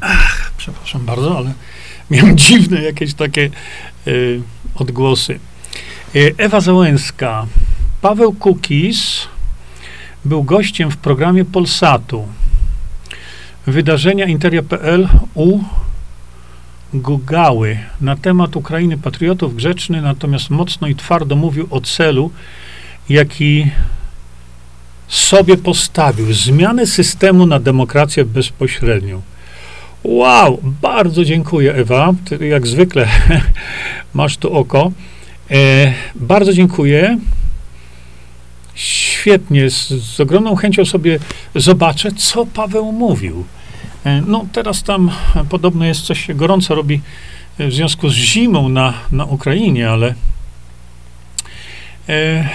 Ach, 0.00 0.52
przepraszam 0.94 1.06
bardzo, 1.06 1.38
ale 1.38 1.52
miałem 2.10 2.38
dziwne 2.38 2.82
jakieś 2.82 3.14
takie 3.14 3.50
y, 4.06 4.40
odgłosy. 4.74 5.38
Y, 6.16 6.34
Ewa 6.38 6.60
Załęska. 6.60 7.46
Paweł 8.00 8.32
Kukis 8.32 9.28
był 10.24 10.42
gościem 10.42 10.90
w 10.90 10.96
programie 10.96 11.44
Polsatu. 11.44 12.28
Wydarzenia 13.66 14.26
Interia.pl 14.26 15.08
u 15.34 15.58
Gugały 16.94 17.78
na 18.00 18.16
temat 18.16 18.56
Ukrainy 18.56 18.98
patriotów 18.98 19.56
grzeczny, 19.56 20.02
natomiast 20.02 20.50
mocno 20.50 20.88
i 20.88 20.94
twardo 20.94 21.36
mówił 21.36 21.66
o 21.70 21.80
celu, 21.80 22.30
jaki 23.08 23.70
sobie 25.08 25.56
postawił 25.56 26.32
zmianę 26.32 26.86
systemu 26.86 27.46
na 27.46 27.60
demokrację 27.60 28.24
bezpośrednią. 28.24 29.22
Wow, 30.04 30.58
bardzo 30.62 31.24
dziękuję, 31.24 31.74
Ewa. 31.74 32.14
Ty, 32.24 32.46
jak 32.48 32.66
zwykle 32.66 33.08
masz 34.14 34.36
tu 34.36 34.52
oko. 34.52 34.92
E, 35.50 35.92
bardzo 36.14 36.52
dziękuję. 36.52 37.18
Świetnie, 38.74 39.70
z, 39.70 39.88
z, 39.88 40.20
ogromną 40.20 40.56
chęcią 40.56 40.84
sobie 40.84 41.18
zobaczę, 41.54 42.12
co 42.12 42.46
Paweł 42.46 42.92
mówił. 42.92 43.44
E, 44.04 44.22
no, 44.26 44.46
teraz 44.52 44.82
tam 44.82 45.10
podobno 45.48 45.84
jest 45.84 46.00
coś 46.00 46.26
się 46.26 46.34
gorąco 46.34 46.74
robi 46.74 47.00
w 47.58 47.72
związku 47.72 48.08
z 48.08 48.14
zimą 48.14 48.68
na, 48.68 48.94
na 49.12 49.24
Ukrainie, 49.24 49.90
ale. 49.90 50.14
E, 52.08 52.48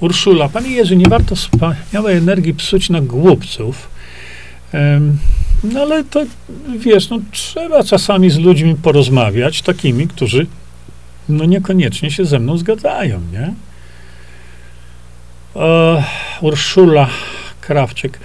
Urszula, 0.00 0.48
panie 0.48 0.70
Jerzy, 0.70 0.96
nie 0.96 1.08
warto 1.08 1.36
wspaniałej 1.36 2.16
energii 2.16 2.54
psuć 2.54 2.90
na 2.90 3.00
głupców. 3.00 3.88
No 5.64 5.80
ale 5.80 6.04
to, 6.04 6.22
wiesz, 6.78 7.08
no 7.08 7.18
trzeba 7.30 7.84
czasami 7.84 8.30
z 8.30 8.38
ludźmi 8.38 8.74
porozmawiać, 8.74 9.62
takimi, 9.62 10.08
którzy 10.08 10.46
no 11.28 11.44
niekoniecznie 11.44 12.10
się 12.10 12.24
ze 12.24 12.38
mną 12.38 12.56
zgadzają, 12.56 13.20
nie? 13.32 13.54
E, 15.56 16.04
Urszula 16.40 17.08
Krawczyk. 17.60 18.20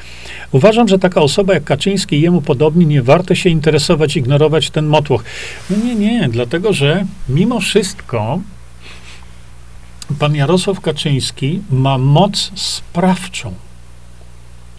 Uważam, 0.51 0.87
że 0.87 0.99
taka 0.99 1.21
osoba 1.21 1.53
jak 1.53 1.63
Kaczyński 1.63 2.15
i 2.15 2.21
jemu 2.21 2.41
podobni 2.41 2.85
nie 2.85 3.01
warto 3.01 3.35
się 3.35 3.49
interesować, 3.49 4.15
ignorować 4.15 4.69
ten 4.69 4.85
motłoch. 4.85 5.23
No 5.69 5.77
nie, 5.85 5.95
nie, 5.95 6.29
dlatego 6.29 6.73
że 6.73 7.05
mimo 7.29 7.59
wszystko 7.59 8.39
pan 10.19 10.35
Jarosław 10.35 10.81
Kaczyński 10.81 11.61
ma 11.69 11.97
moc 11.97 12.51
sprawczą. 12.55 13.53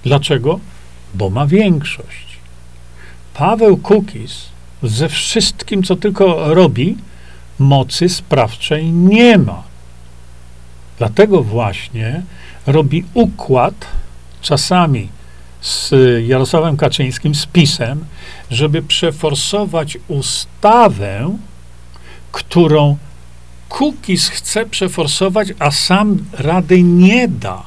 Dlaczego? 0.04 0.60
Bo 1.14 1.30
ma 1.30 1.46
większość. 1.46 2.27
Paweł 3.38 3.76
Kukis 3.76 4.46
ze 4.82 5.08
wszystkim, 5.08 5.82
co 5.82 5.96
tylko 5.96 6.54
robi, 6.54 6.96
mocy 7.58 8.08
sprawczej 8.08 8.92
nie 8.92 9.38
ma. 9.38 9.62
Dlatego 10.98 11.42
właśnie 11.42 12.22
robi 12.66 13.04
układ 13.14 13.74
czasami 14.40 15.08
z 15.60 15.94
Jarosławem 16.26 16.76
Kaczyńskim, 16.76 17.34
z 17.34 17.46
PiSem, 17.46 18.04
żeby 18.50 18.82
przeforsować 18.82 19.98
ustawę, 20.08 21.36
którą 22.32 22.96
Kukis 23.68 24.28
chce 24.28 24.66
przeforsować, 24.66 25.48
a 25.58 25.70
sam 25.70 26.24
rady 26.32 26.82
nie 26.82 27.28
da. 27.28 27.62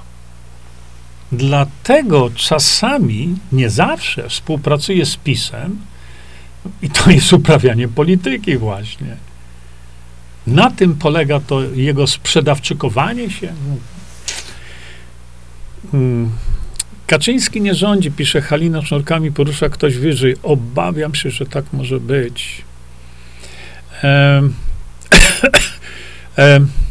Dlatego 1.31 2.31
czasami, 2.35 3.35
nie 3.51 3.69
zawsze, 3.69 4.29
współpracuje 4.29 5.05
z 5.05 5.15
PiSem 5.15 5.79
i 6.81 6.89
to 6.89 7.11
jest 7.11 7.33
uprawianie 7.33 7.87
polityki 7.87 8.57
właśnie. 8.57 9.15
Na 10.47 10.71
tym 10.71 10.95
polega 10.95 11.39
to 11.39 11.61
jego 11.61 12.07
sprzedawczykowanie 12.07 13.29
się. 13.29 13.53
Hmm. 15.91 16.31
Kaczyński 17.07 17.61
nie 17.61 17.75
rządzi, 17.75 18.11
pisze 18.11 18.41
Halina 18.41 18.81
sznurkami, 18.81 19.31
porusza 19.31 19.69
ktoś 19.69 19.97
wyżej. 19.97 20.35
Obawiam 20.43 21.15
się, 21.15 21.31
że 21.31 21.45
tak 21.45 21.65
może 21.73 21.99
być. 21.99 22.61
Um, 24.03 24.53
um. 26.37 26.71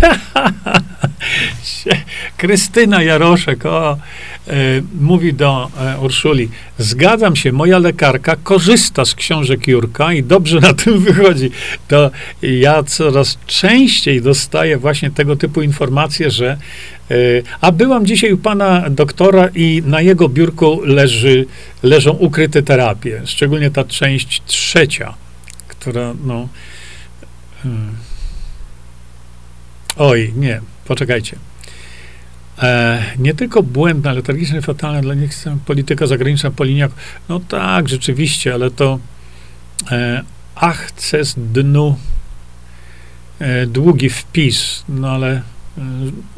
Krystyna 2.36 3.02
Jaroszek 3.02 3.66
o, 3.66 3.92
e, 3.92 3.96
mówi 5.00 5.34
do 5.34 5.70
e, 5.80 6.00
Urszuli, 6.00 6.48
zgadzam 6.78 7.36
się, 7.36 7.52
moja 7.52 7.78
lekarka 7.78 8.36
korzysta 8.36 9.04
z 9.04 9.14
książek 9.14 9.68
Jurka 9.68 10.12
i 10.12 10.22
dobrze 10.22 10.60
na 10.60 10.74
tym 10.74 11.00
wychodzi. 11.00 11.50
To 11.88 12.10
ja 12.42 12.82
coraz 12.82 13.38
częściej 13.46 14.22
dostaję 14.22 14.78
właśnie 14.78 15.10
tego 15.10 15.36
typu 15.36 15.62
informacje, 15.62 16.30
że 16.30 16.56
e, 17.10 17.14
a 17.60 17.72
byłam 17.72 18.06
dzisiaj 18.06 18.32
u 18.32 18.38
pana 18.38 18.90
doktora 18.90 19.48
i 19.54 19.82
na 19.86 20.00
jego 20.00 20.28
biurku 20.28 20.80
leży, 20.84 21.46
leżą 21.82 22.10
ukryte 22.10 22.62
terapie, 22.62 23.22
szczególnie 23.24 23.70
ta 23.70 23.84
część 23.84 24.42
trzecia, 24.46 25.14
która 25.68 26.14
no... 26.24 26.48
Hmm. 27.62 27.99
Oj, 30.00 30.32
nie, 30.36 30.60
poczekajcie. 30.84 31.36
E, 32.58 33.02
nie 33.18 33.34
tylko 33.34 33.62
błędna, 33.62 34.12
letargiczna, 34.12 34.60
fatalna 34.60 35.00
dla 35.00 35.14
nich 35.14 35.32
polityka 35.66 36.06
zagraniczna 36.06 36.50
po 36.50 36.64
liniach. 36.64 36.90
No 37.28 37.40
tak, 37.40 37.88
rzeczywiście, 37.88 38.54
ale 38.54 38.70
to 38.70 38.98
e, 39.90 40.22
achces 40.54 41.34
dnu 41.36 41.96
e, 43.38 43.66
długi 43.66 44.10
wpis, 44.10 44.84
no 44.88 45.08
ale 45.10 45.30
e, 45.36 45.42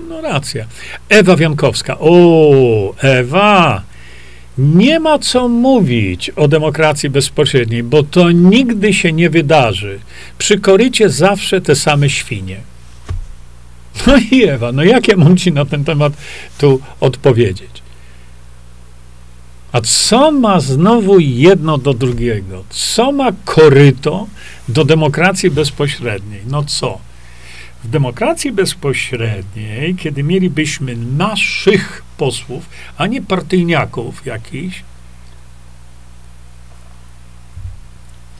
no 0.08 0.20
racja. 0.20 0.66
Ewa 1.08 1.36
Wiankowska. 1.36 1.96
O, 1.98 2.94
Ewa! 3.00 3.82
Nie 4.58 5.00
ma 5.00 5.18
co 5.18 5.48
mówić 5.48 6.30
o 6.30 6.48
demokracji 6.48 7.10
bezpośredniej, 7.10 7.82
bo 7.82 8.02
to 8.02 8.30
nigdy 8.30 8.94
się 8.94 9.12
nie 9.12 9.30
wydarzy. 9.30 9.98
Przy 10.38 10.60
korycie 10.60 11.08
zawsze 11.08 11.60
te 11.60 11.76
same 11.76 12.10
świnie. 12.10 12.71
No 14.06 14.16
i 14.30 14.44
Ewa, 14.44 14.72
no 14.72 14.82
jak 14.82 15.08
ja 15.08 15.16
mam 15.16 15.36
ci 15.36 15.52
na 15.52 15.64
ten 15.64 15.84
temat 15.84 16.12
tu 16.58 16.80
odpowiedzieć? 17.00 17.82
A 19.72 19.80
co 19.80 20.32
ma 20.32 20.60
znowu 20.60 21.20
jedno 21.20 21.78
do 21.78 21.94
drugiego? 21.94 22.64
Co 22.70 23.12
ma 23.12 23.32
koryto 23.44 24.26
do 24.68 24.84
demokracji 24.84 25.50
bezpośredniej? 25.50 26.40
No 26.46 26.64
co? 26.64 26.98
W 27.84 27.88
demokracji 27.88 28.52
bezpośredniej, 28.52 29.94
kiedy 29.94 30.22
mielibyśmy 30.22 30.96
naszych 30.96 32.02
posłów, 32.16 32.68
a 32.96 33.06
nie 33.06 33.22
partyjniaków 33.22 34.26
jakichś, 34.26 34.82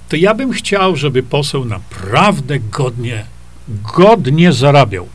to 0.09 0.17
ja 0.17 0.35
bym 0.35 0.53
chciał, 0.53 0.97
żeby 0.97 1.23
poseł 1.23 1.65
naprawdę 1.65 2.59
godnie, 2.59 3.25
godnie 3.97 4.53
zarabiał 4.53 5.09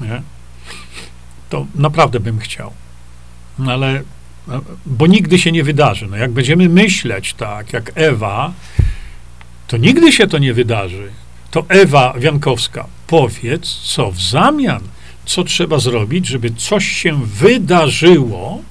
nie? 0.00 0.22
to 1.48 1.66
naprawdę 1.74 2.20
bym 2.20 2.38
chciał. 2.38 2.72
No 3.58 3.72
ale, 3.72 4.02
bo 4.86 5.06
nigdy 5.06 5.38
się 5.38 5.52
nie 5.52 5.64
wydarzy. 5.64 6.06
No 6.06 6.16
jak 6.16 6.30
będziemy 6.30 6.68
myśleć 6.68 7.34
tak, 7.34 7.72
jak 7.72 7.92
Ewa, 7.94 8.52
to 9.66 9.76
nigdy 9.76 10.12
się 10.12 10.26
to 10.26 10.38
nie 10.38 10.54
wydarzy. 10.54 11.12
To 11.50 11.64
Ewa 11.68 12.14
Wiankowska, 12.18 12.86
powiedz, 13.06 13.80
co 13.80 14.10
w 14.10 14.20
zamian, 14.20 14.80
co 15.24 15.44
trzeba 15.44 15.78
zrobić, 15.78 16.26
żeby 16.26 16.50
coś 16.50 16.86
się 16.86 17.26
wydarzyło, 17.26 18.62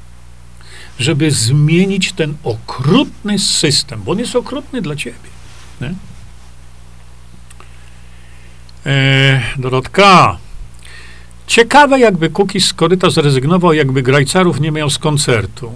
żeby 1.00 1.32
zmienić 1.32 2.14
ten 2.14 2.38
okrutny 2.44 3.40
system, 3.40 4.02
bo 4.04 4.12
on 4.12 4.20
jest 4.20 4.36
okrutny 4.36 4.82
dla 4.82 4.96
ciebie. 4.96 5.30
Nie? 5.82 5.94
E, 8.86 9.42
Dorotka, 9.58 10.38
Ciekawe, 11.48 12.00
jakby 12.00 12.30
Kukiz 12.30 12.66
z 12.66 12.74
koryta 12.74 13.10
zrezygnował, 13.10 13.74
jakby 13.74 14.02
Grajcarów 14.02 14.60
nie 14.60 14.72
miał 14.72 14.90
z 14.90 14.98
koncertu. 14.98 15.72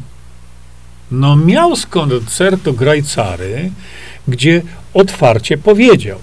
No 1.11 1.35
miał 1.35 1.75
z 1.75 1.85
koncertu 1.85 2.73
Grajcary, 2.73 3.71
gdzie 4.27 4.61
otwarcie 4.93 5.57
powiedział, 5.57 6.19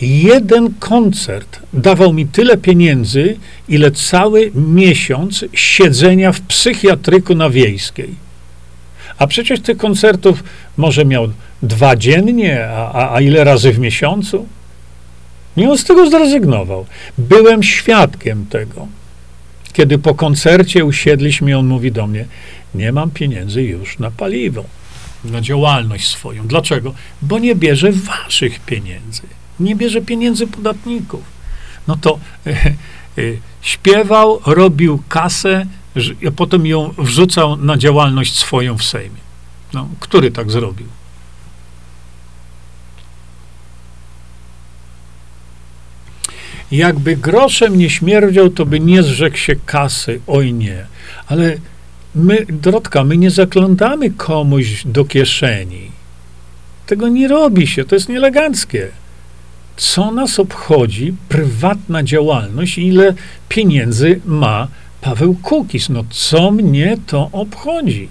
jeden 0.00 0.74
koncert 0.78 1.60
dawał 1.72 2.12
mi 2.12 2.26
tyle 2.26 2.56
pieniędzy, 2.56 3.36
ile 3.68 3.90
cały 3.90 4.50
miesiąc 4.54 5.44
siedzenia 5.52 6.32
w 6.32 6.40
psychiatryku 6.40 7.34
na 7.34 7.50
Wiejskiej. 7.50 8.14
A 9.18 9.26
przecież 9.26 9.60
tych 9.60 9.76
koncertów 9.76 10.44
może 10.76 11.04
miał 11.04 11.28
dwa 11.62 11.96
dziennie, 11.96 12.68
a, 12.68 12.92
a, 12.92 13.14
a 13.14 13.20
ile 13.20 13.44
razy 13.44 13.72
w 13.72 13.78
miesiącu? 13.78 14.46
Nie 15.56 15.78
z 15.78 15.84
tego 15.84 16.10
zrezygnował. 16.10 16.86
Byłem 17.18 17.62
świadkiem 17.62 18.46
tego. 18.46 18.88
Kiedy 19.72 19.98
po 19.98 20.14
koncercie 20.14 20.84
usiedliśmy, 20.84 21.58
on 21.58 21.66
mówi 21.66 21.92
do 21.92 22.06
mnie: 22.06 22.24
Nie 22.74 22.92
mam 22.92 23.10
pieniędzy 23.10 23.62
już 23.62 23.98
na 23.98 24.10
paliwo, 24.10 24.64
na 25.24 25.40
działalność 25.40 26.06
swoją. 26.08 26.46
Dlaczego? 26.46 26.94
Bo 27.22 27.38
nie 27.38 27.54
bierze 27.54 27.92
waszych 27.92 28.60
pieniędzy. 28.60 29.22
Nie 29.60 29.76
bierze 29.76 30.00
pieniędzy 30.00 30.46
podatników. 30.46 31.22
No 31.88 31.96
to 31.96 32.18
e, 32.46 32.50
e, 32.50 32.74
śpiewał, 33.62 34.40
robił 34.46 35.02
kasę, 35.08 35.66
a 36.28 36.30
potem 36.30 36.66
ją 36.66 36.94
wrzucał 36.98 37.56
na 37.56 37.76
działalność 37.76 38.38
swoją 38.38 38.78
w 38.78 38.84
Sejmie. 38.84 39.20
No, 39.72 39.88
który 40.00 40.30
tak 40.30 40.50
zrobił? 40.50 40.86
Jakby 46.72 47.16
groszem 47.16 47.78
nie 47.78 47.90
śmierdział, 47.90 48.50
to 48.50 48.66
by 48.66 48.80
nie 48.80 49.02
zrzekł 49.02 49.36
się 49.36 49.56
kasy. 49.66 50.20
Oj 50.26 50.52
nie. 50.52 50.86
Ale 51.26 51.56
my, 52.14 52.46
Drodka, 52.48 53.04
my 53.04 53.16
nie 53.16 53.30
zaglądamy 53.30 54.10
komuś 54.10 54.82
do 54.84 55.04
kieszeni. 55.04 55.90
Tego 56.86 57.08
nie 57.08 57.28
robi 57.28 57.66
się, 57.66 57.84
to 57.84 57.94
jest 57.94 58.08
nieeleganckie. 58.08 58.88
Co 59.76 60.10
nas 60.10 60.38
obchodzi 60.38 61.14
prywatna 61.28 62.02
działalność, 62.02 62.78
ile 62.78 63.14
pieniędzy 63.48 64.20
ma 64.24 64.68
Paweł 65.00 65.34
Kukis? 65.34 65.88
No 65.88 66.04
co 66.10 66.50
mnie 66.50 66.96
to 67.06 67.28
obchodzi? 67.32 68.08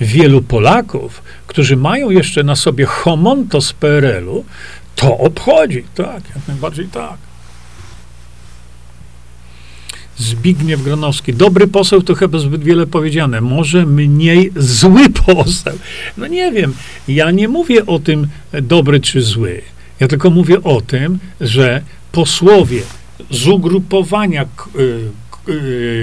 Wielu 0.00 0.42
Polaków, 0.42 1.22
którzy 1.46 1.76
mają 1.76 2.10
jeszcze 2.10 2.42
na 2.42 2.56
sobie 2.56 2.86
homonto 2.86 3.60
z 3.60 3.72
PRL-u, 3.72 4.44
to 4.96 5.18
obchodzi, 5.18 5.84
tak, 5.94 6.22
jak 6.34 6.48
najbardziej 6.48 6.86
tak. 6.86 7.16
Zbigniew 10.18 10.82
Gronowski. 10.82 11.34
Dobry 11.34 11.66
poseł 11.68 12.02
to 12.02 12.14
chyba 12.14 12.38
zbyt 12.38 12.64
wiele 12.64 12.86
powiedziane. 12.86 13.40
Może 13.40 13.86
mniej 13.86 14.52
zły 14.56 15.10
poseł. 15.10 15.78
No 16.16 16.26
nie 16.26 16.52
wiem. 16.52 16.74
Ja 17.08 17.30
nie 17.30 17.48
mówię 17.48 17.86
o 17.86 17.98
tym 17.98 18.28
dobry 18.62 19.00
czy 19.00 19.22
zły. 19.22 19.62
Ja 20.00 20.08
tylko 20.08 20.30
mówię 20.30 20.62
o 20.62 20.80
tym, 20.80 21.18
że 21.40 21.82
posłowie 22.12 22.82
z 23.30 23.46
ugrupowania 23.46 24.46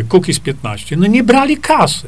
Kukiz 0.09 0.39
15 0.39 0.95
no 0.95 1.07
nie 1.07 1.23
brali 1.23 1.57
kasy. 1.57 2.07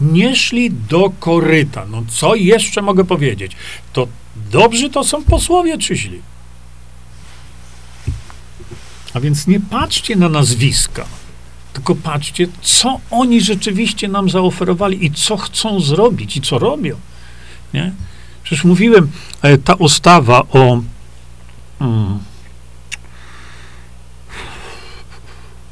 Nie 0.00 0.36
szli 0.36 0.70
do 0.70 1.12
koryta. 1.20 1.86
No 1.90 2.02
co 2.08 2.34
jeszcze 2.34 2.82
mogę 2.82 3.04
powiedzieć? 3.04 3.52
To 3.92 4.08
Dobrzy 4.50 4.90
to 4.90 5.04
są 5.04 5.24
posłowie 5.24 5.78
czy 5.78 5.96
źli? 5.96 6.20
A 9.14 9.20
więc 9.20 9.46
nie 9.46 9.60
patrzcie 9.60 10.16
na 10.16 10.28
nazwiska, 10.28 11.04
tylko 11.72 11.94
patrzcie, 11.94 12.48
co 12.62 13.00
oni 13.10 13.40
rzeczywiście 13.40 14.08
nam 14.08 14.30
zaoferowali 14.30 15.04
i 15.04 15.10
co 15.10 15.36
chcą 15.36 15.80
zrobić 15.80 16.36
i 16.36 16.40
co 16.40 16.58
robią. 16.58 16.96
Nie? 17.74 17.92
Przecież 18.42 18.64
mówiłem, 18.64 19.10
e, 19.42 19.58
ta 19.58 19.74
ustawa 19.74 20.40
o. 20.40 20.80
Hmm, 21.78 22.18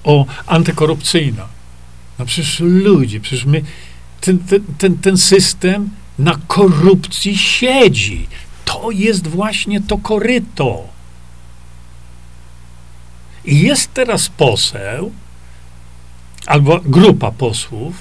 o 0.04 0.26
antykorupcyjna. 0.46 1.48
No 2.18 2.26
przecież 2.26 2.60
ludzie, 2.60 3.20
przecież 3.20 3.44
my, 3.44 3.62
ten, 4.20 4.38
ten, 4.38 4.60
ten, 4.78 4.98
ten 4.98 5.18
system 5.18 5.90
na 6.18 6.38
korupcji 6.46 7.38
siedzi 7.38 8.26
to 8.64 8.90
jest 8.90 9.26
właśnie 9.26 9.80
to 9.80 9.98
koryto. 9.98 10.82
I 13.44 13.60
jest 13.60 13.94
teraz 13.94 14.28
poseł, 14.28 15.12
albo 16.46 16.80
grupa 16.84 17.30
posłów 17.30 17.94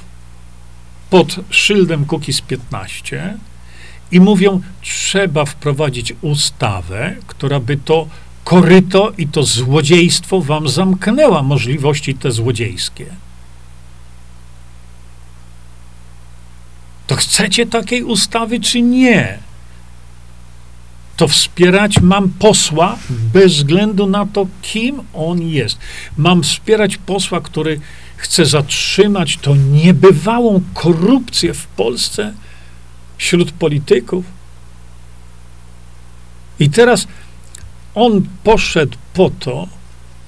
pod 1.09 1.35
szyldem 1.49 2.05
Kukiz 2.05 2.41
15 2.41 3.37
i 4.11 4.19
mówią, 4.19 4.61
trzeba 4.81 5.45
wprowadzić 5.45 6.13
ustawę, 6.21 7.15
która 7.27 7.59
by 7.59 7.77
to 7.77 8.07
koryto 8.43 9.11
i 9.17 9.27
to 9.27 9.43
złodziejstwo 9.43 10.41
wam 10.41 10.69
zamknęła 10.69 11.43
możliwości 11.43 12.15
te 12.15 12.31
złodziejskie. 12.31 13.05
To 17.07 17.15
chcecie 17.15 17.65
takiej 17.65 18.03
ustawy, 18.03 18.59
czy 18.59 18.81
nie? 18.81 19.39
To 21.17 21.27
wspierać 21.27 22.01
mam 22.01 22.29
posła 22.29 22.97
bez 23.09 23.53
względu 23.53 24.07
na 24.07 24.25
to, 24.25 24.47
kim 24.61 25.01
on 25.13 25.41
jest. 25.41 25.77
Mam 26.17 26.43
wspierać 26.43 26.97
posła, 26.97 27.41
który 27.41 27.79
chce 28.17 28.45
zatrzymać 28.45 29.37
tą 29.37 29.55
niebywałą 29.55 30.61
korupcję 30.73 31.53
w 31.53 31.67
Polsce 31.67 32.33
wśród 33.17 33.51
polityków. 33.51 34.25
I 36.59 36.69
teraz 36.69 37.07
on 37.95 38.27
poszedł 38.43 38.97
po 39.13 39.29
to, 39.29 39.67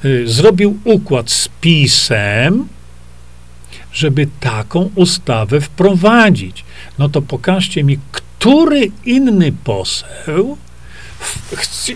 y, 0.06 0.28
zrobił 0.28 0.80
układ 0.84 1.32
z 1.32 1.50
PiSem, 1.62 2.68
żeby 3.94 4.28
taką 4.40 4.90
ustawę 4.96 5.62
wprowadzić. 5.62 6.66
No 6.98 7.10
to 7.10 7.22
pokażcie 7.22 7.84
mi, 7.84 8.00
który 8.12 8.92
inny 9.06 9.52
poseł 9.52 10.58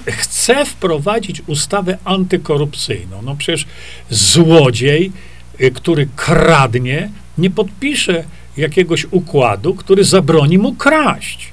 chce, 0.07 0.65
wprowadzić 0.65 1.41
ustawę 1.47 1.97
antykorupcyjną. 2.05 3.21
No 3.21 3.35
przecież 3.35 3.65
złodziej, 4.09 5.11
y, 5.61 5.71
który 5.71 6.07
kradnie, 6.15 7.09
nie 7.37 7.49
podpisze 7.49 8.23
jakiegoś 8.57 9.05
układu, 9.11 9.75
który 9.75 10.03
zabroni 10.03 10.57
mu 10.57 10.73
kraść. 10.73 11.47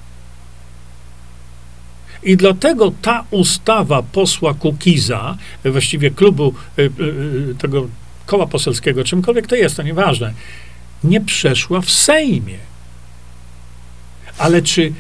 I 2.22 2.36
dlatego 2.36 2.92
ta 3.02 3.24
ustawa 3.30 4.02
posła 4.02 4.54
Kukiza, 4.54 5.36
właściwie 5.64 6.10
klubu 6.10 6.54
y, 6.78 6.90
tego 7.58 7.88
koła 8.26 8.46
poselskiego, 8.46 9.04
czymkolwiek 9.04 9.46
to 9.46 9.56
jest, 9.56 9.76
to 9.76 9.82
nieważne, 9.82 10.32
nie 11.04 11.20
przeszła 11.20 11.80
w 11.80 11.90
Sejmie. 11.90 12.58
Ale 14.38 14.62
czy 14.62 14.92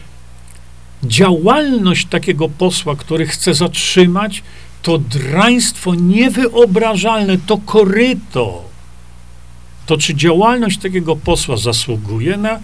działalność 1.06 2.06
takiego 2.06 2.48
posła, 2.48 2.96
który 2.96 3.26
chce 3.26 3.54
zatrzymać, 3.54 4.42
to 4.82 4.98
draństwo 4.98 5.94
niewyobrażalne, 5.94 7.38
to 7.38 7.58
koryto, 7.58 8.64
to 9.86 9.98
czy 9.98 10.14
działalność 10.14 10.78
takiego 10.78 11.16
posła 11.16 11.56
zasługuje 11.56 12.36
na, 12.36 12.60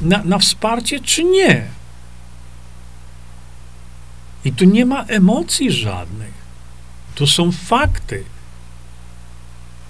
na, 0.00 0.24
na 0.24 0.38
wsparcie, 0.38 1.00
czy 1.00 1.24
nie? 1.24 1.66
I 4.44 4.52
tu 4.52 4.64
nie 4.64 4.86
ma 4.86 5.04
emocji 5.04 5.72
żadnych. 5.72 6.36
Tu 7.14 7.26
są 7.26 7.52
fakty 7.52 8.24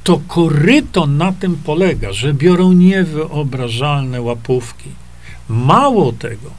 to 0.06 0.20
koryto 0.28 1.06
na 1.06 1.32
tym 1.32 1.56
polega, 1.56 2.12
że 2.12 2.34
biorą 2.34 2.72
niewyobrażalne 2.72 4.20
łapówki. 4.20 4.90
Mało 5.48 6.12
tego, 6.12 6.50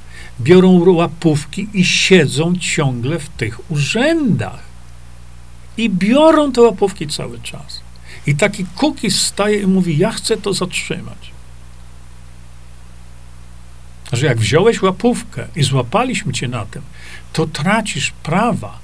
biorą 0.41 0.93
łapówki 0.93 1.67
i 1.73 1.85
siedzą 1.85 2.55
ciągle 2.55 3.19
w 3.19 3.29
tych 3.29 3.71
urzędach. 3.71 4.67
I 5.77 5.89
biorą 5.89 6.51
te 6.51 6.61
łapówki 6.61 7.07
cały 7.07 7.39
czas. 7.39 7.81
I 8.27 8.35
taki 8.35 8.65
kuki 8.65 9.11
staje 9.11 9.61
i 9.61 9.67
mówi: 9.67 9.97
Ja 9.97 10.11
chcę 10.11 10.37
to 10.37 10.53
zatrzymać. 10.53 11.31
Że 14.13 14.25
jak 14.25 14.37
wziąłeś 14.37 14.81
łapówkę 14.81 15.47
i 15.55 15.63
złapaliśmy 15.63 16.33
cię 16.33 16.47
na 16.47 16.65
tym, 16.65 16.81
to 17.33 17.47
tracisz 17.47 18.11
prawa 18.11 18.79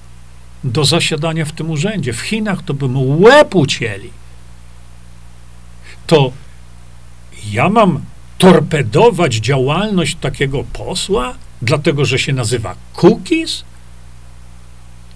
do 0.63 0.85
zasiadania 0.85 1.45
w 1.45 1.51
tym 1.51 1.71
urzędzie. 1.71 2.13
W 2.13 2.21
Chinach 2.21 2.61
to 2.61 2.73
by 2.73 2.87
mu 2.87 3.19
łeb 3.19 3.55
ucięli 3.55 4.09
to 6.07 6.31
ja 7.51 7.69
mam 7.69 8.01
torpedować 8.43 9.35
działalność 9.35 10.15
takiego 10.15 10.63
posła, 10.63 11.35
dlatego 11.61 12.05
że 12.05 12.19
się 12.19 12.33
nazywa 12.33 12.75
cookies? 12.93 13.63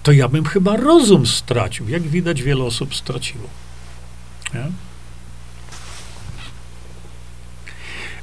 To 0.02 0.12
ja 0.12 0.28
bym 0.28 0.44
chyba 0.44 0.76
rozum 0.76 1.26
stracił. 1.26 1.88
Jak 1.88 2.02
widać, 2.02 2.42
wiele 2.42 2.64
osób 2.64 2.94
straciło. 2.94 3.48
Nie? 4.54 4.64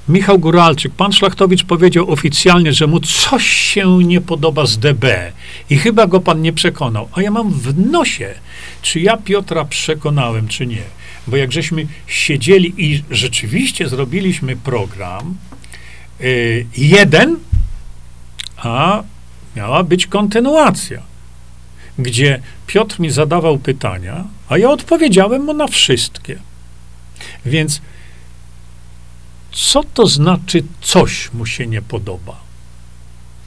Michał 0.09 0.39
Góralczyk, 0.39 0.93
pan 0.93 1.13
Szlachtowicz 1.13 1.63
powiedział 1.63 2.11
oficjalnie, 2.11 2.73
że 2.73 2.87
mu 2.87 2.99
coś 2.99 3.47
się 3.47 3.97
nie 4.03 4.21
podoba 4.21 4.65
z 4.65 4.77
DB 4.77 5.05
i 5.69 5.77
chyba 5.77 6.07
go 6.07 6.19
pan 6.19 6.41
nie 6.41 6.53
przekonał. 6.53 7.09
A 7.13 7.21
ja 7.21 7.31
mam 7.31 7.51
w 7.51 7.89
nosie, 7.91 8.33
czy 8.81 8.99
ja 8.99 9.17
Piotra 9.17 9.65
przekonałem, 9.65 10.47
czy 10.47 10.67
nie. 10.67 10.83
Bo 11.27 11.37
jak 11.37 11.51
żeśmy 11.51 11.87
siedzieli 12.07 12.73
i 12.77 13.03
rzeczywiście 13.11 13.89
zrobiliśmy 13.89 14.55
program 14.55 15.37
y, 16.21 16.65
jeden, 16.77 17.37
a 18.57 19.03
miała 19.55 19.83
być 19.83 20.07
kontynuacja, 20.07 21.01
gdzie 21.99 22.41
Piotr 22.67 22.99
mi 22.99 23.09
zadawał 23.09 23.57
pytania, 23.57 24.23
a 24.49 24.57
ja 24.57 24.69
odpowiedziałem 24.69 25.43
mu 25.43 25.53
na 25.53 25.67
wszystkie. 25.67 26.39
Więc 27.45 27.81
co 29.51 29.83
to 29.83 30.07
znaczy 30.07 30.63
coś 30.81 31.33
mu 31.33 31.45
się 31.45 31.67
nie 31.67 31.81
podoba? 31.81 32.45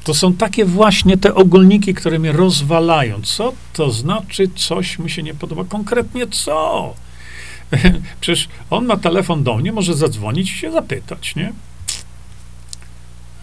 To 0.04 0.14
są 0.14 0.32
takie 0.32 0.64
właśnie 0.64 1.16
te 1.16 1.34
ogólniki, 1.34 1.94
które 1.94 2.18
mnie 2.18 2.32
rozwalają. 2.32 3.22
Co 3.22 3.52
to 3.72 3.90
znaczy 3.90 4.50
coś 4.56 4.98
mu 4.98 5.08
się 5.08 5.22
nie 5.22 5.34
podoba? 5.34 5.64
Konkretnie 5.64 6.26
co? 6.26 6.94
Przecież 8.20 8.48
on 8.70 8.86
ma 8.86 8.96
telefon 8.96 9.44
do 9.44 9.56
mnie, 9.56 9.72
może 9.72 9.94
zadzwonić 9.94 10.52
i 10.52 10.54
się 10.54 10.72
zapytać, 10.72 11.34
nie? 11.36 11.52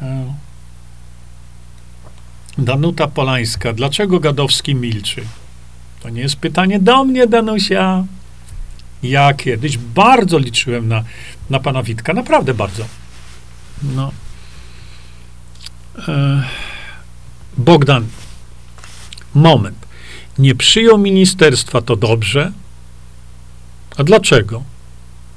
E. 0.01 0.33
Danuta 2.57 3.07
Polańska. 3.07 3.73
Dlaczego 3.73 4.19
Gadowski 4.19 4.75
milczy? 4.75 5.23
To 5.99 6.09
nie 6.09 6.21
jest 6.21 6.35
pytanie 6.35 6.79
do 6.79 7.03
mnie, 7.03 7.27
Danusia. 7.27 8.05
Ja 9.03 9.33
kiedyś 9.33 9.77
bardzo 9.77 10.37
liczyłem 10.37 10.87
na, 10.87 11.03
na 11.49 11.59
pana 11.59 11.83
Witka, 11.83 12.13
naprawdę 12.13 12.53
bardzo. 12.53 12.85
No. 13.83 14.11
E, 16.07 16.43
Bogdan, 17.57 18.07
moment. 19.33 19.85
Nie 20.37 20.55
przyjął 20.55 20.97
ministerstwa, 20.97 21.81
to 21.81 21.95
dobrze, 21.95 22.51
a 23.97 24.03
dlaczego? 24.03 24.63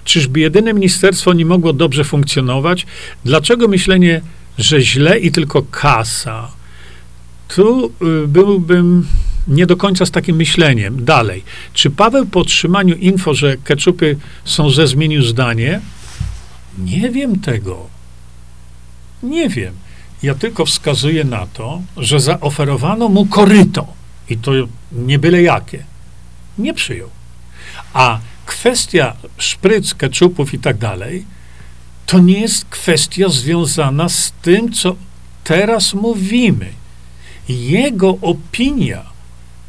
Czyżby 0.04 0.40
jedyne 0.40 0.74
ministerstwo 0.74 1.32
nie 1.32 1.44
mogło 1.44 1.72
dobrze 1.72 2.04
funkcjonować? 2.04 2.86
Dlaczego 3.24 3.68
myślenie, 3.68 4.20
że 4.58 4.80
źle 4.80 5.18
i 5.18 5.32
tylko 5.32 5.62
kasa? 5.62 6.50
Tu 7.48 7.92
y, 8.24 8.28
byłbym 8.28 9.06
nie 9.48 9.66
do 9.66 9.76
końca 9.76 10.06
z 10.06 10.10
takim 10.10 10.36
myśleniem. 10.36 11.04
Dalej. 11.04 11.44
Czy 11.72 11.90
Paweł 11.90 12.26
po 12.26 12.40
otrzymaniu 12.40 12.96
info, 12.96 13.34
że 13.34 13.56
keczupy 13.56 14.16
są 14.44 14.70
ze 14.70 14.86
zmienił 14.86 15.22
zdanie? 15.22 15.80
Nie 16.78 17.10
wiem 17.10 17.40
tego. 17.40 17.86
Nie 19.22 19.48
wiem. 19.48 19.74
Ja 20.22 20.34
tylko 20.34 20.64
wskazuję 20.64 21.24
na 21.24 21.46
to, 21.46 21.82
że 21.96 22.20
zaoferowano 22.20 23.08
mu 23.08 23.26
koryto. 23.26 23.86
I 24.28 24.36
to 24.36 24.52
nie 24.92 25.18
byle 25.18 25.42
jakie. 25.42 25.84
Nie 26.58 26.74
przyjął. 26.74 27.08
A 27.92 28.18
kwestia 28.48 29.16
szpryc, 29.36 29.94
keczupów 29.94 30.54
i 30.54 30.58
tak 30.58 30.78
dalej, 30.78 31.24
to 32.06 32.18
nie 32.18 32.40
jest 32.40 32.64
kwestia 32.64 33.28
związana 33.28 34.08
z 34.08 34.32
tym, 34.42 34.72
co 34.72 34.96
teraz 35.44 35.94
mówimy. 35.94 36.66
Jego 37.48 38.18
opinia 38.22 39.02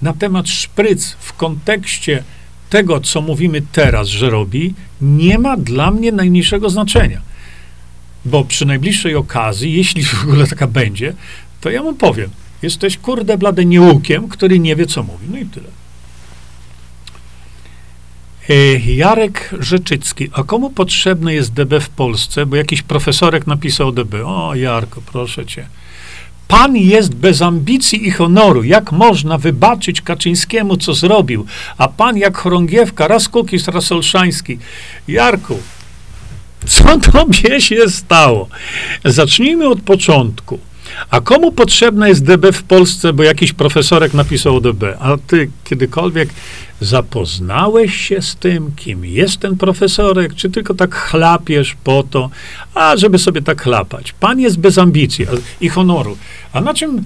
na 0.02 0.14
temat 0.14 0.50
szpryc 0.50 1.16
w 1.20 1.34
kontekście 1.34 2.24
tego, 2.70 3.00
co 3.02 3.22
mówimy 3.22 3.62
teraz, 3.72 4.08
że 4.08 4.30
robi, 4.30 4.74
nie 5.02 5.40
ma 5.40 5.58
dla 5.58 5.92
mnie 5.92 6.12
najmniejszego 6.12 6.70
znaczenia. 6.70 7.22
Bo 8.26 8.44
przy 8.44 8.66
najbliższej 8.66 9.16
okazji, 9.16 9.74
jeśli 9.74 10.04
w 10.04 10.24
ogóle 10.24 10.48
taka 10.48 10.68
będzie, 10.68 11.14
to 11.62 11.70
ja 11.70 11.84
mu 11.84 11.94
powiem, 11.94 12.30
jesteś 12.62 12.98
kurde 12.98 13.38
blade 13.38 13.66
niełukiem, 13.66 14.30
który 14.30 14.60
nie 14.60 14.76
wie, 14.76 14.86
co 14.86 15.04
mówi. 15.04 15.28
No 15.32 15.38
i 15.38 15.46
tyle. 15.46 15.79
E, 18.50 18.80
Jarek 18.80 19.56
Rzeczycki. 19.60 20.30
A 20.34 20.44
komu 20.44 20.70
potrzebny 20.70 21.34
jest 21.34 21.54
DB 21.54 21.80
w 21.80 21.90
Polsce? 21.90 22.46
Bo 22.46 22.56
jakiś 22.56 22.82
profesorek 22.82 23.48
napisał 23.48 23.92
DB. 23.92 24.26
O, 24.26 24.56
Jarko, 24.56 25.02
proszę 25.12 25.46
cię. 25.46 25.68
Pan 26.48 26.78
jest 26.78 27.16
bez 27.16 27.42
ambicji 27.42 28.08
i 28.08 28.12
honoru. 28.12 28.64
Jak 28.64 28.92
można 28.92 29.38
wybaczyć 29.38 30.02
Kaczyńskiemu, 30.02 30.78
co 30.78 30.94
zrobił? 30.94 31.46
A 31.78 31.88
pan 31.88 32.18
jak 32.18 32.38
chorągiewka, 32.38 33.08
raz 33.08 33.30
Kukis, 33.30 33.68
raz 33.68 33.92
Olszański. 33.92 34.58
Jarku, 35.08 35.60
co 36.66 36.98
tobie 37.12 37.62
się 37.62 37.90
stało? 37.90 38.48
Zacznijmy 39.06 39.68
od 39.68 39.82
początku. 39.82 40.60
A 41.10 41.22
komu 41.22 41.52
potrzebna 41.52 42.08
jest 42.08 42.24
DB 42.24 42.52
w 42.52 42.64
Polsce, 42.64 43.14
bo 43.14 43.24
jakiś 43.24 43.54
profesorek 43.54 44.14
napisał 44.14 44.56
o 44.56 44.62
DB? 44.62 44.84
A 45.00 45.18
ty 45.28 45.52
kiedykolwiek 45.64 46.30
zapoznałeś 46.82 47.96
się 47.96 48.22
z 48.22 48.36
tym, 48.36 48.72
kim 48.76 49.06
jest 49.06 49.38
ten 49.38 49.58
profesorek, 49.58 50.36
czy 50.36 50.50
tylko 50.50 50.74
tak 50.74 50.96
chlapiesz 50.96 51.76
po 51.84 52.04
to, 52.04 52.30
a 52.74 52.98
żeby 52.98 53.18
sobie 53.18 53.42
tak 53.42 53.62
chlapać? 53.62 54.12
Pan 54.12 54.40
jest 54.40 54.58
bez 54.58 54.78
ambicji 54.78 55.26
i 55.62 55.70
honoru. 55.70 56.18
A 56.54 56.62
na 56.62 56.74
czym 56.74 57.04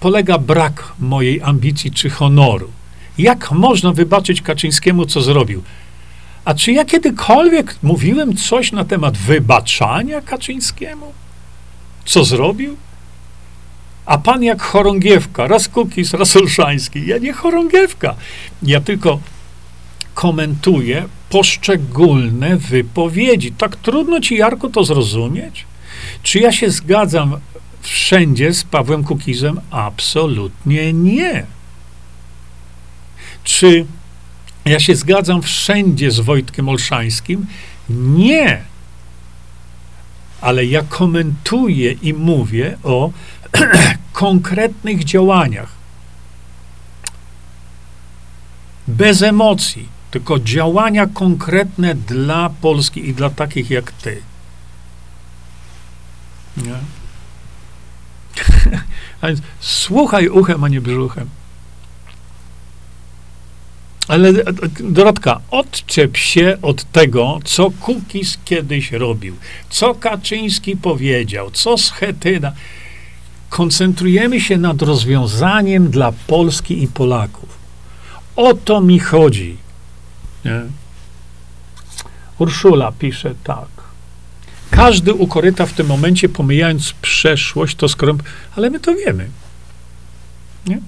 polega 0.00 0.38
brak 0.38 0.92
mojej 0.98 1.42
ambicji 1.42 1.90
czy 1.90 2.10
honoru? 2.10 2.70
Jak 3.18 3.50
można 3.52 3.92
wybaczyć 3.92 4.42
Kaczyńskiemu, 4.42 5.06
co 5.06 5.22
zrobił? 5.22 5.62
A 6.44 6.54
czy 6.54 6.72
ja 6.72 6.84
kiedykolwiek 6.84 7.76
mówiłem 7.82 8.36
coś 8.36 8.72
na 8.72 8.84
temat 8.84 9.18
wybaczania 9.18 10.20
Kaczyńskiemu? 10.20 11.12
Co 12.04 12.24
zrobił? 12.24 12.76
A 14.06 14.18
pan 14.18 14.42
jak 14.42 14.62
chorągiewka, 14.62 15.46
raz 15.46 15.68
Kukis, 15.68 16.14
raz 16.14 16.36
Olszański. 16.36 17.06
Ja 17.06 17.18
nie 17.18 17.32
chorągiewka. 17.32 18.14
Ja 18.62 18.80
tylko 18.80 19.20
komentuję 20.14 21.08
poszczególne 21.30 22.56
wypowiedzi. 22.56 23.52
Tak 23.52 23.76
trudno 23.76 24.20
ci, 24.20 24.36
Jarku, 24.36 24.70
to 24.70 24.84
zrozumieć? 24.84 25.66
Czy 26.22 26.38
ja 26.38 26.52
się 26.52 26.70
zgadzam 26.70 27.36
wszędzie 27.80 28.54
z 28.54 28.64
Pawłem 28.64 29.04
Kukizem? 29.04 29.60
Absolutnie 29.70 30.92
nie. 30.92 31.46
Czy 33.44 33.86
ja 34.64 34.80
się 34.80 34.96
zgadzam 34.96 35.42
wszędzie 35.42 36.10
z 36.10 36.20
Wojtkiem 36.20 36.68
Olszańskim? 36.68 37.46
Nie. 37.88 38.62
Ale 40.40 40.64
ja 40.64 40.82
komentuję 40.82 41.92
i 41.92 42.14
mówię 42.14 42.78
o 42.82 43.10
konkretnych 44.12 45.04
działaniach. 45.04 45.68
Bez 48.88 49.22
emocji, 49.22 49.88
tylko 50.10 50.38
działania 50.38 51.06
konkretne 51.06 51.94
dla 51.94 52.50
Polski 52.50 53.08
i 53.08 53.14
dla 53.14 53.30
takich 53.30 53.70
jak 53.70 53.92
ty. 53.92 54.22
Nie? 56.56 56.76
A 59.20 59.26
więc 59.26 59.40
słuchaj 59.60 60.28
uchem, 60.28 60.64
a 60.64 60.68
nie 60.68 60.80
brzuchem. 60.80 61.28
Ale 64.08 64.32
Dorotka, 64.80 65.40
odczep 65.50 66.16
się 66.16 66.56
od 66.62 66.84
tego, 66.92 67.38
co 67.44 67.70
Kukis 67.70 68.38
kiedyś 68.44 68.92
robił, 68.92 69.36
co 69.70 69.94
Kaczyński 69.94 70.76
powiedział, 70.76 71.50
co 71.50 71.78
Schetyna. 71.78 72.52
Koncentrujemy 73.52 74.40
się 74.40 74.58
nad 74.58 74.82
rozwiązaniem 74.82 75.90
dla 75.90 76.12
Polski 76.26 76.82
i 76.82 76.88
Polaków. 76.88 77.48
O 78.36 78.54
to 78.54 78.80
mi 78.80 78.98
chodzi. 78.98 79.56
Nie? 80.44 80.62
Urszula 82.38 82.92
pisze 82.92 83.34
tak. 83.44 83.68
Każdy 84.70 85.14
ukoryta 85.14 85.66
w 85.66 85.72
tym 85.72 85.86
momencie, 85.86 86.28
pomijając 86.28 86.92
przeszłość, 86.92 87.76
to 87.76 87.88
skrąb, 87.88 88.22
ale 88.56 88.70
my 88.70 88.80
to 88.80 88.94
wiemy. 88.94 89.28
Nie? 90.66 90.80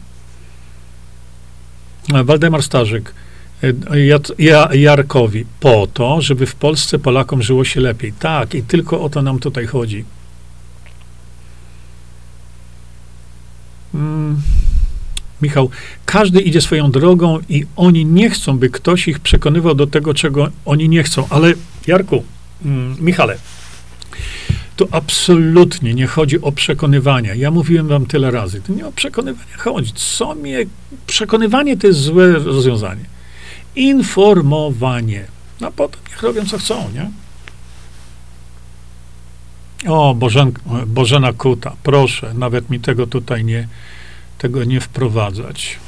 Waldemar 2.24 2.62
Starzyk, 2.62 3.14
e, 3.62 4.76
Jarkowi, 4.76 5.46
po 5.60 5.86
to, 5.86 6.20
żeby 6.20 6.46
w 6.46 6.54
Polsce 6.54 6.98
Polakom 6.98 7.42
żyło 7.42 7.64
się 7.64 7.80
lepiej. 7.80 8.12
Tak, 8.12 8.54
i 8.54 8.62
tylko 8.62 9.00
o 9.00 9.08
to 9.08 9.22
nam 9.22 9.38
tutaj 9.38 9.66
chodzi. 9.66 10.04
Hmm. 13.94 14.36
Michał, 15.42 15.70
każdy 16.06 16.40
idzie 16.40 16.60
swoją 16.60 16.90
drogą 16.90 17.38
i 17.48 17.66
oni 17.76 18.06
nie 18.06 18.30
chcą, 18.30 18.58
by 18.58 18.70
ktoś 18.70 19.08
ich 19.08 19.20
przekonywał 19.20 19.74
do 19.74 19.86
tego, 19.86 20.14
czego 20.14 20.48
oni 20.64 20.88
nie 20.88 21.02
chcą. 21.02 21.26
Ale 21.30 21.52
Jarku, 21.86 22.24
mm, 22.64 22.96
Michale, 23.00 23.38
tu 24.76 24.88
absolutnie 24.90 25.94
nie 25.94 26.06
chodzi 26.06 26.40
o 26.40 26.52
przekonywania. 26.52 27.34
Ja 27.34 27.50
mówiłem 27.50 27.88
wam 27.88 28.06
tyle 28.06 28.30
razy. 28.30 28.60
To 28.60 28.72
nie 28.72 28.86
o 28.86 28.92
przekonywania 28.92 29.56
chodzi. 29.56 29.92
Co 29.94 30.34
mnie... 30.34 30.58
Przekonywanie 31.06 31.76
to 31.76 31.86
jest 31.86 32.00
złe 32.00 32.32
rozwiązanie. 32.32 33.04
Informowanie. 33.76 35.24
No 35.60 35.72
potem 35.72 36.00
niech 36.10 36.22
robią, 36.22 36.46
co 36.46 36.58
chcą, 36.58 36.90
nie? 36.94 37.10
O, 39.88 40.14
Bożen, 40.14 40.52
Bożena 40.86 41.32
Kuta, 41.32 41.76
proszę, 41.82 42.34
nawet 42.34 42.70
mi 42.70 42.80
tego 42.80 43.06
tutaj 43.06 43.44
nie, 43.44 43.68
tego 44.38 44.64
nie 44.64 44.80
wprowadzać. 44.80 45.78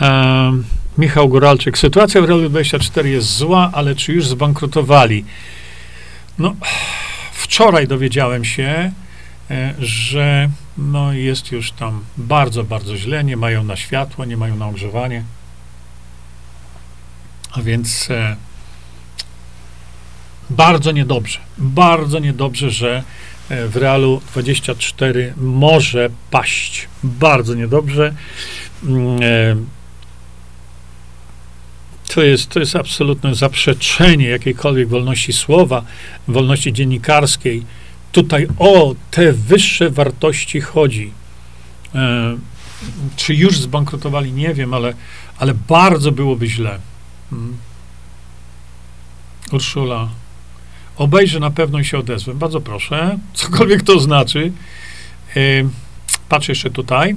E, 0.00 0.52
Michał 0.98 1.28
Góralczyk. 1.28 1.78
Sytuacja 1.78 2.20
w 2.20 2.24
Realu 2.24 2.48
24 2.48 3.10
jest 3.10 3.36
zła, 3.36 3.70
ale 3.72 3.94
czy 3.94 4.12
już 4.12 4.28
zbankrutowali? 4.28 5.24
No, 6.38 6.54
wczoraj 7.32 7.88
dowiedziałem 7.88 8.44
się, 8.44 8.92
e, 9.50 9.74
że 9.78 10.50
no, 10.78 11.12
jest 11.12 11.52
już 11.52 11.72
tam 11.72 12.04
bardzo, 12.16 12.64
bardzo 12.64 12.96
źle. 12.96 13.24
Nie 13.24 13.36
mają 13.36 13.64
na 13.64 13.76
światło, 13.76 14.24
nie 14.24 14.36
mają 14.36 14.56
na 14.56 14.66
ogrzewanie. 14.66 15.24
A 17.54 17.62
więc 17.62 18.10
e, 18.10 18.36
bardzo 20.50 20.92
niedobrze. 20.92 21.38
Bardzo 21.58 22.18
niedobrze, 22.18 22.70
że 22.70 23.02
e, 23.48 23.68
w 23.68 23.76
Realu 23.76 24.20
24 24.32 25.34
może 25.36 26.10
paść. 26.30 26.88
Bardzo 27.02 27.54
niedobrze. 27.54 28.14
Mm, 28.84 29.22
e, 29.22 29.56
to 32.14 32.22
jest, 32.22 32.48
to 32.48 32.60
jest 32.60 32.76
absolutne 32.76 33.34
zaprzeczenie 33.34 34.28
jakiejkolwiek 34.28 34.88
wolności 34.88 35.32
słowa, 35.32 35.84
wolności 36.28 36.72
dziennikarskiej. 36.72 37.62
Tutaj 38.12 38.46
o 38.58 38.94
te 39.10 39.32
wyższe 39.32 39.90
wartości 39.90 40.60
chodzi. 40.60 41.12
E, 41.94 42.36
czy 43.16 43.34
już 43.34 43.58
zbankrutowali, 43.58 44.32
nie 44.32 44.54
wiem, 44.54 44.74
ale, 44.74 44.94
ale 45.38 45.54
bardzo 45.54 46.12
byłoby 46.12 46.46
źle. 46.46 46.78
Hmm. 47.34 47.56
Urszula. 49.52 50.08
Obejrzę 50.96 51.40
na 51.40 51.50
pewno 51.50 51.78
i 51.78 51.84
się 51.84 51.98
odezwę. 51.98 52.34
Bardzo 52.34 52.60
proszę. 52.60 53.18
Cokolwiek 53.34 53.82
to 53.82 54.00
znaczy. 54.00 54.52
E, 55.36 55.40
patrzę 56.28 56.52
jeszcze 56.52 56.70
tutaj. 56.70 57.14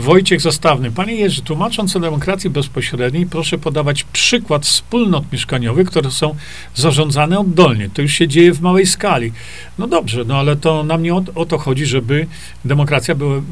Wojciech 0.00 0.40
Zastawny. 0.40 0.90
Panie 0.90 1.14
Jerzy, 1.14 1.42
tłumacząc 1.42 1.96
o 1.96 2.00
demokracji 2.00 2.50
bezpośredniej, 2.50 3.26
proszę 3.26 3.58
podawać 3.58 4.04
przykład 4.04 4.66
wspólnot 4.66 5.32
mieszkaniowych, 5.32 5.88
które 5.88 6.10
są 6.10 6.34
zarządzane 6.74 7.38
oddolnie. 7.38 7.90
To 7.90 8.02
już 8.02 8.12
się 8.12 8.28
dzieje 8.28 8.52
w 8.52 8.60
małej 8.60 8.86
skali. 8.86 9.32
No 9.78 9.86
dobrze, 9.86 10.24
no 10.24 10.38
ale 10.38 10.56
to 10.56 10.84
nam 10.84 11.02
nie 11.02 11.14
o, 11.14 11.24
o 11.34 11.46
to 11.46 11.58
chodzi, 11.58 11.86
żeby 11.86 12.26
demokracja 12.64 13.14
była. 13.14 13.42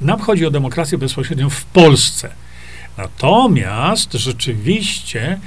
Nam 0.00 0.20
chodzi 0.20 0.46
o 0.46 0.50
demokrację 0.50 0.98
bezpośrednią 0.98 1.50
w 1.50 1.64
Polsce. 1.64 2.28
Natomiast 2.98 4.12
rzeczywiście 4.12 5.40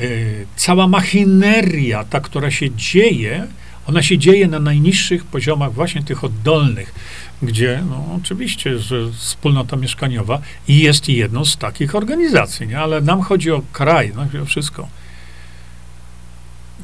y, 0.00 0.46
cała 0.56 0.88
machineria, 0.88 2.04
ta, 2.04 2.20
która 2.20 2.50
się 2.50 2.70
dzieje, 2.70 3.46
ona 3.86 4.02
się 4.02 4.18
dzieje 4.18 4.48
na 4.48 4.58
najniższych 4.58 5.24
poziomach, 5.24 5.72
właśnie 5.72 6.02
tych 6.02 6.24
oddolnych 6.24 6.94
gdzie 7.42 7.82
no, 7.90 8.04
oczywiście, 8.22 8.78
że 8.78 9.12
wspólnota 9.12 9.76
mieszkaniowa 9.76 10.40
jest 10.68 11.08
jedną 11.08 11.44
z 11.44 11.56
takich 11.56 11.94
organizacji, 11.94 12.66
nie? 12.66 12.80
ale 12.80 13.00
nam 13.00 13.22
chodzi 13.22 13.50
o 13.50 13.62
kraj, 13.72 14.12
no, 14.14 14.42
o 14.42 14.44
wszystko. 14.44 14.88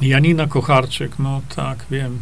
Janina 0.01 0.47
Kocharczyk, 0.47 1.18
no 1.18 1.43
tak, 1.56 1.85
wiem. 1.90 2.20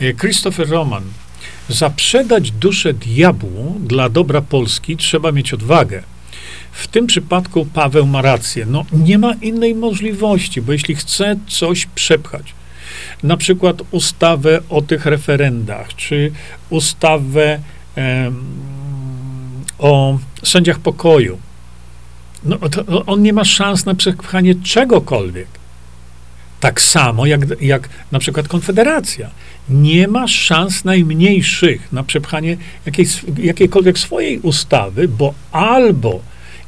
E, 0.00 0.14
Christopher 0.14 0.68
Roman. 0.68 1.02
Zaprzedać 1.68 2.50
duszę 2.50 2.94
diabłu 2.94 3.80
dla 3.80 4.08
dobra 4.08 4.40
Polski 4.40 4.96
trzeba 4.96 5.32
mieć 5.32 5.54
odwagę. 5.54 6.02
W 6.72 6.88
tym 6.88 7.06
przypadku 7.06 7.66
Paweł 7.66 8.06
ma 8.06 8.22
rację. 8.22 8.66
No, 8.66 8.84
nie 8.92 9.18
ma 9.18 9.34
innej 9.34 9.74
możliwości, 9.74 10.62
bo 10.62 10.72
jeśli 10.72 10.94
chce 10.94 11.36
coś 11.48 11.86
przepchać, 11.86 12.54
na 13.22 13.36
przykład 13.36 13.82
ustawę 13.90 14.60
o 14.68 14.82
tych 14.82 15.06
referendach, 15.06 15.94
czy 15.94 16.32
ustawę 16.70 17.60
o 19.78 20.18
sędziach 20.44 20.78
pokoju. 20.78 21.38
No, 22.44 22.58
on 23.06 23.22
nie 23.22 23.32
ma 23.32 23.44
szans 23.44 23.86
na 23.86 23.94
przepchanie 23.94 24.54
czegokolwiek. 24.54 25.48
Tak 26.60 26.80
samo 26.80 27.26
jak, 27.26 27.40
jak 27.60 27.88
na 28.12 28.18
przykład 28.18 28.48
Konfederacja. 28.48 29.30
Nie 29.68 30.08
ma 30.08 30.28
szans 30.28 30.84
najmniejszych 30.84 31.92
na 31.92 32.02
przepchanie 32.02 32.56
jakiejś, 32.86 33.20
jakiejkolwiek 33.38 33.98
swojej 33.98 34.38
ustawy, 34.38 35.08
bo 35.08 35.34
albo 35.52 36.20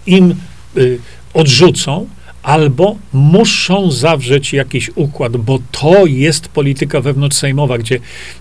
im 0.06 0.34
y, 0.76 0.98
odrzucą, 1.34 2.08
albo 2.44 2.96
muszą 3.12 3.90
zawrzeć 3.90 4.52
jakiś 4.52 4.90
układ, 4.94 5.36
bo 5.36 5.58
to 5.70 6.06
jest 6.06 6.48
polityka 6.48 7.00
wewnątrzsejmowa, 7.00 7.78
gdzie, 7.78 7.98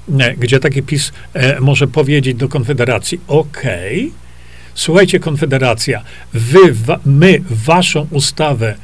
nie, 0.08 0.36
gdzie 0.38 0.60
taki 0.60 0.84
PiS 0.84 1.12
e, 1.34 1.60
może 1.60 1.88
powiedzieć 1.88 2.38
do 2.38 2.50
Konfederacji, 2.50 3.22
okay, 3.28 4.12
słuchajcie 4.74 5.20
Konfederacja, 5.20 6.04
wy, 6.34 6.74
wa, 6.74 7.00
my 7.06 7.42
waszą 7.50 8.08
ustawę 8.12 8.76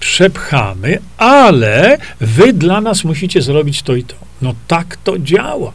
przepchamy, 0.00 0.98
ale 1.16 1.98
wy 2.20 2.52
dla 2.52 2.80
nas 2.80 3.04
musicie 3.04 3.42
zrobić 3.42 3.82
to 3.82 3.96
i 3.96 4.04
to. 4.04 4.14
No 4.42 4.54
tak 4.66 4.96
to 5.04 5.18
działa. 5.18 5.72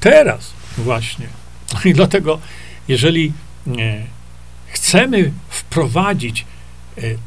Teraz 0.00 0.52
właśnie. 0.78 1.26
I 1.84 1.92
dlatego, 1.92 2.38
jeżeli 2.88 3.32
nie, 3.66 4.06
chcemy 4.66 5.32
wprowadzić 5.48 6.40
e, 6.42 6.57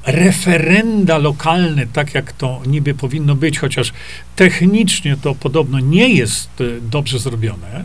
referenda 0.06 1.18
lokalne, 1.18 1.88
tak 1.88 2.14
jak 2.14 2.34
to 2.34 2.62
niby 2.68 2.94
powinno 2.94 3.36
być, 3.36 3.60
chociaż 3.60 3.94
technicznie 4.36 5.18
to 5.18 5.36
podobno 5.36 5.80
nie 5.80 6.10
jest 6.10 6.50
e, 6.62 6.64
dobrze 6.82 7.20
zrobione, 7.20 7.84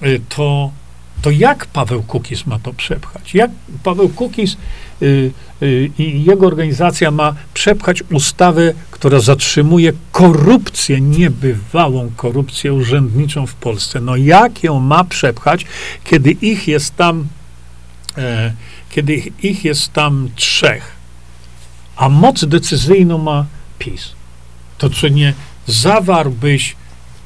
e, 0.00 0.18
to 0.28 0.70
to 1.24 1.30
jak 1.30 1.66
Paweł 1.66 2.02
Kukiz 2.02 2.46
ma 2.46 2.58
to 2.58 2.72
przepchać? 2.72 3.34
Jak 3.34 3.50
Paweł 3.82 4.08
Kukiz 4.08 4.56
y, 5.02 5.32
y, 5.62 5.90
i 5.98 6.24
jego 6.24 6.46
organizacja 6.46 7.10
ma 7.10 7.34
przepchać 7.54 8.02
ustawę, 8.12 8.74
która 8.90 9.20
zatrzymuje 9.20 9.92
korupcję, 10.12 11.00
niebywałą 11.00 12.10
korupcję 12.16 12.72
urzędniczą 12.74 13.46
w 13.46 13.54
Polsce? 13.54 14.00
No 14.00 14.16
jak 14.16 14.62
ją 14.62 14.80
ma 14.80 15.04
przepchać, 15.04 15.66
kiedy 16.04 16.30
ich 16.30 16.68
jest 16.68 16.96
tam, 16.96 17.26
e, 18.18 18.52
kiedy 18.94 19.14
ich 19.42 19.64
jest 19.64 19.92
tam 19.92 20.30
trzech, 20.36 20.96
a 21.96 22.08
moc 22.08 22.44
decyzyjną 22.44 23.18
ma 23.18 23.46
PiS? 23.78 24.12
To 24.78 24.90
czy 24.90 25.10
nie 25.10 25.34
zawarłbyś 25.66 26.76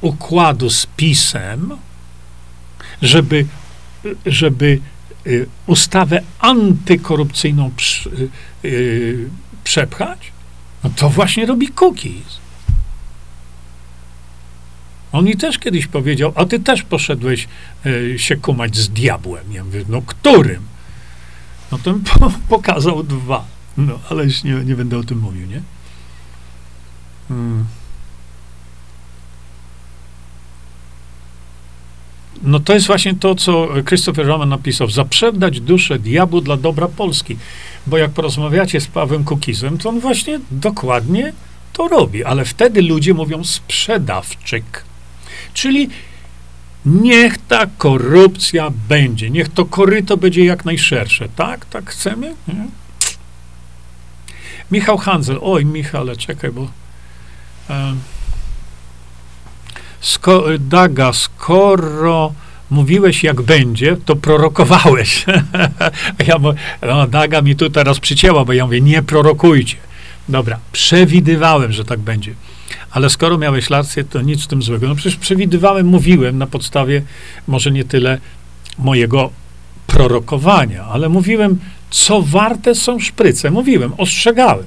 układu 0.00 0.70
z 0.70 0.86
PiSem, 0.96 1.76
żeby 3.02 3.46
żeby 4.26 4.80
y, 5.26 5.46
ustawę 5.66 6.22
antykorupcyjną 6.38 7.70
y, 8.06 8.28
y, 8.68 9.30
przepchać? 9.64 10.32
No 10.84 10.90
to 10.96 11.10
właśnie 11.10 11.46
robi 11.46 11.68
Cookies. 11.68 12.38
On 15.12 15.24
mi 15.24 15.36
też 15.36 15.58
kiedyś 15.58 15.86
powiedział, 15.86 16.32
a 16.34 16.44
ty 16.44 16.60
też 16.60 16.82
poszedłeś 16.82 17.48
się 18.16 18.36
kumać 18.36 18.76
z 18.76 18.88
diabłem. 18.88 19.52
Ja 19.52 19.64
mówię, 19.64 19.84
no 19.88 20.02
którym? 20.02 20.62
No 21.72 21.78
to 21.78 21.94
po, 22.18 22.32
pokazał 22.48 23.02
dwa. 23.02 23.44
No, 23.76 23.98
ale 24.10 24.24
już 24.24 24.44
nie, 24.44 24.52
nie 24.52 24.76
będę 24.76 24.98
o 24.98 25.04
tym 25.04 25.18
mówił, 25.18 25.46
nie? 25.46 25.62
Hmm. 27.28 27.64
No 32.42 32.60
to 32.60 32.74
jest 32.74 32.86
właśnie 32.86 33.14
to, 33.14 33.34
co 33.34 33.68
Christopher 33.88 34.26
Roman 34.26 34.48
napisał. 34.48 34.90
Zaprzedać 34.90 35.60
duszę 35.60 35.98
diabłu 35.98 36.40
dla 36.40 36.56
dobra 36.56 36.88
Polski. 36.88 37.36
Bo 37.86 37.98
jak 37.98 38.10
porozmawiacie 38.10 38.80
z 38.80 38.86
Pawłem 38.86 39.24
Kukizem, 39.24 39.78
to 39.78 39.88
on 39.88 40.00
właśnie 40.00 40.40
dokładnie 40.50 41.32
to 41.72 41.88
robi. 41.88 42.24
Ale 42.24 42.44
wtedy 42.44 42.82
ludzie 42.82 43.14
mówią 43.14 43.44
sprzedawczyk. 43.44 44.84
Czyli 45.54 45.88
niech 46.86 47.38
ta 47.38 47.66
korupcja 47.78 48.70
będzie. 48.88 49.30
Niech 49.30 49.48
to 49.48 49.64
koryto 49.64 50.16
będzie 50.16 50.44
jak 50.44 50.64
najszersze. 50.64 51.28
Tak? 51.36 51.64
Tak 51.64 51.90
chcemy? 51.90 52.34
Nie? 52.48 52.66
Michał 54.70 54.98
Handzel. 54.98 55.38
Oj, 55.42 55.64
Michale, 55.64 56.16
czekaj, 56.16 56.50
bo... 56.50 56.68
Sko 60.00 60.44
Daga, 60.58 61.12
skoro 61.12 62.32
mówiłeś 62.70 63.24
jak 63.24 63.42
będzie, 63.42 63.96
to 63.96 64.16
prorokowałeś. 64.16 65.24
ja 66.28 66.36
no, 66.82 67.06
Daga 67.06 67.42
mi 67.42 67.56
tu 67.56 67.70
teraz 67.70 68.00
przycięła, 68.00 68.44
bo 68.44 68.52
ja 68.52 68.64
mówię, 68.64 68.80
nie 68.80 69.02
prorokujcie. 69.02 69.76
Dobra, 70.28 70.58
przewidywałem, 70.72 71.72
że 71.72 71.84
tak 71.84 72.00
będzie. 72.00 72.34
Ale 72.90 73.10
skoro 73.10 73.38
miałeś 73.38 73.70
rację, 73.70 74.04
to 74.04 74.22
nic 74.22 74.44
w 74.44 74.46
tym 74.46 74.62
złego. 74.62 74.88
No 74.88 74.94
przecież 74.94 75.16
przewidywałem, 75.16 75.86
mówiłem 75.86 76.38
na 76.38 76.46
podstawie 76.46 77.02
może 77.46 77.70
nie 77.70 77.84
tyle 77.84 78.18
mojego 78.78 79.30
prorokowania, 79.86 80.84
ale 80.84 81.08
mówiłem, 81.08 81.58
co 81.90 82.22
warte 82.22 82.74
są 82.74 83.00
szpryce. 83.00 83.50
Mówiłem, 83.50 83.92
ostrzegałem. 83.96 84.66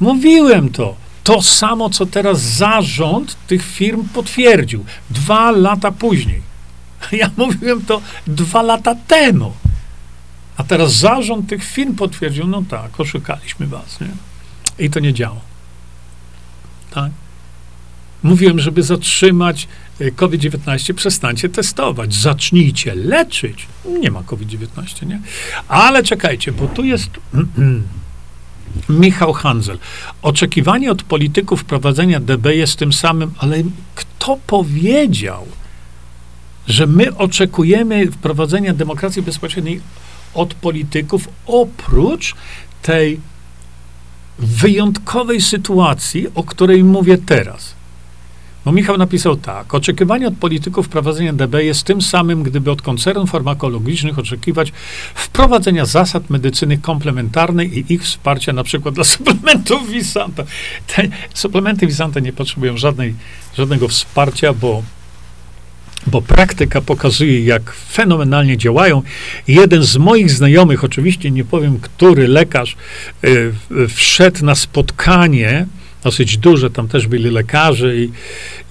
Mówiłem 0.00 0.70
to 0.70 0.94
to 1.28 1.42
samo, 1.42 1.90
co 1.90 2.06
teraz 2.06 2.40
zarząd 2.40 3.36
tych 3.46 3.64
firm 3.64 4.04
potwierdził. 4.04 4.84
Dwa 5.10 5.50
lata 5.50 5.92
później. 5.92 6.42
Ja 7.12 7.30
mówiłem 7.36 7.82
to 7.84 8.00
dwa 8.26 8.62
lata 8.62 8.94
temu. 8.94 9.52
A 10.56 10.64
teraz 10.64 10.92
zarząd 10.92 11.48
tych 11.48 11.64
firm 11.64 11.94
potwierdził, 11.94 12.46
no 12.46 12.62
tak, 12.70 13.00
oszukaliśmy 13.00 13.66
was, 13.66 14.00
nie? 14.00 14.08
I 14.86 14.90
to 14.90 15.00
nie 15.00 15.14
działa. 15.14 15.40
Tak? 16.90 17.10
Mówiłem, 18.22 18.58
żeby 18.58 18.82
zatrzymać 18.82 19.68
e, 20.00 20.10
COVID-19, 20.10 20.94
przestańcie 20.94 21.48
testować, 21.48 22.14
zacznijcie 22.14 22.94
leczyć. 22.94 23.66
Nie 24.00 24.10
ma 24.10 24.22
COVID-19, 24.22 25.06
nie? 25.06 25.20
Ale 25.68 26.02
czekajcie, 26.02 26.52
bo 26.52 26.66
tu 26.66 26.84
jest 26.84 27.10
Michał 28.88 29.32
Handzel. 29.32 29.78
Oczekiwanie 30.22 30.90
od 30.90 31.02
polityków 31.02 31.60
wprowadzenia 31.60 32.20
DB 32.20 32.46
jest 32.46 32.76
tym 32.76 32.92
samym, 32.92 33.32
ale 33.38 33.56
kto 33.94 34.38
powiedział, 34.46 35.46
że 36.66 36.86
my 36.86 37.16
oczekujemy 37.16 38.10
wprowadzenia 38.10 38.74
demokracji 38.74 39.22
bezpośredniej 39.22 39.80
od 40.34 40.54
polityków 40.54 41.28
oprócz 41.46 42.34
tej 42.82 43.20
wyjątkowej 44.38 45.40
sytuacji, 45.40 46.26
o 46.34 46.44
której 46.44 46.84
mówię 46.84 47.18
teraz. 47.18 47.77
Bo 48.64 48.72
Michał 48.72 48.98
napisał 48.98 49.36
tak. 49.36 49.74
Oczekiwanie 49.74 50.28
od 50.28 50.36
polityków 50.36 50.86
wprowadzenia 50.86 51.32
DB 51.32 51.64
jest 51.64 51.84
tym 51.84 52.02
samym, 52.02 52.42
gdyby 52.42 52.70
od 52.70 52.82
koncernów 52.82 53.30
farmakologicznych 53.30 54.18
oczekiwać 54.18 54.72
wprowadzenia 55.14 55.86
zasad 55.86 56.30
medycyny 56.30 56.78
komplementarnej 56.78 57.78
i 57.78 57.92
ich 57.92 58.02
wsparcia 58.02 58.52
na 58.52 58.64
przykład 58.64 58.94
dla 58.94 59.04
suplementów 59.14 59.90
Visanta. 59.90 60.44
Te 60.86 61.08
suplementy 61.34 61.86
Visanta 61.86 62.20
nie 62.20 62.32
potrzebują 62.32 62.76
żadnej, 62.76 63.14
żadnego 63.56 63.88
wsparcia, 63.88 64.52
bo 64.52 64.82
bo 66.06 66.22
praktyka 66.22 66.80
pokazuje, 66.80 67.44
jak 67.44 67.72
fenomenalnie 67.72 68.56
działają. 68.56 69.02
Jeden 69.48 69.82
z 69.82 69.96
moich 69.96 70.30
znajomych, 70.30 70.84
oczywiście 70.84 71.30
nie 71.30 71.44
powiem, 71.44 71.78
który 71.80 72.28
lekarz, 72.28 72.76
y, 73.24 73.52
wszedł 73.88 74.44
na 74.44 74.54
spotkanie 74.54 75.66
dosyć 76.02 76.38
duże, 76.38 76.70
tam 76.70 76.88
też 76.88 77.06
byli 77.06 77.30
lekarze 77.30 77.96
i, 77.96 78.12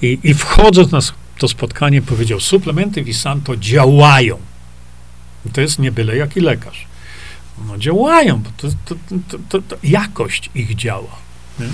i, 0.01 0.19
i 0.23 0.33
wchodząc 0.33 0.91
na 0.91 0.99
to 1.37 1.47
spotkanie 1.47 2.01
powiedział, 2.01 2.39
suplementy 2.39 3.03
Visanto 3.03 3.57
działają. 3.57 4.37
To 5.53 5.61
jest 5.61 5.79
nie 5.79 5.91
byle 5.91 6.17
jaki 6.17 6.39
lekarz. 6.39 6.87
No 7.67 7.77
działają, 7.77 8.41
bo 8.41 8.49
to, 8.57 8.67
to, 8.85 8.95
to, 9.49 9.61
to 9.61 9.77
jakość 9.83 10.49
ich 10.55 10.75
działa. 10.75 11.15
Nie? 11.59 11.65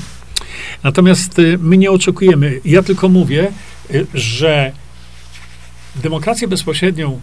Natomiast 0.84 1.40
y, 1.40 1.58
my 1.62 1.78
nie 1.78 1.92
oczekujemy, 1.92 2.60
ja 2.66 2.84
tylko 2.84 3.10
mówię, 3.10 3.52
y, 3.92 4.08
że 4.14 4.72
demokrację 5.96 6.48
bezpośrednią 6.48 7.20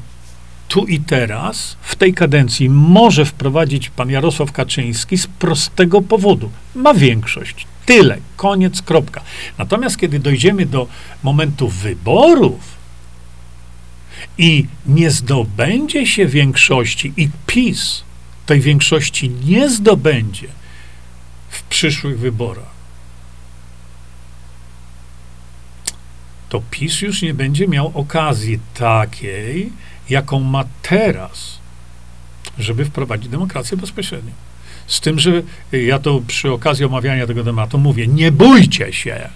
tu 0.68 0.86
i 0.86 1.00
teraz, 1.00 1.76
w 1.82 1.96
tej 1.96 2.14
kadencji, 2.14 2.70
może 2.70 3.24
wprowadzić 3.24 3.90
pan 3.90 4.10
Jarosław 4.10 4.52
Kaczyński 4.52 5.18
z 5.18 5.26
prostego 5.26 6.02
powodu. 6.02 6.50
Ma 6.74 6.94
większość. 6.94 7.66
Tyle, 7.90 8.18
koniec, 8.36 8.82
kropka. 8.82 9.20
Natomiast 9.58 9.98
kiedy 9.98 10.18
dojdziemy 10.18 10.66
do 10.66 10.86
momentu 11.22 11.68
wyborów 11.68 12.60
i 14.38 14.66
nie 14.86 15.10
zdobędzie 15.10 16.06
się 16.06 16.26
większości, 16.26 17.12
i 17.16 17.28
PiS 17.46 18.02
tej 18.46 18.60
większości 18.60 19.30
nie 19.30 19.70
zdobędzie 19.70 20.48
w 21.48 21.62
przyszłych 21.62 22.18
wyborach, 22.18 22.70
to 26.48 26.62
PiS 26.70 27.02
już 27.02 27.22
nie 27.22 27.34
będzie 27.34 27.68
miał 27.68 27.92
okazji 27.94 28.58
takiej, 28.74 29.72
jaką 30.10 30.40
ma 30.40 30.64
teraz, 30.82 31.58
żeby 32.58 32.84
wprowadzić 32.84 33.28
demokrację 33.28 33.76
bezpośrednią. 33.76 34.32
Z 34.90 35.00
tym, 35.00 35.18
że 35.18 35.42
ja 35.72 35.98
to 35.98 36.22
przy 36.26 36.52
okazji 36.52 36.84
omawiania 36.84 37.26
tego 37.26 37.44
tematu 37.44 37.78
mówię, 37.78 38.06
nie 38.06 38.32
bójcie 38.32 38.92
się, 38.92 39.28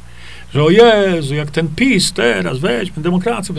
że 0.54 0.64
o 0.64 0.70
Jezu, 0.70 1.34
jak 1.34 1.50
ten 1.50 1.68
PiS 1.68 2.12
teraz, 2.12 2.58
weźmy 2.58 3.02
demokrację. 3.02 3.54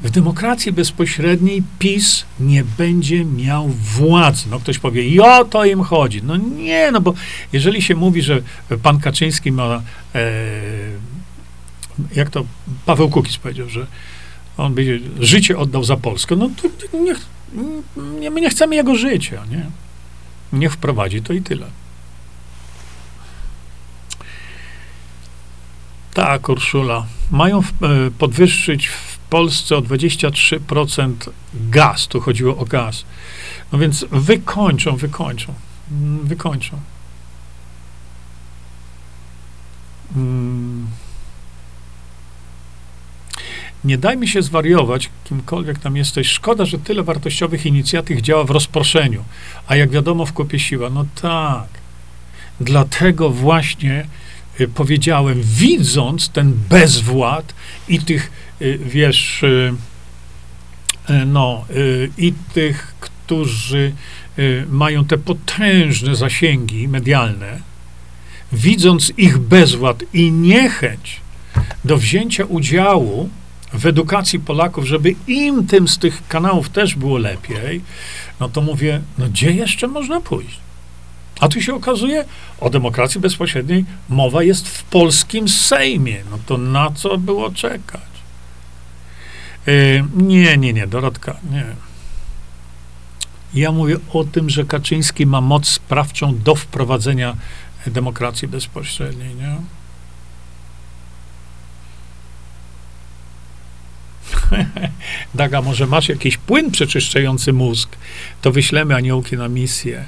W 0.00 0.10
demokracji 0.10 0.72
bezpośredniej 0.72 1.62
PiS 1.78 2.24
nie 2.40 2.64
będzie 2.78 3.24
miał 3.24 3.68
władzy. 3.68 4.46
No 4.50 4.60
ktoś 4.60 4.78
powie, 4.78 5.08
i 5.08 5.20
o 5.20 5.44
to 5.44 5.64
im 5.64 5.82
chodzi. 5.82 6.22
No 6.22 6.36
nie, 6.36 6.90
no 6.92 7.00
bo 7.00 7.14
jeżeli 7.52 7.82
się 7.82 7.94
mówi, 7.94 8.22
że 8.22 8.42
pan 8.82 9.00
Kaczyński 9.00 9.52
ma, 9.52 9.82
e, 10.14 10.30
jak 12.16 12.30
to 12.30 12.44
Paweł 12.86 13.08
Kukiz 13.08 13.36
powiedział, 13.36 13.68
że 13.68 13.86
on 14.56 14.74
będzie 14.74 14.98
życie 15.20 15.58
oddał 15.58 15.84
za 15.84 15.96
Polskę, 15.96 16.36
no 16.36 16.50
to 16.62 16.98
niech, 16.98 17.20
nie, 18.20 18.30
my 18.30 18.40
nie 18.40 18.50
chcemy 18.50 18.74
jego 18.74 18.94
życia, 18.94 19.42
nie? 19.50 19.66
Niech 20.52 20.72
wprowadzi 20.72 21.22
to 21.22 21.32
i 21.32 21.42
tyle. 21.42 21.66
Tak, 26.14 26.48
Urszula. 26.48 27.06
Mają 27.30 27.58
e, 27.58 27.62
podwyższyć 28.18 28.86
w 28.86 29.18
Polsce 29.18 29.76
o 29.76 29.80
23% 29.80 31.14
gaz. 31.54 32.08
Tu 32.08 32.20
chodziło 32.20 32.56
o 32.56 32.64
gaz. 32.64 33.04
No 33.72 33.78
więc 33.78 34.04
wykończą, 34.10 34.96
wykończą. 34.96 35.54
Mm, 35.90 36.26
wykończą. 36.26 36.80
Hmm. 40.14 40.86
Nie 43.84 43.98
dajmy 43.98 44.28
się 44.28 44.42
zwariować, 44.42 45.10
kimkolwiek 45.24 45.78
tam 45.78 45.96
jesteś. 45.96 46.28
Szkoda, 46.28 46.64
że 46.64 46.78
tyle 46.78 47.02
wartościowych 47.02 47.66
inicjatyw 47.66 48.20
działa 48.20 48.44
w 48.44 48.50
rozproszeniu, 48.50 49.24
a 49.66 49.76
jak 49.76 49.90
wiadomo, 49.90 50.26
w 50.26 50.32
kopie 50.32 50.58
siła. 50.58 50.90
No 50.90 51.06
tak. 51.22 51.68
Dlatego 52.60 53.30
właśnie 53.30 54.06
y, 54.60 54.68
powiedziałem, 54.68 55.42
widząc 55.42 56.28
ten 56.28 56.52
bezwład 56.68 57.54
i 57.88 57.98
tych, 57.98 58.30
y, 58.62 58.78
wiesz, 58.84 59.42
y, 59.42 59.74
no, 61.26 61.64
i 62.18 62.34
tych, 62.54 62.94
którzy 63.00 63.92
mają 64.68 65.04
te 65.04 65.18
potężne 65.18 66.16
zasięgi 66.16 66.88
medialne, 66.88 67.60
widząc 68.52 69.12
ich 69.16 69.38
bezwład 69.38 70.04
i 70.12 70.32
niechęć 70.32 71.20
do 71.84 71.96
wzięcia 71.96 72.44
udziału 72.44 73.28
w 73.72 73.86
edukacji 73.86 74.40
Polaków, 74.40 74.84
żeby 74.84 75.14
im 75.26 75.66
tym 75.66 75.88
z 75.88 75.98
tych 75.98 76.28
kanałów 76.28 76.68
też 76.68 76.94
było 76.94 77.18
lepiej, 77.18 77.80
no 78.40 78.48
to 78.48 78.60
mówię, 78.60 79.00
no 79.18 79.26
gdzie 79.28 79.52
jeszcze 79.52 79.86
można 79.86 80.20
pójść? 80.20 80.60
A 81.40 81.48
tu 81.48 81.60
się 81.60 81.74
okazuje, 81.74 82.24
o 82.60 82.70
demokracji 82.70 83.20
bezpośredniej 83.20 83.84
mowa 84.08 84.42
jest 84.42 84.68
w 84.68 84.84
polskim 84.84 85.48
Sejmie. 85.48 86.16
No 86.30 86.38
to 86.46 86.58
na 86.58 86.90
co 86.90 87.18
było 87.18 87.50
czekać? 87.50 88.00
Yy, 89.66 90.04
nie, 90.16 90.56
nie, 90.56 90.72
nie, 90.72 90.86
Dorotka, 90.86 91.36
nie. 91.50 91.64
Ja 93.54 93.72
mówię 93.72 93.96
o 94.12 94.24
tym, 94.24 94.50
że 94.50 94.64
Kaczyński 94.64 95.26
ma 95.26 95.40
moc 95.40 95.68
sprawczą 95.68 96.38
do 96.38 96.54
wprowadzenia 96.54 97.36
demokracji 97.86 98.48
bezpośredniej, 98.48 99.34
nie? 99.34 99.56
Daga, 105.34 105.62
może 105.62 105.86
masz 105.86 106.08
jakiś 106.08 106.36
płyn 106.36 106.70
przeczyszczający 106.70 107.52
mózg, 107.52 107.96
to 108.42 108.52
wyślemy 108.52 108.94
aniołki 108.94 109.36
na 109.36 109.48
misję. 109.48 110.04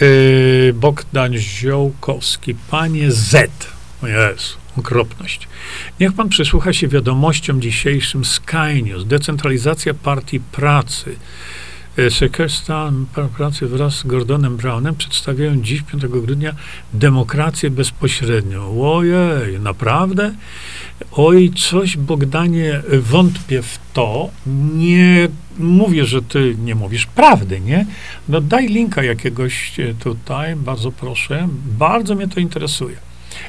Yy, 0.00 0.72
Bogdan 0.74 1.36
Ziołkowski, 1.36 2.54
panie 2.70 3.12
Z. 3.12 3.66
O 4.02 4.06
Jezu, 4.06 4.56
okropność. 4.76 5.48
Niech 6.00 6.12
pan 6.12 6.28
przysłucha 6.28 6.72
się 6.72 6.88
wiadomościom 6.88 7.62
dzisiejszym 7.62 8.24
Sky 8.24 8.82
News. 8.82 9.06
Decentralizacja 9.06 9.94
partii 9.94 10.40
pracy. 10.40 11.16
Sekretarz 12.10 12.62
pracy 13.36 13.66
wraz 13.66 13.94
z 13.94 14.06
Gordonem 14.06 14.56
Brownem 14.56 14.94
przedstawiają 14.94 15.62
dziś, 15.62 15.82
5 15.82 16.06
grudnia, 16.06 16.54
demokrację 16.94 17.70
bezpośrednią. 17.70 18.82
Ojej, 18.82 19.60
naprawdę? 19.60 20.34
Oj, 21.12 21.52
coś, 21.70 21.96
Bogdanie, 21.96 22.82
wątpię 22.98 23.62
w 23.62 23.78
to. 23.92 24.28
Nie 24.74 25.28
mówię, 25.58 26.04
że 26.04 26.22
ty 26.22 26.56
nie 26.64 26.74
mówisz 26.74 27.06
prawdy, 27.06 27.60
nie? 27.60 27.86
No 28.28 28.40
daj 28.40 28.68
linka 28.68 29.02
jakiegoś 29.02 29.80
e, 29.80 29.94
tutaj, 29.94 30.56
bardzo 30.56 30.92
proszę. 30.92 31.48
Bardzo 31.78 32.14
mnie 32.14 32.28
to 32.28 32.40
interesuje. 32.40 32.96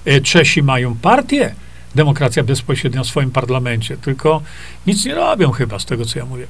E, 0.05 0.21
Czesi 0.21 0.63
mają 0.63 0.95
partię, 0.95 1.55
demokracja 1.95 2.43
bezpośrednia 2.43 3.03
w 3.03 3.07
swoim 3.07 3.31
parlamencie, 3.31 3.97
tylko 3.97 4.41
nic 4.87 5.05
nie 5.05 5.15
robią 5.15 5.51
chyba 5.51 5.79
z 5.79 5.85
tego, 5.85 6.05
co 6.05 6.19
ja 6.19 6.25
mówię. 6.25 6.47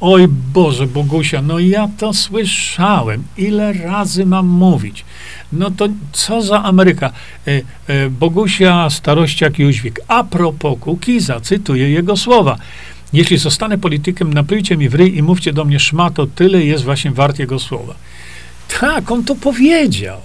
Oj 0.00 0.28
Boże, 0.28 0.86
Bogusia, 0.86 1.42
no 1.42 1.58
ja 1.58 1.88
to 1.98 2.14
słyszałem. 2.14 3.22
Ile 3.36 3.72
razy 3.72 4.26
mam 4.26 4.46
mówić? 4.46 5.04
No 5.52 5.70
to 5.70 5.88
co 6.12 6.42
za 6.42 6.62
Ameryka? 6.62 7.12
E, 7.46 7.62
e, 7.86 8.10
Bogusia 8.10 8.90
Starościak 8.90 9.58
Jóźwik. 9.58 10.00
A 10.08 10.24
propos 10.24 10.78
Kukiza, 10.80 11.40
cytuję 11.40 11.90
jego 11.90 12.16
słowa. 12.16 12.56
Jeśli 13.12 13.38
zostanę 13.38 13.78
politykiem, 13.78 14.34
naplujcie 14.34 14.76
mi 14.76 14.88
w 14.88 14.94
ryj 14.94 15.16
i 15.16 15.22
mówcie 15.22 15.52
do 15.52 15.64
mnie 15.64 15.80
szmato, 15.80 16.26
tyle 16.26 16.64
jest 16.64 16.84
właśnie 16.84 17.10
wart 17.10 17.38
jego 17.38 17.58
słowa. 17.58 17.94
Tak, 18.80 19.10
on 19.10 19.24
to 19.24 19.34
powiedział. 19.34 20.20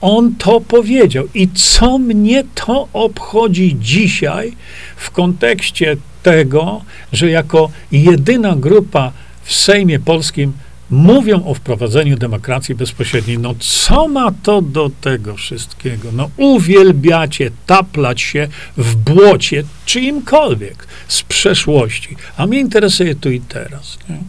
On 0.00 0.34
to 0.34 0.60
powiedział. 0.60 1.24
I 1.34 1.48
co 1.48 1.98
mnie 1.98 2.44
to 2.54 2.88
obchodzi 2.92 3.76
dzisiaj 3.80 4.52
w 4.96 5.10
kontekście 5.10 5.96
tego, 6.22 6.82
że 7.12 7.30
jako 7.30 7.70
jedyna 7.92 8.56
grupa 8.56 9.12
w 9.42 9.54
Sejmie 9.54 9.98
Polskim 9.98 10.52
mówią 10.90 11.44
o 11.44 11.54
wprowadzeniu 11.54 12.16
demokracji 12.16 12.74
bezpośredniej. 12.74 13.38
No 13.38 13.54
co 13.58 14.08
ma 14.08 14.32
to 14.42 14.62
do 14.62 14.90
tego 15.00 15.36
wszystkiego? 15.36 16.12
No 16.12 16.30
uwielbiacie 16.36 17.50
taplać 17.66 18.20
się 18.20 18.48
w 18.76 18.96
błocie 18.96 19.64
czyimkolwiek 19.86 20.86
z 21.08 21.22
przeszłości, 21.22 22.16
a 22.36 22.46
mnie 22.46 22.60
interesuje 22.60 23.14
tu 23.14 23.30
i 23.30 23.40
teraz. 23.40 23.98
Nie? 24.08 24.20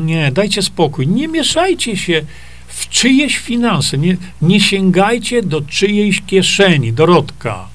Nie, 0.00 0.32
dajcie 0.32 0.62
spokój, 0.62 1.06
nie 1.06 1.28
mieszajcie 1.28 1.96
się 1.96 2.24
w 2.68 2.88
czyjeś 2.88 3.38
finanse. 3.38 3.98
Nie, 3.98 4.16
nie 4.42 4.60
sięgajcie 4.60 5.42
do 5.42 5.60
czyjejś 5.62 6.22
kieszeni, 6.26 6.92
Dorotka. 6.92 7.68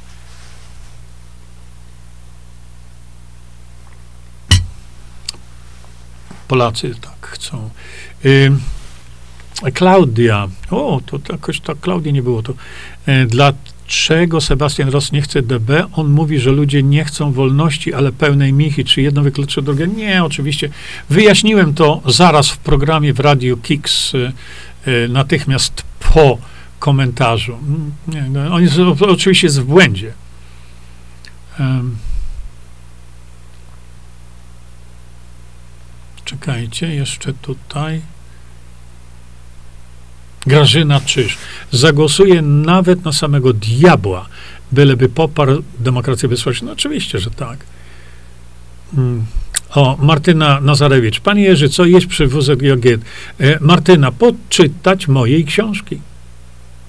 Polacy 6.48 6.96
tak 7.02 7.28
chcą. 7.28 7.70
Klaudia. 9.74 10.48
O, 10.72 11.02
to 11.06 11.20
jakoś 11.30 11.60
ta 11.60 11.76
Klaudia 11.76 12.12
nie 12.12 12.22
było 12.22 12.44
to. 12.44 12.54
Y, 13.08 13.28
dlaczego 13.88 14.42
Sebastian 14.42 14.90
Ross 14.90 15.12
nie 15.12 15.22
chce 15.22 15.42
DB? 15.42 15.88
On 15.94 16.10
mówi, 16.10 16.40
że 16.40 16.52
ludzie 16.52 16.84
nie 16.84 17.06
chcą 17.06 17.32
wolności, 17.32 17.94
ale 17.94 18.12
pełnej 18.12 18.54
michy. 18.54 18.84
Czy 18.84 19.02
jedno 19.02 19.22
wyklucza 19.22 19.62
drugą? 19.62 19.86
Nie, 19.86 20.24
oczywiście. 20.24 20.70
Wyjaśniłem 21.10 21.74
to 21.74 22.02
zaraz 22.06 22.50
w 22.50 22.58
programie 22.58 23.14
w 23.14 23.20
Radio 23.20 23.58
Kix 23.58 24.14
y, 24.14 24.32
Y, 24.88 25.10
natychmiast 25.10 25.84
po 26.00 26.38
komentarzu. 26.80 27.58
Nie, 28.08 28.22
no, 28.22 28.56
on 28.56 28.64
jest 28.64 28.80
oczywiście 29.00 29.48
jest 29.48 29.62
w 29.62 29.66
błędzie. 29.66 30.14
Czekajcie, 36.26 36.96
jeszcze 36.96 37.34
tutaj. 37.34 38.02
Grażyna 40.48 41.02
Czyż. 41.02 41.38
Zagłosuje 41.72 42.42
nawet 42.42 43.06
na 43.06 43.12
samego 43.12 43.54
diabła, 43.54 44.28
byleby 44.72 45.10
poparł 45.10 45.64
demokrację 45.80 46.30
bezpośrednią. 46.30 46.68
No, 46.68 46.74
oczywiście, 46.74 47.20
że 47.20 47.32
tak. 47.32 47.60
Hmm. 48.96 49.26
O, 49.70 49.98
Martyna 50.02 50.62
Nazarewicz. 50.62 51.20
Panie 51.20 51.44
Jerzy, 51.44 51.70
co 51.70 51.86
jest 51.86 52.08
przy 52.08 52.28
WZJG? 52.28 52.86
E, 53.40 53.60
Martyna, 53.62 54.12
poczytać 54.12 55.08
mojej 55.08 55.46
książki. 55.46 56.00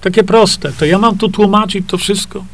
Takie 0.01 0.23
proste. 0.23 0.71
To 0.71 0.85
ja 0.85 0.97
mam 0.97 1.17
tu 1.17 1.29
tłumaczyć 1.29 1.85
to 1.87 1.97
wszystko. 1.97 2.45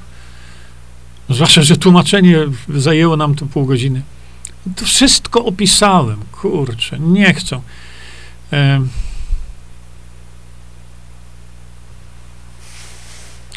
Zwłaszcza, 1.29 1.61
że 1.61 1.77
tłumaczenie 1.77 2.39
zajęło 2.75 3.17
nam 3.17 3.35
tu 3.35 3.45
pół 3.45 3.65
godziny. 3.65 4.01
To 4.75 4.85
wszystko 4.85 5.45
opisałem. 5.45 6.17
Kurczę, 6.31 6.99
nie 6.99 7.33
chcą. 7.33 7.61
E, 8.53 8.81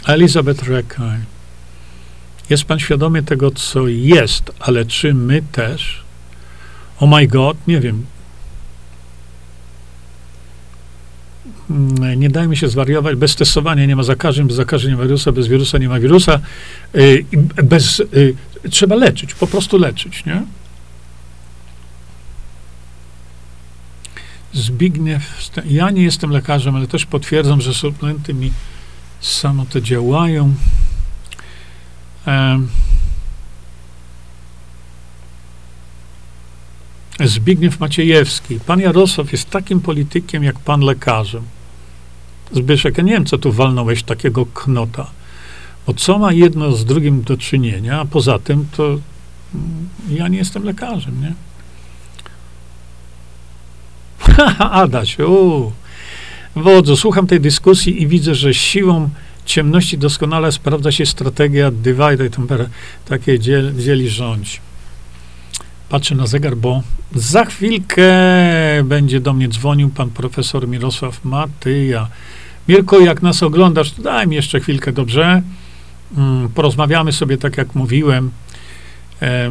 Elizabeth 0.06 0.62
Rekaj. 0.62 1.18
Jest 2.50 2.64
pan 2.64 2.78
świadomy 2.78 3.22
tego, 3.22 3.50
co 3.50 3.88
jest, 3.88 4.52
ale 4.60 4.84
czy 4.84 5.14
my 5.14 5.42
też? 5.52 6.02
Oh 7.00 7.16
my 7.16 7.26
God, 7.26 7.56
nie 7.66 7.80
wiem. 7.80 8.06
Mm, 11.70 12.20
nie 12.20 12.30
dajmy 12.30 12.56
się 12.56 12.68
zwariować. 12.68 13.16
Bez 13.16 13.36
testowania 13.36 13.86
nie 13.86 13.96
ma 13.96 14.02
zakażeń, 14.02 14.46
bez 14.46 14.58
ma 14.96 15.02
wirusa, 15.02 15.32
bez 15.32 15.48
wirusa 15.48 15.78
nie 15.78 15.88
ma 15.88 16.00
wirusa. 16.00 16.40
Y, 16.94 17.24
bez, 17.64 18.00
y, 18.00 18.34
trzeba 18.70 18.96
leczyć, 18.96 19.34
po 19.34 19.46
prostu 19.46 19.78
leczyć, 19.78 20.24
nie? 20.24 20.42
Zbigniew, 24.52 25.50
ja 25.66 25.90
nie 25.90 26.02
jestem 26.02 26.30
lekarzem, 26.30 26.76
ale 26.76 26.86
też 26.86 27.06
potwierdzam, 27.06 27.60
że 27.60 27.74
suplementy 27.74 28.34
mi 28.34 28.52
samo 29.26 29.66
to 29.66 29.80
działają. 29.80 30.54
Zbigniew 37.24 37.80
Maciejewski. 37.80 38.60
Pan 38.60 38.80
Jarosław 38.80 39.32
jest 39.32 39.50
takim 39.50 39.80
politykiem, 39.80 40.44
jak 40.44 40.58
pan 40.58 40.80
lekarzem. 40.80 41.42
Zbyszek, 42.52 42.98
ja 42.98 43.04
nie 43.04 43.12
wiem, 43.12 43.26
co 43.26 43.38
tu 43.38 43.52
walnąłeś 43.52 44.02
takiego 44.02 44.46
knota. 44.46 45.10
Bo 45.86 45.94
co 45.94 46.18
ma 46.18 46.32
jedno 46.32 46.72
z 46.72 46.84
drugim 46.84 47.22
do 47.22 47.36
czynienia, 47.36 48.00
a 48.00 48.04
poza 48.04 48.38
tym 48.38 48.66
to 48.76 48.84
mm, 49.54 49.88
ja 50.10 50.28
nie 50.28 50.38
jestem 50.38 50.64
lekarzem, 50.64 51.20
nie? 51.20 51.34
Adaś, 54.58 55.18
uuu. 55.18 55.72
Wodzu, 56.56 56.96
słucham 56.96 57.26
tej 57.26 57.40
dyskusji 57.40 58.02
i 58.02 58.06
widzę, 58.06 58.34
że 58.34 58.54
siłą 58.54 59.10
ciemności 59.44 59.98
doskonale 59.98 60.52
sprawdza 60.52 60.92
się 60.92 61.06
strategia 61.06 61.70
divide 61.70 62.28
and 62.38 62.70
takie 63.04 63.38
dziel, 63.38 63.74
dzieli 63.78 64.08
rządź. 64.08 64.60
Patrzę 65.88 66.14
na 66.14 66.26
zegar, 66.26 66.56
bo 66.56 66.82
za 67.14 67.44
chwilkę 67.44 68.12
będzie 68.84 69.20
do 69.20 69.32
mnie 69.32 69.48
dzwonił 69.48 69.88
pan 69.88 70.10
profesor 70.10 70.68
Mirosław 70.68 71.24
Matyja. 71.24 72.08
Mirko, 72.68 72.98
jak 72.98 73.22
nas 73.22 73.42
oglądasz, 73.42 73.90
daj 73.90 74.26
mi 74.26 74.36
jeszcze 74.36 74.60
chwilkę, 74.60 74.92
dobrze? 74.92 75.42
Mm, 76.16 76.48
porozmawiamy 76.48 77.12
sobie, 77.12 77.38
tak 77.38 77.56
jak 77.56 77.74
mówiłem. 77.74 78.30
E, 79.22 79.50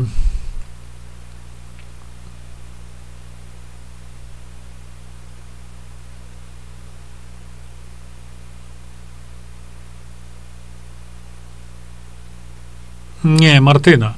Nie, 13.25 13.61
Martyna. 13.61 14.13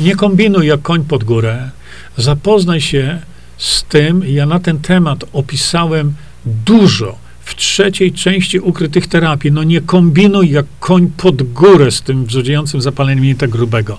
Nie 0.00 0.16
kombinuj 0.16 0.66
jak 0.66 0.82
koń 0.82 1.04
pod 1.04 1.24
górę. 1.24 1.70
Zapoznaj 2.16 2.80
się 2.80 3.20
z 3.58 3.82
tym. 3.84 4.22
Ja 4.26 4.46
na 4.46 4.60
ten 4.60 4.78
temat 4.78 5.24
opisałem 5.32 6.14
dużo 6.44 7.18
w 7.40 7.54
trzeciej 7.54 8.12
części 8.12 8.60
ukrytych 8.60 9.06
terapii. 9.06 9.52
No 9.52 9.62
nie 9.62 9.80
kombinuj 9.80 10.50
jak 10.50 10.66
koń 10.80 11.10
pod 11.16 11.42
górę 11.42 11.90
z 11.90 12.02
tym 12.02 12.26
wrzodziejącym 12.26 12.80
zapaleniem 12.80 13.24
nie 13.24 13.34
tak 13.34 13.50
grubego. 13.50 13.98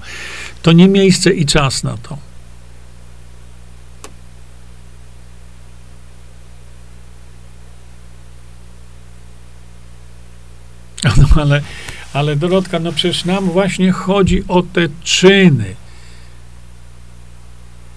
To 0.62 0.72
nie 0.72 0.88
miejsce 0.88 1.34
i 1.34 1.45
czas 1.45 1.84
na 1.84 1.98
to. 1.98 2.18
No 11.18 11.41
ale 11.41 11.62
ale 12.13 12.35
Dorotka, 12.35 12.79
no 12.79 12.91
przecież 12.91 13.25
nam 13.25 13.45
właśnie 13.49 13.91
chodzi 13.91 14.43
o 14.47 14.61
te 14.61 14.88
czyny. 15.03 15.75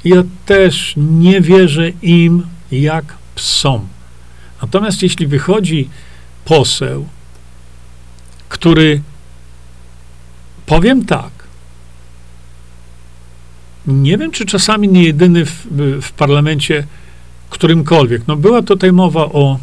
Ja 0.05 0.23
też 0.47 0.95
nie 0.97 1.41
wierzę 1.41 1.91
im 2.03 2.47
jak 2.73 3.15
psom. 3.35 3.89
Natomiast 4.63 5.03
jeśli 5.03 5.27
wychodzi 5.27 5.89
poseł, 6.45 7.07
który, 8.49 9.03
powiem 10.67 11.05
tak, 11.05 11.31
nie 13.87 14.19
wiem, 14.19 14.31
czy 14.31 14.47
czasami 14.47 14.89
nie 14.89 15.05
jedyny 15.05 15.45
w, 15.47 15.67
w 16.03 16.13
parlamencie 16.13 16.87
którymkolwiek. 17.51 18.23
No 18.27 18.37
była 18.37 18.63
tutaj 18.63 18.93
mowa 18.93 19.25
o, 19.25 19.59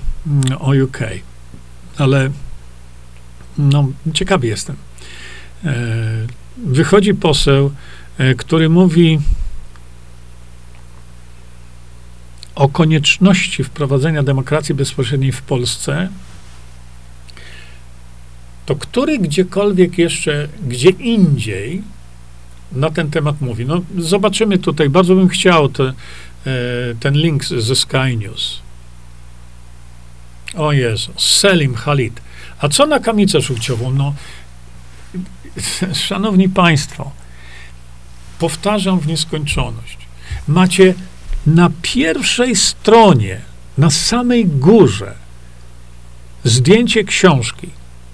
o 0.59 0.71
UK, 0.83 0.99
ale 1.97 2.29
no, 3.57 3.91
ciekawy 4.13 4.47
jestem. 4.47 4.75
E, 5.65 5.73
wychodzi 6.57 7.13
poseł, 7.13 7.71
e, 8.17 8.35
który 8.35 8.69
mówi 8.69 9.19
o 12.55 12.69
konieczności 12.69 13.63
wprowadzenia 13.63 14.23
demokracji 14.23 14.75
bezpośredniej 14.75 15.31
w 15.31 15.41
Polsce, 15.41 16.09
to 18.65 18.75
który 18.75 19.19
gdziekolwiek 19.19 19.97
jeszcze, 19.97 20.47
gdzie 20.67 20.89
indziej 20.89 21.81
na 22.71 22.89
ten 22.89 23.11
temat 23.11 23.41
mówi? 23.41 23.65
No, 23.65 23.81
zobaczymy 23.97 24.57
tutaj, 24.57 24.89
bardzo 24.89 25.15
bym 25.15 25.27
chciał 25.27 25.69
te, 25.69 25.83
e, 25.83 25.93
ten 26.99 27.13
link 27.13 27.45
ze 27.45 27.75
Sky 27.75 28.17
News. 28.17 28.61
O 30.55 30.71
Jezu, 30.71 31.11
Selim 31.17 31.73
Khalid. 31.73 32.21
A 32.59 32.69
co 32.69 32.85
na 32.85 32.99
kamicę 32.99 33.41
żółciową? 33.41 33.91
No, 33.91 34.13
szanowni 36.07 36.49
państwo, 36.49 37.11
powtarzam 38.39 38.99
w 38.99 39.07
nieskończoność. 39.07 39.97
Macie 40.47 40.93
na 41.45 41.69
pierwszej 41.81 42.55
stronie, 42.55 43.41
na 43.77 43.89
samej 43.89 44.45
górze, 44.45 45.13
zdjęcie 46.43 47.03
książki, 47.03 47.69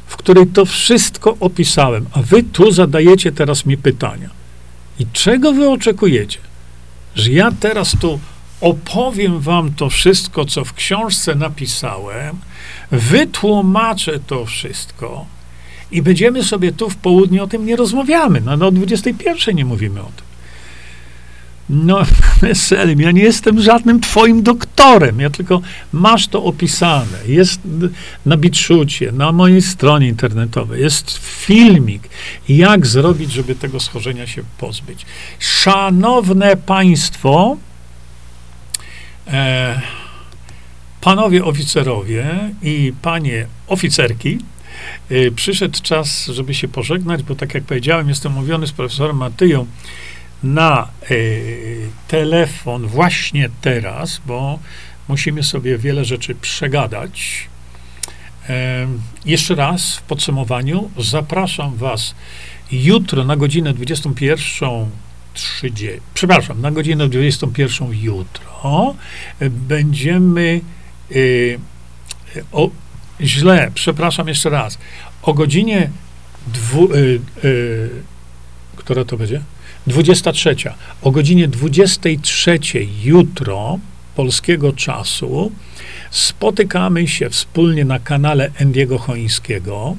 w 0.07 0.17
której 0.17 0.47
to 0.47 0.65
wszystko 0.65 1.37
opisałem, 1.39 2.05
a 2.11 2.21
wy 2.21 2.43
tu 2.43 2.71
zadajecie 2.71 3.31
teraz 3.31 3.65
mi 3.65 3.77
pytania. 3.77 4.29
I 4.99 5.07
czego 5.13 5.53
wy 5.53 5.69
oczekujecie? 5.69 6.39
Że 7.15 7.31
ja 7.31 7.51
teraz 7.59 7.95
tu 7.99 8.19
opowiem 8.63 9.39
wam 9.39 9.73
to 9.73 9.89
wszystko, 9.89 10.45
co 10.45 10.65
w 10.65 10.73
książce 10.73 11.35
napisałem, 11.35 12.37
wytłumaczę 12.91 14.19
to 14.19 14.45
wszystko 14.45 15.25
i 15.91 16.01
będziemy 16.01 16.43
sobie 16.43 16.71
tu 16.71 16.89
w 16.89 16.95
południe 16.95 17.43
o 17.43 17.47
tym 17.47 17.65
nie 17.65 17.75
rozmawiamy. 17.75 18.41
No, 18.41 18.57
no 18.57 18.67
o 18.67 18.71
21 18.71 19.55
nie 19.55 19.65
mówimy 19.65 20.01
o 20.01 20.11
tym. 20.15 20.25
No, 21.69 22.01
Selim, 22.53 23.01
ja 23.01 23.11
nie 23.11 23.21
jestem 23.21 23.61
żadnym 23.61 23.99
twoim 23.99 24.43
doktorem, 24.43 25.19
ja 25.19 25.29
tylko 25.29 25.61
masz 25.93 26.27
to 26.27 26.43
opisane. 26.43 27.17
Jest 27.27 27.61
na 28.25 28.37
Bitshucie, 28.37 29.11
na 29.11 29.31
mojej 29.31 29.61
stronie 29.61 30.07
internetowej, 30.07 30.81
jest 30.81 31.17
filmik, 31.17 32.09
jak 32.49 32.87
zrobić, 32.87 33.31
żeby 33.31 33.55
tego 33.55 33.79
schorzenia 33.79 34.27
się 34.27 34.43
pozbyć. 34.57 35.05
Szanowne 35.39 36.57
państwo, 36.57 37.57
e, 39.27 39.81
panowie 41.01 41.45
oficerowie 41.45 42.25
i 42.61 42.93
panie 43.01 43.47
oficerki, 43.67 44.39
e, 45.09 45.31
przyszedł 45.31 45.81
czas, 45.81 46.25
żeby 46.25 46.53
się 46.53 46.67
pożegnać, 46.67 47.23
bo 47.23 47.35
tak 47.35 47.53
jak 47.53 47.63
powiedziałem, 47.63 48.09
jestem 48.09 48.31
mówiony 48.31 48.67
z 48.67 48.71
profesorem 48.71 49.17
Matyją 49.17 49.65
na 50.43 50.87
e, 51.01 51.15
telefon 52.07 52.87
właśnie 52.87 53.49
teraz, 53.61 54.21
bo 54.25 54.59
musimy 55.07 55.43
sobie 55.43 55.77
wiele 55.77 56.05
rzeczy 56.05 56.35
przegadać. 56.35 57.47
E, 58.49 58.87
jeszcze 59.25 59.55
raz 59.55 59.95
w 59.95 60.01
podsumowaniu 60.01 60.91
zapraszam 60.97 61.75
Was 61.75 62.15
jutro 62.71 63.23
na 63.23 63.35
godzinę 63.35 63.73
21 63.73 64.69
30, 65.33 66.01
przepraszam, 66.13 66.61
na 66.61 66.71
godzinę 66.71 67.09
21 67.09 67.87
jutro 68.01 68.95
będziemy 69.49 70.61
y, 71.11 71.59
o, 72.51 72.69
źle, 73.21 73.71
przepraszam 73.73 74.27
jeszcze 74.27 74.49
raz, 74.49 74.77
o 75.21 75.33
godzinie 75.33 75.89
dwu, 76.47 76.93
y, 76.93 77.19
y, 77.43 77.89
która 78.75 79.05
to 79.05 79.17
będzie? 79.17 79.41
23. 79.87 80.55
O 81.01 81.11
godzinie 81.11 81.47
23 81.47 82.59
jutro 83.03 83.79
polskiego 84.15 84.73
czasu 84.73 85.51
spotykamy 86.11 87.07
się 87.07 87.29
wspólnie 87.29 87.85
na 87.85 87.99
kanale 87.99 88.51
Endiego 88.57 88.97
Chońskiego, 88.97 89.95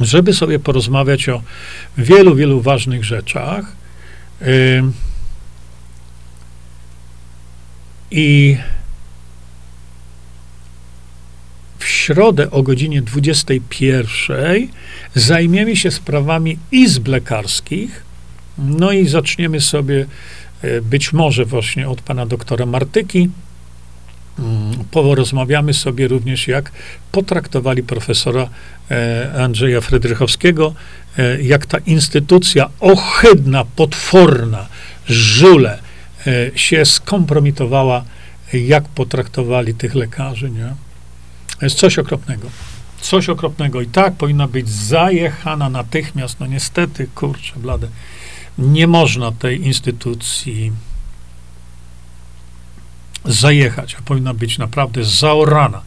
żeby 0.00 0.32
sobie 0.32 0.58
porozmawiać 0.58 1.28
o 1.28 1.42
wielu, 1.98 2.34
wielu 2.34 2.60
ważnych 2.60 3.04
rzeczach. 3.04 3.81
I 8.10 8.56
w 11.78 11.84
środę 11.84 12.50
o 12.50 12.62
godzinie 12.62 13.02
21 13.02 14.68
zajmiemy 15.14 15.76
się 15.76 15.90
sprawami 15.90 16.58
izb 16.72 17.08
lekarskich. 17.08 18.04
No 18.58 18.92
i 18.92 19.08
zaczniemy 19.08 19.60
sobie 19.60 20.06
e, 20.62 20.80
być 20.80 21.12
może 21.12 21.44
właśnie 21.44 21.88
od 21.88 22.00
pana 22.02 22.26
doktora 22.26 22.66
Martyki. 22.66 23.28
Mm, 24.38 24.84
Porozmawiamy 24.90 25.74
sobie 25.74 26.08
również, 26.08 26.48
jak 26.48 26.72
potraktowali 27.12 27.82
profesora 27.82 28.48
e, 28.90 29.32
Andrzeja 29.38 29.80
Frydrychowskiego, 29.80 30.74
jak 31.42 31.66
ta 31.66 31.78
instytucja 31.78 32.70
ohydna, 32.80 33.64
potworna, 33.64 34.66
żule 35.06 35.78
e, 36.26 36.58
się 36.58 36.84
skompromitowała, 36.84 38.04
jak 38.52 38.88
potraktowali 38.88 39.74
tych 39.74 39.94
lekarzy, 39.94 40.50
nie? 40.50 40.74
To 41.58 41.66
jest 41.66 41.76
coś 41.76 41.98
okropnego. 41.98 42.50
Coś 43.00 43.28
okropnego. 43.28 43.80
I 43.80 43.86
tak 43.86 44.14
powinna 44.14 44.48
być 44.48 44.68
zajechana 44.68 45.68
natychmiast. 45.68 46.40
No 46.40 46.46
niestety, 46.46 47.06
kurczę, 47.14 47.52
blade. 47.56 47.88
Nie 48.58 48.86
można 48.86 49.32
tej 49.32 49.66
instytucji 49.66 50.72
zajechać, 53.24 53.94
a 53.94 54.02
powinna 54.02 54.34
być 54.34 54.58
naprawdę 54.58 55.04
zaorana. 55.04 55.82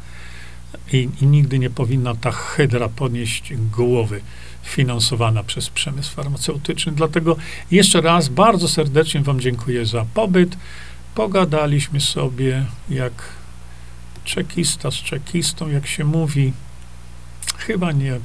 I, 0.94 1.10
I 1.22 1.26
nigdy 1.26 1.60
nie 1.60 1.70
powinna 1.70 2.16
ta 2.16 2.32
hydra 2.32 2.90
podnieść 2.90 3.54
głowy 3.72 4.22
finansowana 4.66 5.44
przez 5.44 5.70
przemysł 5.70 6.12
farmaceutyczny. 6.16 6.92
Dlatego 6.92 7.36
jeszcze 7.72 8.02
raz 8.02 8.30
bardzo 8.30 8.68
serdecznie 8.68 9.22
Wam 9.22 9.40
dziękuję 9.40 9.86
za 9.86 10.06
pobyt. 10.14 10.58
Pogadaliśmy 11.16 12.02
sobie 12.02 12.66
jak 12.90 13.14
czekista 14.24 14.92
z 14.92 14.96
czekistą, 14.96 15.70
jak 15.70 15.88
się 15.88 16.04
mówi. 16.04 16.54
Chyba 17.58 17.92
nie 17.92 18.20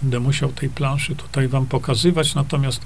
będę 0.00 0.20
musiał 0.20 0.52
tej 0.52 0.68
planszy 0.68 1.16
tutaj 1.16 1.48
Wam 1.48 1.66
pokazywać, 1.66 2.34
natomiast 2.34 2.82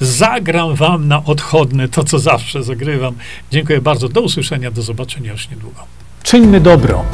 zagram 0.00 0.74
Wam 0.74 1.08
na 1.08 1.24
odchodne 1.24 1.88
to, 1.88 2.04
co 2.04 2.18
zawsze 2.18 2.62
zagrywam. 2.62 3.14
Dziękuję 3.50 3.80
bardzo. 3.80 4.08
Do 4.08 4.20
usłyszenia, 4.20 4.70
do 4.70 4.82
zobaczenia 4.82 5.32
już 5.32 5.50
niedługo. 5.50 5.80
Czyńmy 6.22 6.60
dobro. 6.60 7.04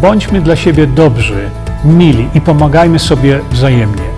Bądźmy 0.00 0.40
dla 0.40 0.56
siebie 0.56 0.86
dobrzy, 0.86 1.50
mili 1.84 2.28
i 2.34 2.40
pomagajmy 2.40 2.98
sobie 2.98 3.40
wzajemnie. 3.50 4.17